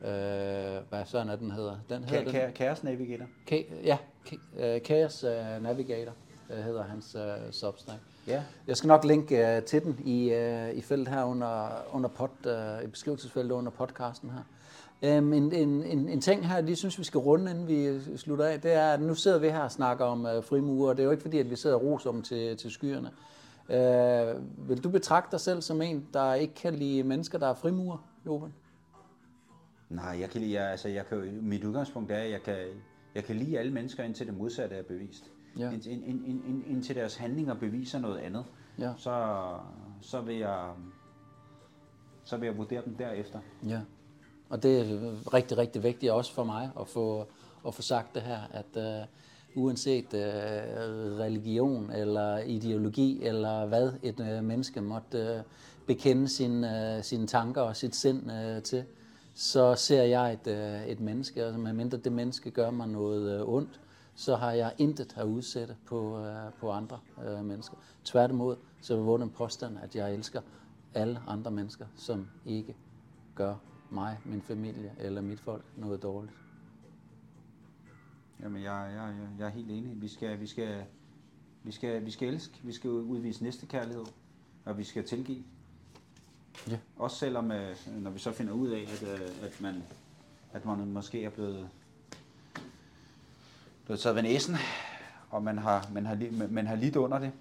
Øh, 0.00 0.08
hvad 0.08 1.04
sådan 1.04 1.28
er 1.28 1.36
den 1.36 1.50
hedder? 1.50 1.76
Den 1.88 2.04
hedder 2.04 2.32
Ka- 2.32 2.46
den, 2.46 2.54
Chaos 2.56 2.84
Navigator. 2.84 3.26
Ka- 3.50 3.74
ja, 3.84 3.98
Ka- 4.26 4.60
øh, 4.62 4.80
Chaos 4.80 5.24
øh, 5.24 5.62
Navigator 5.62 6.12
øh, 6.12 6.23
hedder 6.62 6.82
hans 6.82 7.14
øh, 7.14 7.52
Substack. 7.52 7.98
Ja. 8.26 8.42
Jeg 8.66 8.76
skal 8.76 8.88
nok 8.88 9.04
linke 9.04 9.56
øh, 9.56 9.62
til 9.62 9.84
den 9.84 9.98
i, 10.04 10.32
øh, 10.32 10.70
i 10.70 10.80
feltet 10.80 11.08
her 11.08 11.24
under, 11.24 11.68
under 11.92 12.08
pod, 12.08 12.46
øh, 12.46 12.84
i 12.84 12.86
beskrivelsesfeltet 12.86 13.54
under 13.54 13.70
podcasten 13.70 14.30
her. 14.30 14.42
Øhm, 15.02 15.32
en, 15.32 15.52
en, 15.52 15.82
en, 15.82 16.08
en 16.08 16.20
ting 16.20 16.48
her, 16.48 16.54
jeg 16.54 16.64
lige 16.64 16.76
synes, 16.76 16.98
vi 16.98 17.04
skal 17.04 17.18
runde, 17.18 17.50
inden 17.50 17.68
vi 17.68 18.00
slutter 18.16 18.44
af, 18.44 18.60
det 18.60 18.72
er, 18.72 18.92
at 18.92 19.00
nu 19.00 19.14
sidder 19.14 19.38
vi 19.38 19.48
her 19.48 19.60
og 19.60 19.72
snakker 19.72 20.04
om 20.04 20.26
øh, 20.26 20.44
frimurer, 20.44 20.88
og 20.88 20.96
det 20.96 21.02
er 21.02 21.04
jo 21.04 21.10
ikke 21.10 21.22
fordi, 21.22 21.38
at 21.38 21.50
vi 21.50 21.56
sidder 21.56 21.76
og 21.76 21.82
roser 21.82 22.10
dem 22.10 22.22
til, 22.22 22.56
til 22.56 22.70
skyerne. 22.70 23.10
Øh, 23.70 24.68
vil 24.68 24.84
du 24.84 24.88
betragte 24.88 25.32
dig 25.32 25.40
selv 25.40 25.62
som 25.62 25.82
en, 25.82 26.06
der 26.12 26.34
ikke 26.34 26.54
kan 26.54 26.74
lide 26.74 27.02
mennesker, 27.02 27.38
der 27.38 27.46
er 27.46 27.54
frimurer, 27.54 28.08
Jovan? 28.26 28.52
Nej, 29.90 30.16
jeg 30.20 30.30
kan 30.30 30.40
lide, 30.40 30.52
jeg, 30.52 30.70
altså, 30.70 30.88
jeg 30.88 31.06
kan, 31.06 31.38
mit 31.42 31.64
udgangspunkt 31.64 32.10
er, 32.10 32.16
at 32.16 32.30
jeg 32.30 32.42
kan, 32.42 32.56
jeg 33.14 33.24
kan 33.24 33.36
lide 33.36 33.58
alle 33.58 33.72
mennesker, 33.72 34.02
indtil 34.02 34.26
det 34.26 34.36
modsatte 34.36 34.76
er 34.76 34.82
bevist. 34.82 35.24
Ja. 35.58 35.70
Ind, 35.70 35.86
ind, 35.86 36.04
ind, 36.04 36.26
ind, 36.26 36.44
ind, 36.48 36.64
indtil 36.66 36.96
deres 36.96 37.16
handlinger 37.16 37.54
beviser 37.54 37.98
noget 37.98 38.18
andet, 38.18 38.44
Ja. 38.78 38.92
så, 38.96 39.36
så, 40.00 40.20
vil 40.20 40.36
jeg, 40.36 40.70
så 42.24 42.36
vil 42.36 42.46
jeg 42.46 42.56
vurdere 42.58 42.82
dem 42.84 42.94
derefter. 42.96 43.38
Ja, 43.68 43.80
og 44.48 44.62
det 44.62 44.80
er 44.80 44.84
rigtig, 45.34 45.58
rigtig 45.58 45.82
vigtigt 45.82 46.12
også 46.12 46.34
for 46.34 46.44
mig 46.44 46.70
at 46.80 46.88
få, 46.88 47.26
at 47.66 47.74
få 47.74 47.82
sagt 47.82 48.14
det 48.14 48.22
her, 48.22 48.38
at 48.52 49.06
uh, 49.56 49.64
uanset 49.64 50.04
uh, 50.14 50.20
religion 51.18 51.90
eller 51.90 52.38
ideologi 52.38 53.22
eller 53.24 53.66
hvad 53.66 53.92
et 54.02 54.20
uh, 54.20 54.44
menneske 54.44 54.80
måtte 54.80 55.34
uh, 55.38 55.42
bekende 55.86 56.28
sin, 56.28 56.64
uh, 56.64 56.70
sine 57.02 57.26
tanker 57.26 57.60
og 57.62 57.76
sit 57.76 57.96
sind 57.96 58.30
uh, 58.30 58.62
til, 58.62 58.84
så 59.34 59.74
ser 59.74 60.02
jeg 60.02 60.32
et, 60.32 60.46
uh, 60.46 60.88
et 60.88 61.00
menneske, 61.00 61.46
og 61.46 61.60
medmindre 61.60 61.98
det 61.98 62.12
menneske 62.12 62.50
gør 62.50 62.70
mig 62.70 62.88
noget 62.88 63.42
uh, 63.42 63.54
ondt, 63.54 63.80
så 64.14 64.36
har 64.36 64.52
jeg 64.52 64.74
intet 64.78 65.14
at 65.16 65.24
udsætte 65.24 65.76
på, 65.86 66.18
øh, 66.18 66.52
på 66.52 66.70
andre 66.70 66.98
øh, 67.24 67.44
mennesker. 67.44 67.76
Tværtimod, 68.04 68.56
så 68.80 68.96
vil 68.96 69.20
den 69.20 69.30
påstand, 69.30 69.78
at 69.78 69.96
jeg 69.96 70.14
elsker 70.14 70.40
alle 70.94 71.20
andre 71.26 71.50
mennesker, 71.50 71.86
som 71.96 72.28
ikke 72.46 72.76
gør 73.34 73.54
mig, 73.90 74.18
min 74.24 74.42
familie 74.42 74.94
eller 74.98 75.20
mit 75.20 75.40
folk 75.40 75.64
noget 75.76 76.02
dårligt. 76.02 76.34
Jamen, 78.42 78.62
jeg, 78.62 78.92
jeg, 78.94 79.28
jeg, 79.38 79.46
er 79.46 79.50
helt 79.50 79.70
enig. 79.70 80.02
Vi 80.02 80.08
skal, 80.08 80.40
vi 80.40 80.46
skal, 80.46 80.84
vi 81.62 81.72
skal, 81.72 82.06
vi 82.06 82.10
skal 82.10 82.28
elske, 82.28 82.60
vi 82.62 82.72
skal 82.72 82.90
udvise 82.90 83.44
næste 83.44 83.66
kærlighed, 83.66 84.04
og 84.64 84.78
vi 84.78 84.84
skal 84.84 85.04
tilgive. 85.04 85.44
Ja. 86.70 86.78
Også 86.96 87.16
selvom, 87.16 87.52
øh, 87.52 87.76
når 87.98 88.10
vi 88.10 88.18
så 88.18 88.32
finder 88.32 88.52
ud 88.52 88.68
af, 88.68 88.80
at, 88.80 89.02
øh, 89.02 89.28
at, 89.42 89.60
man, 89.60 89.82
at 90.52 90.64
man 90.64 90.92
måske 90.92 91.24
er 91.24 91.30
blevet, 91.30 91.68
blevet 93.84 94.00
taget 94.00 94.16
ved 94.16 94.22
næsen, 94.22 94.54
og 95.30 95.42
man 95.42 95.58
har, 95.58 95.88
man, 95.92 96.06
har, 96.06 96.18
man 96.50 96.66
har 96.66 96.76
lidt 96.76 96.96
under 96.96 97.18
det, 97.18 97.32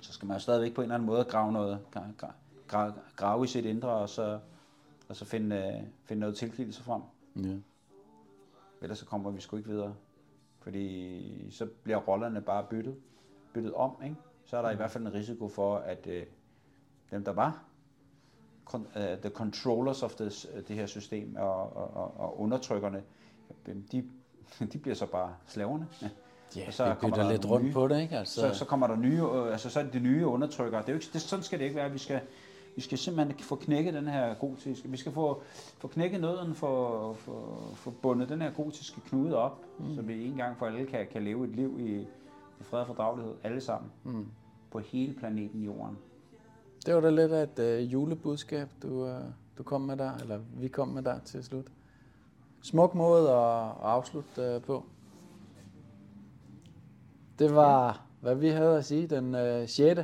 så 0.00 0.12
skal 0.12 0.26
man 0.26 0.36
jo 0.36 0.40
stadigvæk 0.40 0.74
på 0.74 0.80
en 0.80 0.84
eller 0.84 0.94
anden 0.94 1.06
måde 1.06 1.24
grave, 1.24 1.52
noget, 1.52 1.80
gra- 1.96 2.24
gra- 2.24 2.32
gra- 2.72 3.14
grave 3.16 3.44
i 3.44 3.48
sit 3.48 3.64
indre, 3.64 3.88
og 3.88 4.08
så, 4.08 4.38
og 5.08 5.16
så 5.16 5.24
finde, 5.24 5.56
øh, 5.56 5.86
finde 6.04 6.20
noget 6.20 6.36
tilgivelse 6.36 6.82
frem. 6.82 7.02
Ja. 7.36 7.56
Ellers 8.82 8.98
så 8.98 9.06
kommer 9.06 9.30
vi 9.30 9.40
sgu 9.40 9.56
ikke 9.56 9.68
videre. 9.68 9.94
Fordi 10.60 11.50
så 11.50 11.66
bliver 11.82 11.98
rollerne 11.98 12.40
bare 12.40 12.66
byttet, 12.70 12.96
byttet 13.52 13.74
om, 13.74 13.96
ikke? 14.04 14.16
Så 14.44 14.56
er 14.56 14.62
der 14.62 14.70
i 14.70 14.76
hvert 14.76 14.90
fald 14.90 15.06
en 15.06 15.14
risiko 15.14 15.48
for, 15.48 15.76
at 15.76 16.06
øh, 16.06 16.26
dem, 17.10 17.24
der 17.24 17.32
var 17.32 17.62
con- 18.70 18.98
uh, 18.98 19.18
the 19.20 19.30
controllers 19.30 20.02
of 20.02 20.14
this, 20.14 20.46
det 20.68 20.76
her 20.76 20.86
system 20.86 21.36
og, 21.38 21.76
og, 21.76 21.94
og, 21.94 22.20
og 22.20 22.40
undertrykkerne, 22.40 23.02
de, 23.92 24.10
de 24.72 24.78
bliver 24.78 24.94
så 24.94 25.06
bare 25.06 25.34
slaverne. 25.46 25.86
Ja, 26.56 26.66
Og 26.66 26.72
så 26.72 26.88
vi 26.88 26.94
kommer 27.00 27.16
der 27.16 27.30
lidt 27.30 27.46
rundt 27.46 27.66
nye- 27.66 27.72
på 27.72 27.88
det, 27.88 28.00
ikke? 28.00 28.18
Altså, 28.18 28.40
Så, 28.40 28.58
så 28.58 28.64
kommer 28.64 28.86
der 28.86 28.96
nye, 28.96 29.22
øh, 29.22 29.52
altså 29.52 29.70
så 29.70 29.80
er 29.80 29.84
det 29.84 29.92
de 29.92 30.00
nye 30.00 30.26
undertrykkere. 30.26 30.80
Det 30.82 30.88
er 30.88 30.92
jo 30.92 30.96
ikke, 30.96 31.08
det, 31.12 31.20
sådan 31.20 31.42
skal 31.42 31.58
det 31.58 31.64
ikke 31.64 31.76
være. 31.76 31.90
Vi 31.90 31.98
skal, 31.98 32.20
vi 32.76 32.80
skal 32.80 32.98
simpelthen 32.98 33.38
få 33.38 33.56
knækket 33.56 33.94
den 33.94 34.08
her 34.08 34.34
gotiske, 34.34 34.88
vi 34.88 34.96
skal 34.96 35.12
få, 35.12 35.42
få 35.78 35.88
knækket 35.88 36.20
nøden, 36.20 36.54
få, 36.54 37.14
få, 37.14 37.58
få 37.74 37.90
bundet 37.90 38.28
den 38.28 38.42
her 38.42 38.50
gotiske 38.50 39.00
knude 39.00 39.36
op, 39.36 39.64
mm. 39.78 39.94
så 39.94 40.02
vi 40.02 40.26
en 40.26 40.36
gang 40.36 40.58
for 40.58 40.66
alle 40.66 40.86
kan, 40.86 41.06
kan 41.12 41.24
leve 41.24 41.44
et 41.44 41.56
liv 41.56 41.76
i, 41.80 42.00
i 42.60 42.62
fred 42.62 42.80
og 42.80 42.86
fordragelighed, 42.86 43.34
alle 43.44 43.60
sammen, 43.60 43.90
mm. 44.04 44.26
på 44.70 44.78
hele 44.78 45.12
planeten 45.14 45.62
Jorden. 45.62 45.98
Det 46.86 46.94
var 46.94 47.00
da 47.00 47.10
lidt 47.10 47.32
af 47.32 47.42
et 47.42 47.58
øh, 47.58 47.92
julebudskab, 47.92 48.68
du, 48.82 49.06
øh, 49.06 49.20
du 49.58 49.62
kom 49.62 49.80
med 49.80 49.96
der, 49.96 50.12
eller 50.22 50.38
vi 50.54 50.68
kom 50.68 50.88
med 50.88 51.02
der 51.02 51.18
til 51.18 51.44
slut. 51.44 51.66
Smuk 52.62 52.94
måde 52.94 53.30
at, 53.30 53.68
at 53.68 53.74
afslutte 53.82 54.42
øh, 54.42 54.62
på. 54.62 54.84
Det 57.38 57.54
var, 57.54 58.00
hvad 58.20 58.34
vi 58.34 58.48
havde 58.48 58.76
at 58.78 58.84
sige, 58.84 59.06
den 59.06 59.34
øh, 59.34 59.68
6. 59.68 60.00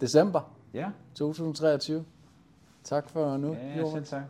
december 0.00 0.40
Ja, 0.74 0.90
2023. 1.14 2.04
Tak 2.84 3.08
for 3.08 3.36
nu, 3.36 3.52
ja 3.52 3.78
Johan. 3.78 3.92
selv 3.92 4.04
tak. 4.04 4.22